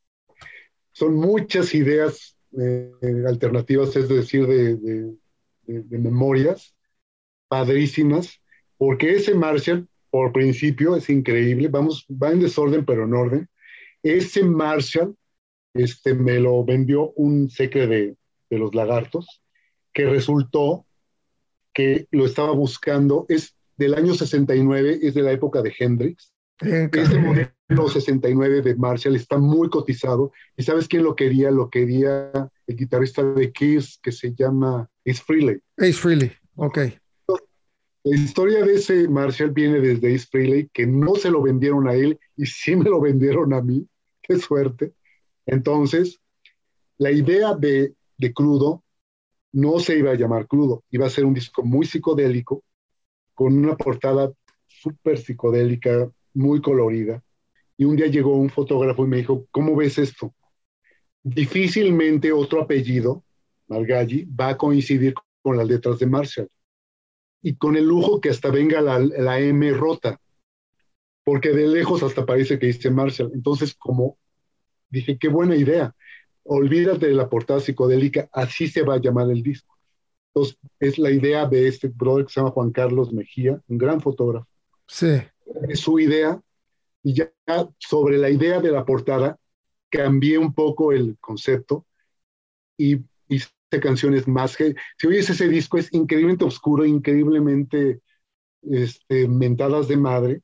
[0.93, 2.91] Son muchas ideas eh,
[3.27, 5.13] alternativas, es decir, de,
[5.99, 6.73] memorias
[7.47, 8.41] padrísimas,
[8.79, 13.49] porque ese Marshall por principio, es increíble, vamos, va en desorden, pero en orden.
[14.03, 15.15] Ese Marshall
[15.73, 18.17] este, me lo vendió un secre de,
[18.49, 19.41] de los lagartos,
[19.93, 20.85] que resultó
[21.73, 26.33] que lo estaba buscando, es del año 69, es de la época de Hendrix.
[26.59, 30.31] Ese modelo 69 de Marshall está muy cotizado.
[30.55, 31.49] ¿Y sabes quién lo quería?
[31.49, 32.31] Lo quería
[32.67, 35.59] el guitarrista de Kiss, que se llama Ace Frehley.
[35.77, 36.79] Ace Frehley, ok.
[38.03, 41.94] La historia de ese Marshall viene desde Ace Frehley, que no se lo vendieron a
[41.94, 43.88] él y sí me lo vendieron a mí.
[44.23, 44.94] Qué suerte.
[45.45, 46.19] Entonces,
[46.98, 48.84] la idea de, de Crudo
[49.52, 52.64] no se iba a llamar Crudo, iba a ser un disco muy psicodélico,
[53.36, 54.32] con una portada
[54.65, 57.23] súper psicodélica, muy colorida.
[57.78, 60.34] Y un día llegó un fotógrafo y me dijo, ¿cómo ves esto?
[61.22, 63.23] Difícilmente otro apellido,
[63.68, 65.14] Margalli, va a coincidir
[65.44, 66.49] con las letras de Marshall
[67.41, 70.19] y con el lujo que hasta venga la, la, M rota,
[71.23, 73.31] porque de lejos hasta parece que dice Marshall.
[73.34, 74.18] Entonces, como
[74.89, 75.95] dije, qué buena idea,
[76.43, 79.77] olvídate de la portada psicodélica, así se va a llamar el disco.
[80.34, 84.01] Entonces, es la idea de este brother que se llama Juan Carlos Mejía, un gran
[84.01, 84.47] fotógrafo.
[84.88, 85.22] Sí.
[85.68, 86.41] Es su idea,
[87.03, 87.31] y ya
[87.80, 89.38] sobre la idea de la portada,
[89.89, 91.85] cambié un poco el concepto
[92.77, 92.97] y
[93.27, 93.49] hice
[93.80, 98.02] canciones más que si oyes ese disco es increíblemente oscuro, increíblemente
[98.64, 100.41] este, mentadas de madre.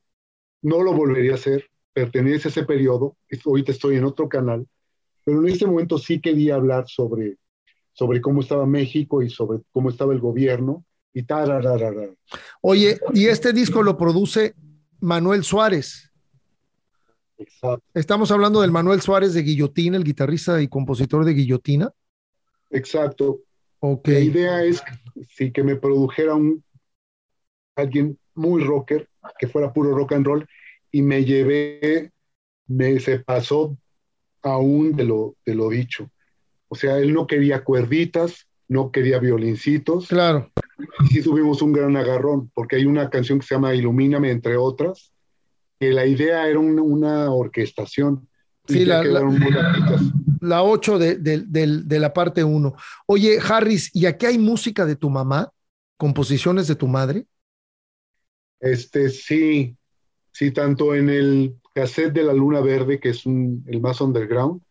[0.61, 3.17] No lo volvería a hacer, pertenece a ese periodo.
[3.45, 4.67] Ahorita estoy en otro canal,
[5.23, 7.37] pero en este momento sí quería hablar sobre,
[7.93, 12.09] sobre cómo estaba México y sobre cómo estaba el gobierno y tarararara.
[12.61, 14.55] Oye, y este disco lo produce
[14.99, 16.11] Manuel Suárez.
[17.37, 17.85] Exacto.
[17.93, 21.91] Estamos hablando del Manuel Suárez de Guillotina, el guitarrista y compositor de Guillotina.
[22.69, 23.39] Exacto.
[23.79, 24.13] Okay.
[24.13, 24.81] La idea es
[25.29, 26.63] sí, que me produjera un
[27.75, 29.07] alguien muy rocker,
[29.39, 30.47] que fuera puro rock and roll,
[30.91, 32.11] y me llevé,
[32.67, 33.77] me se pasó
[34.41, 36.09] aún de lo, de lo dicho.
[36.67, 40.07] O sea, él no quería cuerditas, no quería violincitos.
[40.07, 40.51] Claro.
[41.03, 44.57] Y sí tuvimos un gran agarrón, porque hay una canción que se llama Ilumíname, entre
[44.57, 45.11] otras,
[45.79, 48.27] que la idea era una orquestación.
[48.67, 49.03] Sí, la,
[50.41, 52.75] la, 8 de, de, la parte 1.
[53.05, 55.51] Oye, Harris, ¿y aquí hay música de tu mamá?
[55.97, 57.25] ¿Composiciones de tu madre?
[58.59, 59.75] Este, sí,
[60.31, 64.61] sí, tanto en el cassette de La Luna Verde, que es un, el más underground,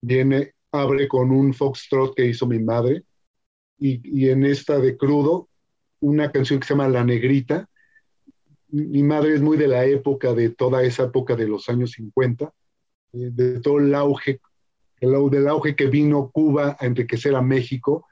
[0.00, 3.04] viene, abre con un foxtrot que hizo mi madre,
[3.78, 5.48] y, y en esta de crudo,
[6.00, 7.68] una canción que se llama La Negrita.
[8.68, 12.44] Mi madre es muy de la época, de toda esa época de los años 50,
[12.44, 12.48] eh,
[13.12, 14.40] de todo el auge,
[15.00, 18.06] el, del auge que vino Cuba a enriquecer a México,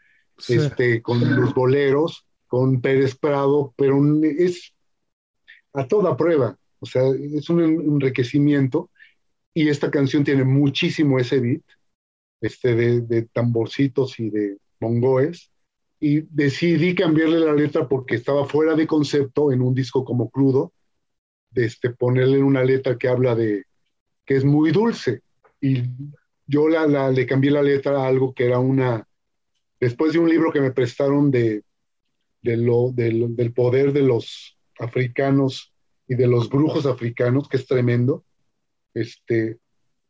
[0.49, 4.73] este, con los boleros, con Pérez Prado, pero es
[5.75, 8.91] a toda prueba, o sea, es un enriquecimiento.
[9.55, 11.63] Y esta canción tiene muchísimo ese beat,
[12.41, 15.51] este, de, de tamborcitos y de mongoes,
[16.01, 20.73] y decidí cambiarle la letra porque estaba fuera de concepto en un disco como crudo,
[21.51, 23.65] de este, ponerle una letra que habla de
[24.29, 25.23] que es muy dulce.
[25.59, 25.85] Y
[26.47, 29.09] yo la, le cambié la letra a algo que era una,
[29.81, 31.63] después de un libro que me prestaron de,
[32.43, 35.73] del poder de los africanos
[36.07, 38.23] y de los brujos africanos, que es tremendo,
[38.93, 39.57] este,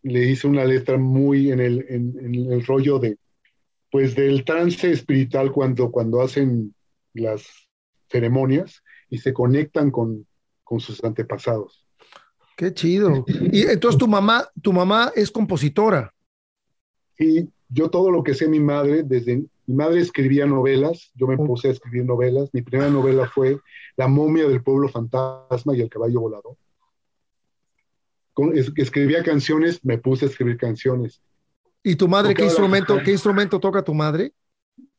[0.02, 3.18] le hice una letra muy en el, en el rollo de
[3.90, 6.74] pues del trance espiritual cuando, cuando hacen
[7.14, 7.70] las
[8.10, 10.26] ceremonias y se conectan con,
[10.62, 11.87] con sus antepasados.
[12.58, 13.24] Qué chido.
[13.52, 16.12] Y entonces tu mamá, tu mamá es compositora.
[17.16, 21.36] Sí, yo todo lo que sé mi madre, desde mi madre escribía novelas, yo me
[21.36, 22.50] puse a escribir novelas.
[22.52, 23.60] Mi primera novela fue
[23.96, 26.56] La momia del pueblo fantasma y el caballo volador.
[28.76, 31.22] escribía canciones, me puse a escribir canciones.
[31.84, 34.32] ¿Y tu madre qué instrumento, qué instrumento toca tu madre?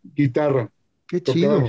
[0.02, 0.72] Guitarra.
[1.06, 1.68] Qué chido.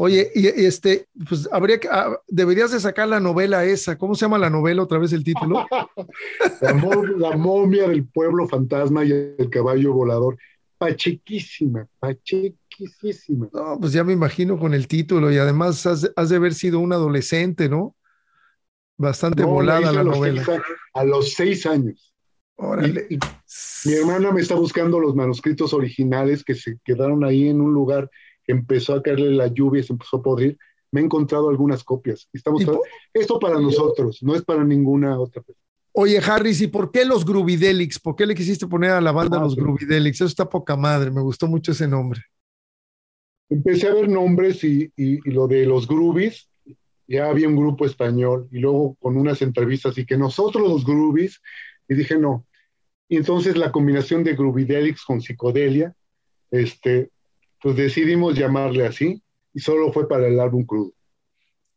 [0.00, 3.98] Oye, y, este, pues habría que, ah, deberías de sacar la novela esa.
[3.98, 5.66] ¿Cómo se llama la novela otra vez el título?
[6.60, 10.38] la, momia del pueblo fantasma y el caballo volador.
[10.78, 13.48] Pachequísima, pachequísima.
[13.52, 16.92] No, pues ya me imagino con el título y además has, de haber sido un
[16.92, 17.96] adolescente, ¿no?
[18.96, 20.44] Bastante volada la, novela.
[20.94, 22.08] a los seis años
[23.84, 28.10] mi hermana me está buscando los manuscritos originales que se quedaron ahí en un lugar
[28.48, 30.58] empezó a caerle la lluvia y se empezó a podrir.
[30.90, 32.28] Me he encontrado algunas copias.
[32.32, 32.64] Estamos
[33.12, 35.64] Esto para nosotros, no es para ninguna otra persona.
[35.92, 37.98] Oye, Harris, ¿y por qué los Groovidelics?
[37.98, 40.16] ¿Por qué le quisiste poner a la banda ah, los Groovidelics?
[40.16, 42.22] Eso está poca madre, me gustó mucho ese nombre.
[43.50, 46.48] Empecé a ver nombres y, y lo de los Groovies,
[47.06, 51.40] ya había un grupo español y luego con unas entrevistas y que nosotros los Groovies,
[51.88, 52.46] y dije, no,
[53.08, 55.94] y entonces la combinación de Groovidelix con psicodelia,
[56.50, 57.10] este,
[57.60, 59.22] pues decidimos llamarle así
[59.54, 60.92] y solo fue para el álbum crudo.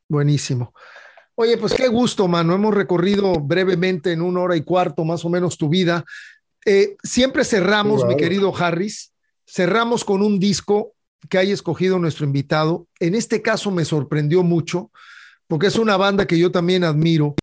[0.08, 0.74] Buenísimo.
[1.36, 2.54] Oye, pues qué gusto, mano.
[2.54, 6.06] Hemos recorrido brevemente en una hora y cuarto más o menos tu vida.
[6.66, 9.14] Eh, siempre cerramos, mi querido Harris,
[9.48, 10.94] cerramos con un disco
[11.30, 12.88] que haya escogido nuestro invitado.
[13.00, 14.92] En este caso me sorprendió mucho
[15.48, 17.36] porque es una banda que yo también admiro,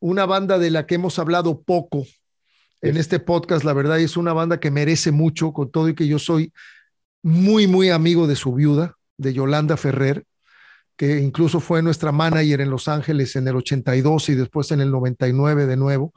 [0.00, 2.04] una banda de la que hemos hablado poco
[2.80, 3.64] en este podcast.
[3.64, 6.52] La verdad es una banda que merece mucho, con todo y que yo soy
[7.22, 10.24] muy, muy amigo de su viuda, de Yolanda Ferrer,
[10.96, 14.90] que incluso fue nuestra manager en Los Ángeles en el 82 y después en el
[14.90, 16.12] 99 de nuevo.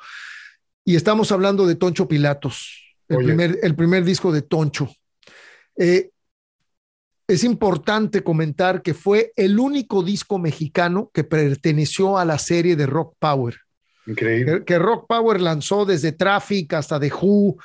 [0.85, 4.89] Y estamos hablando de Toncho Pilatos, el, primer, el primer disco de Toncho.
[5.77, 6.11] Eh,
[7.29, 12.87] es importante comentar que fue el único disco mexicano que perteneció a la serie de
[12.87, 13.55] Rock Power.
[14.07, 14.63] Increíble.
[14.65, 17.57] Que, Rock Power lanzó desde Traffic hasta The Who,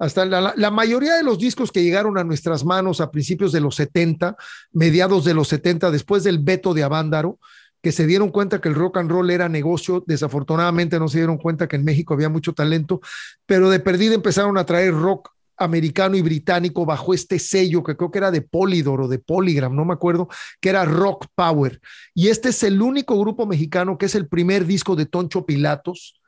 [0.00, 3.76] hasta la, mayoría de los discos que llegaron a nuestras manos a principios de los
[3.76, 4.34] 70,
[4.72, 7.38] mediados de los 70, después del veto de Avándaro,
[7.82, 11.36] que se dieron cuenta que el rock and roll era negocio, desafortunadamente no se dieron
[11.36, 13.02] cuenta que en México había mucho talento,
[13.44, 18.10] pero de perdida empezaron a traer rock americano y británico bajo este sello que creo
[18.10, 20.28] que era de Polydor o de Polygram, no me acuerdo,
[20.62, 21.78] que era Rock Power.
[22.14, 26.19] Y este es el único grupo mexicano que es el primer disco de Toncho Pilatos.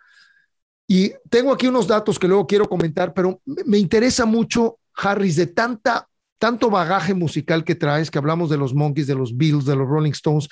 [0.94, 5.47] Y tengo aquí unos datos que luego quiero comentar, pero me interesa mucho, Harris, de
[5.47, 6.06] tanta
[6.36, 9.89] tanto bagaje musical que traes, que hablamos de los Monkeys, de los Beatles, de los
[9.89, 10.51] Rolling Stones.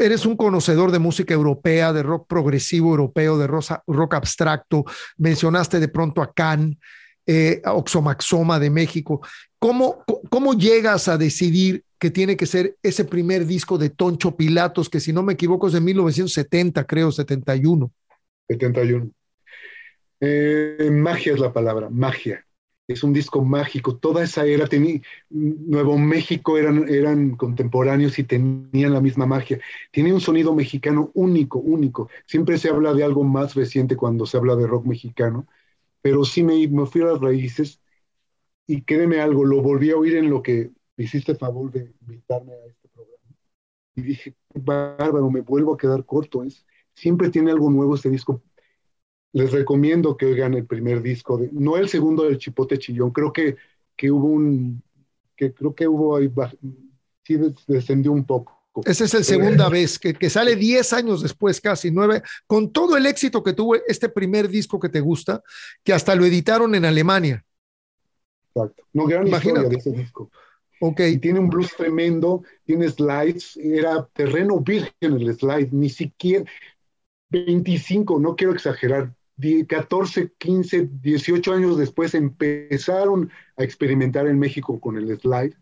[0.00, 4.84] Eres un conocedor de música europea, de rock progresivo europeo, de rock abstracto.
[5.18, 6.76] Mencionaste de pronto a Can
[7.24, 9.20] eh, Oxomaxoma de México.
[9.60, 14.88] ¿Cómo, ¿Cómo llegas a decidir que tiene que ser ese primer disco de Toncho Pilatos,
[14.88, 17.92] que si no me equivoco es de 1970, creo, 71?
[18.48, 19.12] 71.
[20.20, 22.44] Eh, magia es la palabra, magia.
[22.88, 23.98] es un disco mágico.
[23.98, 25.00] Toda esa era, tenía,
[25.30, 29.60] Nuevo México eran, eran contemporáneos y tenían la misma magia.
[29.92, 32.08] Tiene un sonido mexicano único, único.
[32.26, 35.46] Siempre se habla de algo más reciente cuando se habla de rock mexicano,
[36.02, 37.80] pero sí me, me fui a las raíces
[38.66, 42.52] y créeme algo, lo volví a oír en lo que me hiciste favor de invitarme
[42.52, 43.22] a este programa.
[43.96, 46.44] Y dije, bárbaro, me vuelvo a quedar corto.
[46.44, 48.42] Es, siempre tiene algo nuevo este disco
[49.38, 53.32] les recomiendo que oigan el primer disco, de, no el segundo del Chipote Chillón, creo
[53.32, 53.56] que,
[53.96, 54.82] que hubo un,
[55.36, 56.28] que creo que hubo ahí,
[57.22, 57.38] sí
[57.68, 58.56] descendió un poco.
[58.84, 62.96] Esa es la segunda vez, que, que sale 10 años después, casi 9, con todo
[62.96, 65.42] el éxito que tuvo este primer disco que te gusta,
[65.84, 67.44] que hasta lo editaron en Alemania.
[68.54, 68.84] Exacto.
[68.92, 69.68] No, gran Imagínate.
[69.68, 70.30] de ese disco.
[70.80, 71.14] Okay.
[71.14, 76.44] Y tiene un blues tremendo, tiene slides, era terreno virgen el slide, ni siquiera
[77.30, 79.12] 25, no quiero exagerar,
[79.66, 85.54] 14, 15, 18 años después empezaron a experimentar en México con el slide,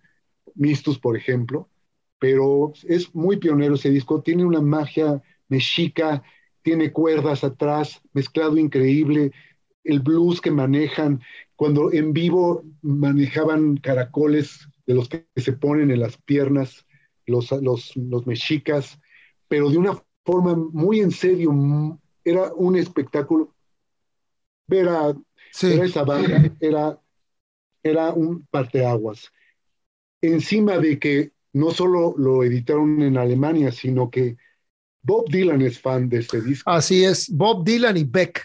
[0.54, 1.68] Mistus, por ejemplo,
[2.18, 6.22] pero es muy pionero ese disco, tiene una magia mexica,
[6.62, 9.32] tiene cuerdas atrás, mezclado increíble,
[9.84, 11.20] el blues que manejan,
[11.54, 16.86] cuando en vivo manejaban caracoles de los que se ponen en las piernas
[17.26, 18.98] los, los, los mexicas,
[19.48, 21.52] pero de una forma muy en serio,
[22.24, 23.55] era un espectáculo
[24.66, 25.14] ver a,
[25.62, 26.98] esa banda era,
[27.82, 29.30] era un parteaguas.
[30.20, 34.36] Encima de que no solo lo editaron en Alemania, sino que
[35.02, 36.70] Bob Dylan es fan de este disco.
[36.70, 38.44] Así es, Bob Dylan y Beck.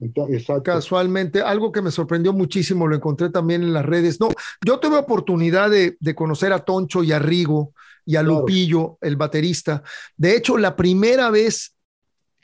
[0.00, 0.62] Exacto.
[0.62, 4.20] Casualmente, algo que me sorprendió muchísimo, lo encontré también en las redes.
[4.20, 4.28] No,
[4.64, 7.72] yo tuve oportunidad de, de conocer a Toncho y a Rigo
[8.04, 9.82] y a Lupillo, el baterista.
[10.16, 11.74] De hecho, la primera vez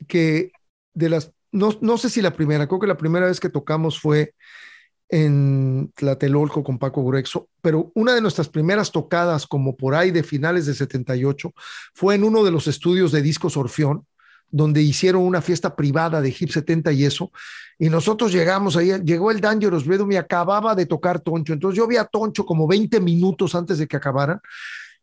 [0.09, 0.53] que
[0.93, 4.35] de las no, sé si la primera, creo que la primera vez que tocamos fue
[5.09, 10.25] en Tlatelolco con Paco Gruexo, pero una de nuestras primeras tocadas, como por ahí de
[10.25, 11.53] finales de 78,
[11.95, 14.05] fue en uno de los estudios de Discos Orfeón,
[14.51, 17.31] donde hicieron una fiesta privada de Hip 70 y eso,
[17.79, 21.87] y nosotros llegamos ahí, llegó el Dangerous Rhythm y acababa de tocar Toncho, entonces yo
[21.87, 24.41] vi a Toncho como 20 minutos antes de que acabaran,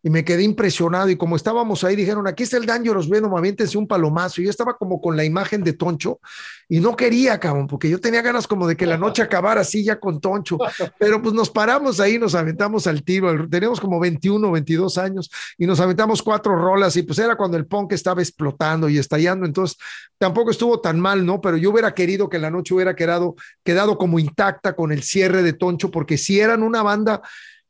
[0.03, 1.09] y me quedé impresionado.
[1.09, 4.41] Y como estábamos ahí, dijeron: aquí está el Dangerous Venom, aviéntense un palomazo.
[4.41, 6.19] Y yo estaba como con la imagen de Toncho
[6.67, 9.83] y no quería, cabrón, porque yo tenía ganas como de que la noche acabara así
[9.83, 10.57] ya con Toncho.
[10.97, 13.47] Pero pues nos paramos ahí, nos aventamos al tiro.
[13.49, 16.95] Teníamos como 21, 22 años y nos aventamos cuatro rolas.
[16.97, 19.45] Y pues era cuando el punk estaba explotando y estallando.
[19.45, 19.77] Entonces
[20.17, 21.41] tampoco estuvo tan mal, ¿no?
[21.41, 25.43] Pero yo hubiera querido que la noche hubiera quedado, quedado como intacta con el cierre
[25.43, 27.21] de Toncho, porque si eran una banda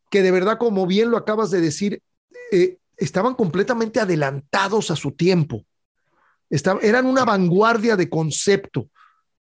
[0.10, 2.02] que de verdad, como bien lo acabas de decir,
[2.52, 5.66] eh, estaban completamente adelantados a su tiempo.
[6.82, 8.90] eran una vanguardia de concepto,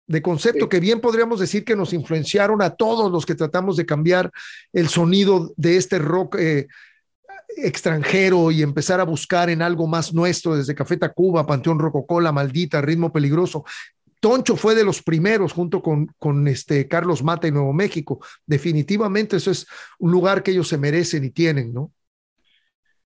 [0.08, 3.86] de concepto que bien podríamos decir que nos influenciaron a todos los que tratamos de
[3.86, 4.32] cambiar
[4.72, 6.68] el sonido de este rock eh,
[7.58, 12.82] extranjero y empezar a buscar en algo más nuestro, desde Café Tacuba, Panteón Rococola, Maldita,
[12.82, 13.66] Ritmo Peligroso.
[14.20, 18.20] Toncho fue de los primeros junto con, con este Carlos Mata y Nuevo México.
[18.46, 19.68] Definitivamente eso es
[20.00, 21.92] un lugar que ellos se merecen y tienen, ¿no?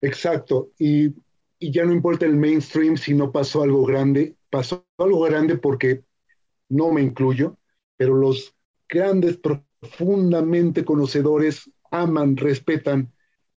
[0.00, 1.14] Exacto, y,
[1.60, 6.04] ya no importa el mainstream si no pasó algo grande, pasó algo grande porque
[6.68, 7.56] no me incluyo,
[7.96, 8.54] pero los
[8.88, 13.12] grandes, profundamente conocedores aman, respetan,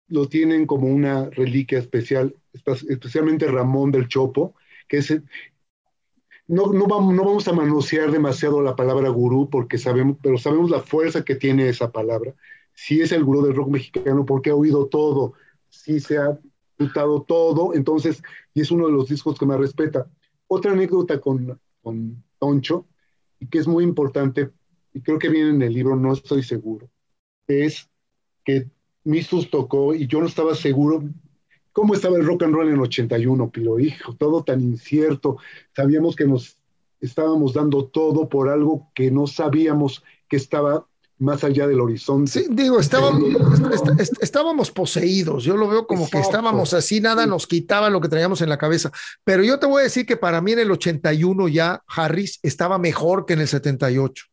[0.07, 4.53] lo tienen como una reliquia especial, especialmente Ramón del Chopo,
[4.87, 5.11] que es,
[6.47, 10.69] no, no, vamos, no vamos a manosear demasiado la palabra gurú, porque sabemos, pero sabemos
[10.69, 12.35] la fuerza que tiene esa palabra.
[12.73, 15.33] Si es el gurú del rock mexicano, porque ha oído todo,
[15.83, 16.39] sí se ha
[16.77, 18.21] disfrutado todo, entonces,
[18.53, 20.07] y es uno de los discos que más respeta.
[20.47, 22.87] Otra anécdota con, con Toncho,
[23.39, 24.51] y que es muy importante,
[24.93, 26.89] y creo que viene en el libro, no estoy seguro,
[27.47, 27.89] es
[28.43, 28.69] que
[29.03, 31.03] Mistus tocó y yo no estaba seguro
[31.71, 35.37] cómo estaba el rock and roll en el 81, pero hijo, todo tan incierto,
[35.75, 36.57] sabíamos que nos
[37.01, 42.31] estábamos dando todo por algo que no sabíamos que estaba más allá del horizonte.
[42.31, 43.23] Sí, digo, estábamos,
[44.19, 48.41] estábamos poseídos, yo lo veo como que estábamos así, nada nos quitaba lo que traíamos
[48.41, 48.91] en la cabeza,
[49.23, 52.77] pero yo te voy a decir que para mí en el 81 ya Harris estaba
[52.77, 54.25] mejor que en el 78.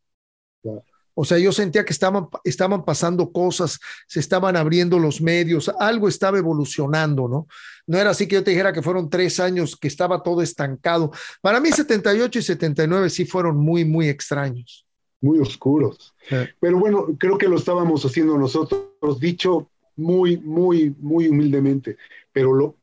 [1.15, 3.79] O sea, yo sentía que estaban, estaban pasando cosas,
[4.09, 7.47] se estaban abriendo los medios, algo estaba evolucionando, ¿no?
[7.87, 11.13] No era así que yo te dijera que fueron tres años que estaba todo estancado.
[11.43, 14.87] Para mí 78 y 79 sí fueron muy, muy extraños
[15.23, 16.15] muy oscuros.
[16.61, 21.97] Pero bueno, creo que lo estábamos haciendo nosotros, dicho muy, muy, muy humildemente,
[22.33, 22.77] pero lo,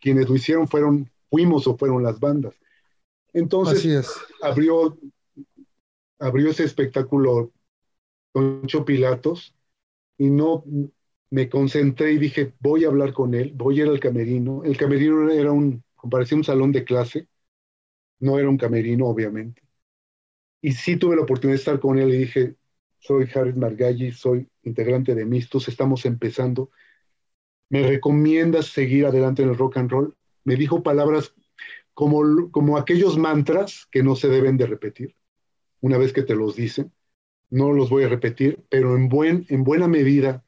[0.00, 2.54] quienes lo hicieron fueron, fuimos o fueron las bandas.
[3.32, 3.86] Entonces,
[4.42, 4.98] abrió,
[6.18, 7.52] abrió ese espectáculo
[8.32, 9.54] Toncho Pilatos
[10.18, 10.64] y no
[11.30, 14.62] me concentré y dije, voy a hablar con él, voy a ir al camerino.
[14.64, 17.28] El camerino era un, parecía un salón de clase,
[18.20, 19.62] no era un camerino, obviamente.
[20.62, 22.54] Y sí tuve la oportunidad de estar con él y dije,
[23.00, 26.70] soy Harris Margalli, soy integrante de Mistos, estamos empezando.
[27.68, 30.16] ¿Me recomiendas seguir adelante en el rock and roll?
[30.44, 31.34] Me dijo palabras
[31.94, 35.16] como, como aquellos mantras que no se deben de repetir.
[35.80, 36.92] Una vez que te los dicen,
[37.50, 40.44] no los voy a repetir, pero en, buen, en buena medida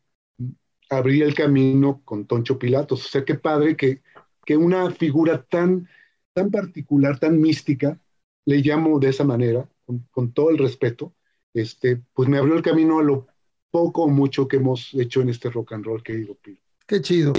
[0.90, 3.04] abrí el camino con Toncho Pilatos.
[3.04, 4.00] O sea, qué padre que,
[4.46, 5.88] que una figura tan,
[6.32, 7.98] tan particular, tan mística,
[8.44, 9.68] le llamo de esa manera,
[10.10, 11.14] con, todo el respeto,
[11.52, 13.26] este, pues me abrió el camino a lo
[13.70, 16.58] poco o mucho que hemos hecho en este rock and roll, querido Pilo.
[16.86, 17.32] Qué chido.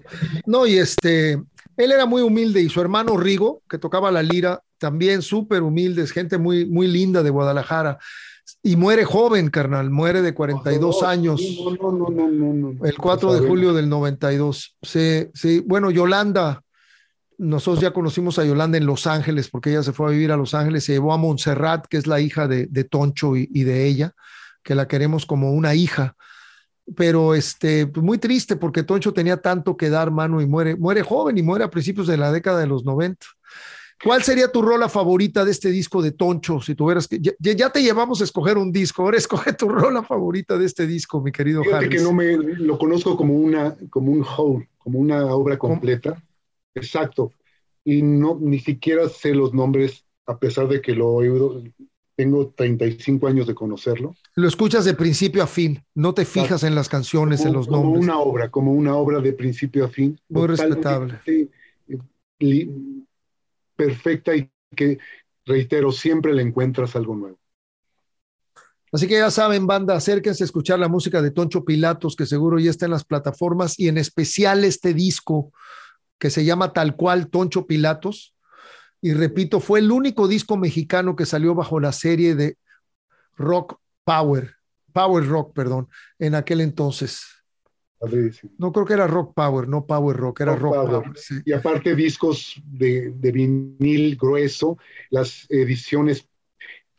[0.45, 4.61] No, y este, él era muy humilde y su hermano Rigo, que tocaba la lira,
[4.77, 7.99] también súper humilde, es gente muy, muy linda de Guadalajara.
[8.61, 11.41] Y muere joven, carnal, muere de 42 años.
[11.81, 14.77] No, no, no, no, El 4 de julio del 92.
[14.81, 15.63] Sí, sí.
[15.65, 16.61] Bueno, Yolanda,
[17.37, 20.37] nosotros ya conocimos a Yolanda en Los Ángeles, porque ella se fue a vivir a
[20.37, 24.13] Los Ángeles, se llevó a Montserrat, que es la hija de, Toncho y, de ella,
[24.63, 26.15] que la queremos como una hija.
[26.95, 31.01] Pero este, pues muy triste porque Toncho tenía tanto que dar mano y muere, muere
[31.01, 33.25] joven y muere a principios de la década de los 90.
[34.03, 36.59] ¿Cuál sería tu rola favorita de este disco de Toncho?
[36.59, 37.19] Si tuvieras que.
[37.39, 41.21] Ya, te llevamos a escoger un disco, ahora escoge tu rola favorita de este disco,
[41.21, 45.25] mi querido Fíjate que no me lo conozco como una, como un whole, como una
[45.25, 46.21] obra completa.
[46.75, 47.31] Exacto.
[47.83, 51.63] Y no, ni siquiera sé los nombres, a pesar de que lo he oído.
[52.15, 54.15] Tengo 35 años de conocerlo.
[54.35, 57.91] Lo escuchas de principio a fin, no te fijas en las canciones, en los nombres.
[57.91, 60.17] Como una obra, como una obra de principio a fin.
[60.29, 61.19] Muy respetable
[63.75, 64.97] perfecta y que,
[65.45, 67.39] reitero, siempre le encuentras algo nuevo.
[68.91, 72.59] Así que ya saben, banda, acérquense a escuchar la música de Toncho Pilatos, que seguro
[72.59, 75.51] ya está en las plataformas, y en especial este disco
[76.19, 78.35] que se llama tal cual Toncho Pilatos.
[79.01, 82.57] Y repito, fue el único disco mexicano que salió bajo la serie de
[83.35, 84.55] Rock Power,
[84.93, 85.89] Power Rock, perdón,
[86.19, 87.35] en aquel entonces.
[88.57, 91.03] No creo que era Rock Power, no Power Rock, era Rock, Power.
[91.45, 94.77] Y aparte discos de, vinil grueso,
[95.09, 96.27] las ediciones,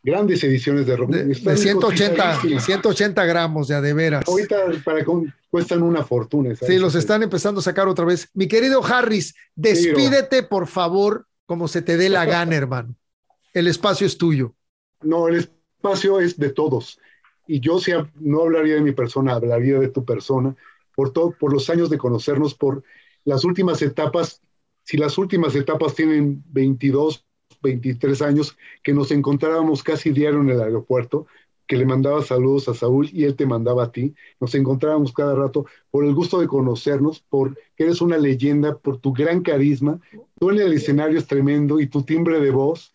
[0.07, 1.09] grandes ediciones de rock.
[1.09, 4.25] De, 180, 180 gramos de veras.
[4.25, 4.55] Ahorita
[4.85, 5.05] para,
[5.49, 6.55] cuestan una fortuna.
[6.55, 8.29] Sí, los están empezando a sacar otra vez.
[8.33, 12.95] Mi querido Harris, despídete por favor como se te dé la gana, hermano.
[13.53, 14.55] El espacio es tuyo.
[15.01, 16.99] No, el espacio es de todos.
[17.45, 20.55] Y yo si no hablaría de mi persona, hablaría de tu persona
[20.95, 22.81] por, todo, por los años de conocernos, por
[23.25, 24.41] las últimas etapas.
[24.83, 27.26] Si las últimas etapas tienen 22,
[27.61, 31.27] 23 años, que nos encontrábamos casi diario en el aeropuerto,
[31.67, 34.15] que le mandaba saludos a Saúl y él te mandaba a ti.
[34.39, 38.99] Nos encontrábamos cada rato por el gusto de conocernos, por que eres una leyenda, por
[38.99, 39.99] tu gran carisma.
[40.39, 42.93] Tú en el escenario es tremendo y tu timbre de voz.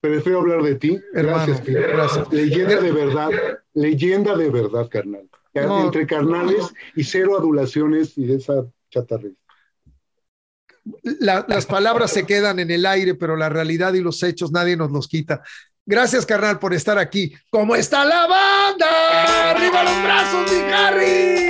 [0.00, 1.00] Prefiero hablar de ti.
[1.12, 2.32] gracias, gracias.
[2.32, 3.30] Leyenda de verdad,
[3.74, 8.66] leyenda de verdad, carnal entre carnales y cero adulaciones y de esa
[11.02, 11.46] chatarrera.
[11.48, 14.90] las palabras se quedan en el aire, pero la realidad y los hechos nadie nos
[14.90, 15.42] los quita.
[15.86, 17.32] Gracias, carnal, por estar aquí.
[17.48, 19.50] ¿Cómo está la banda?
[19.50, 21.48] ¡Arriba los brazos, mi Harry!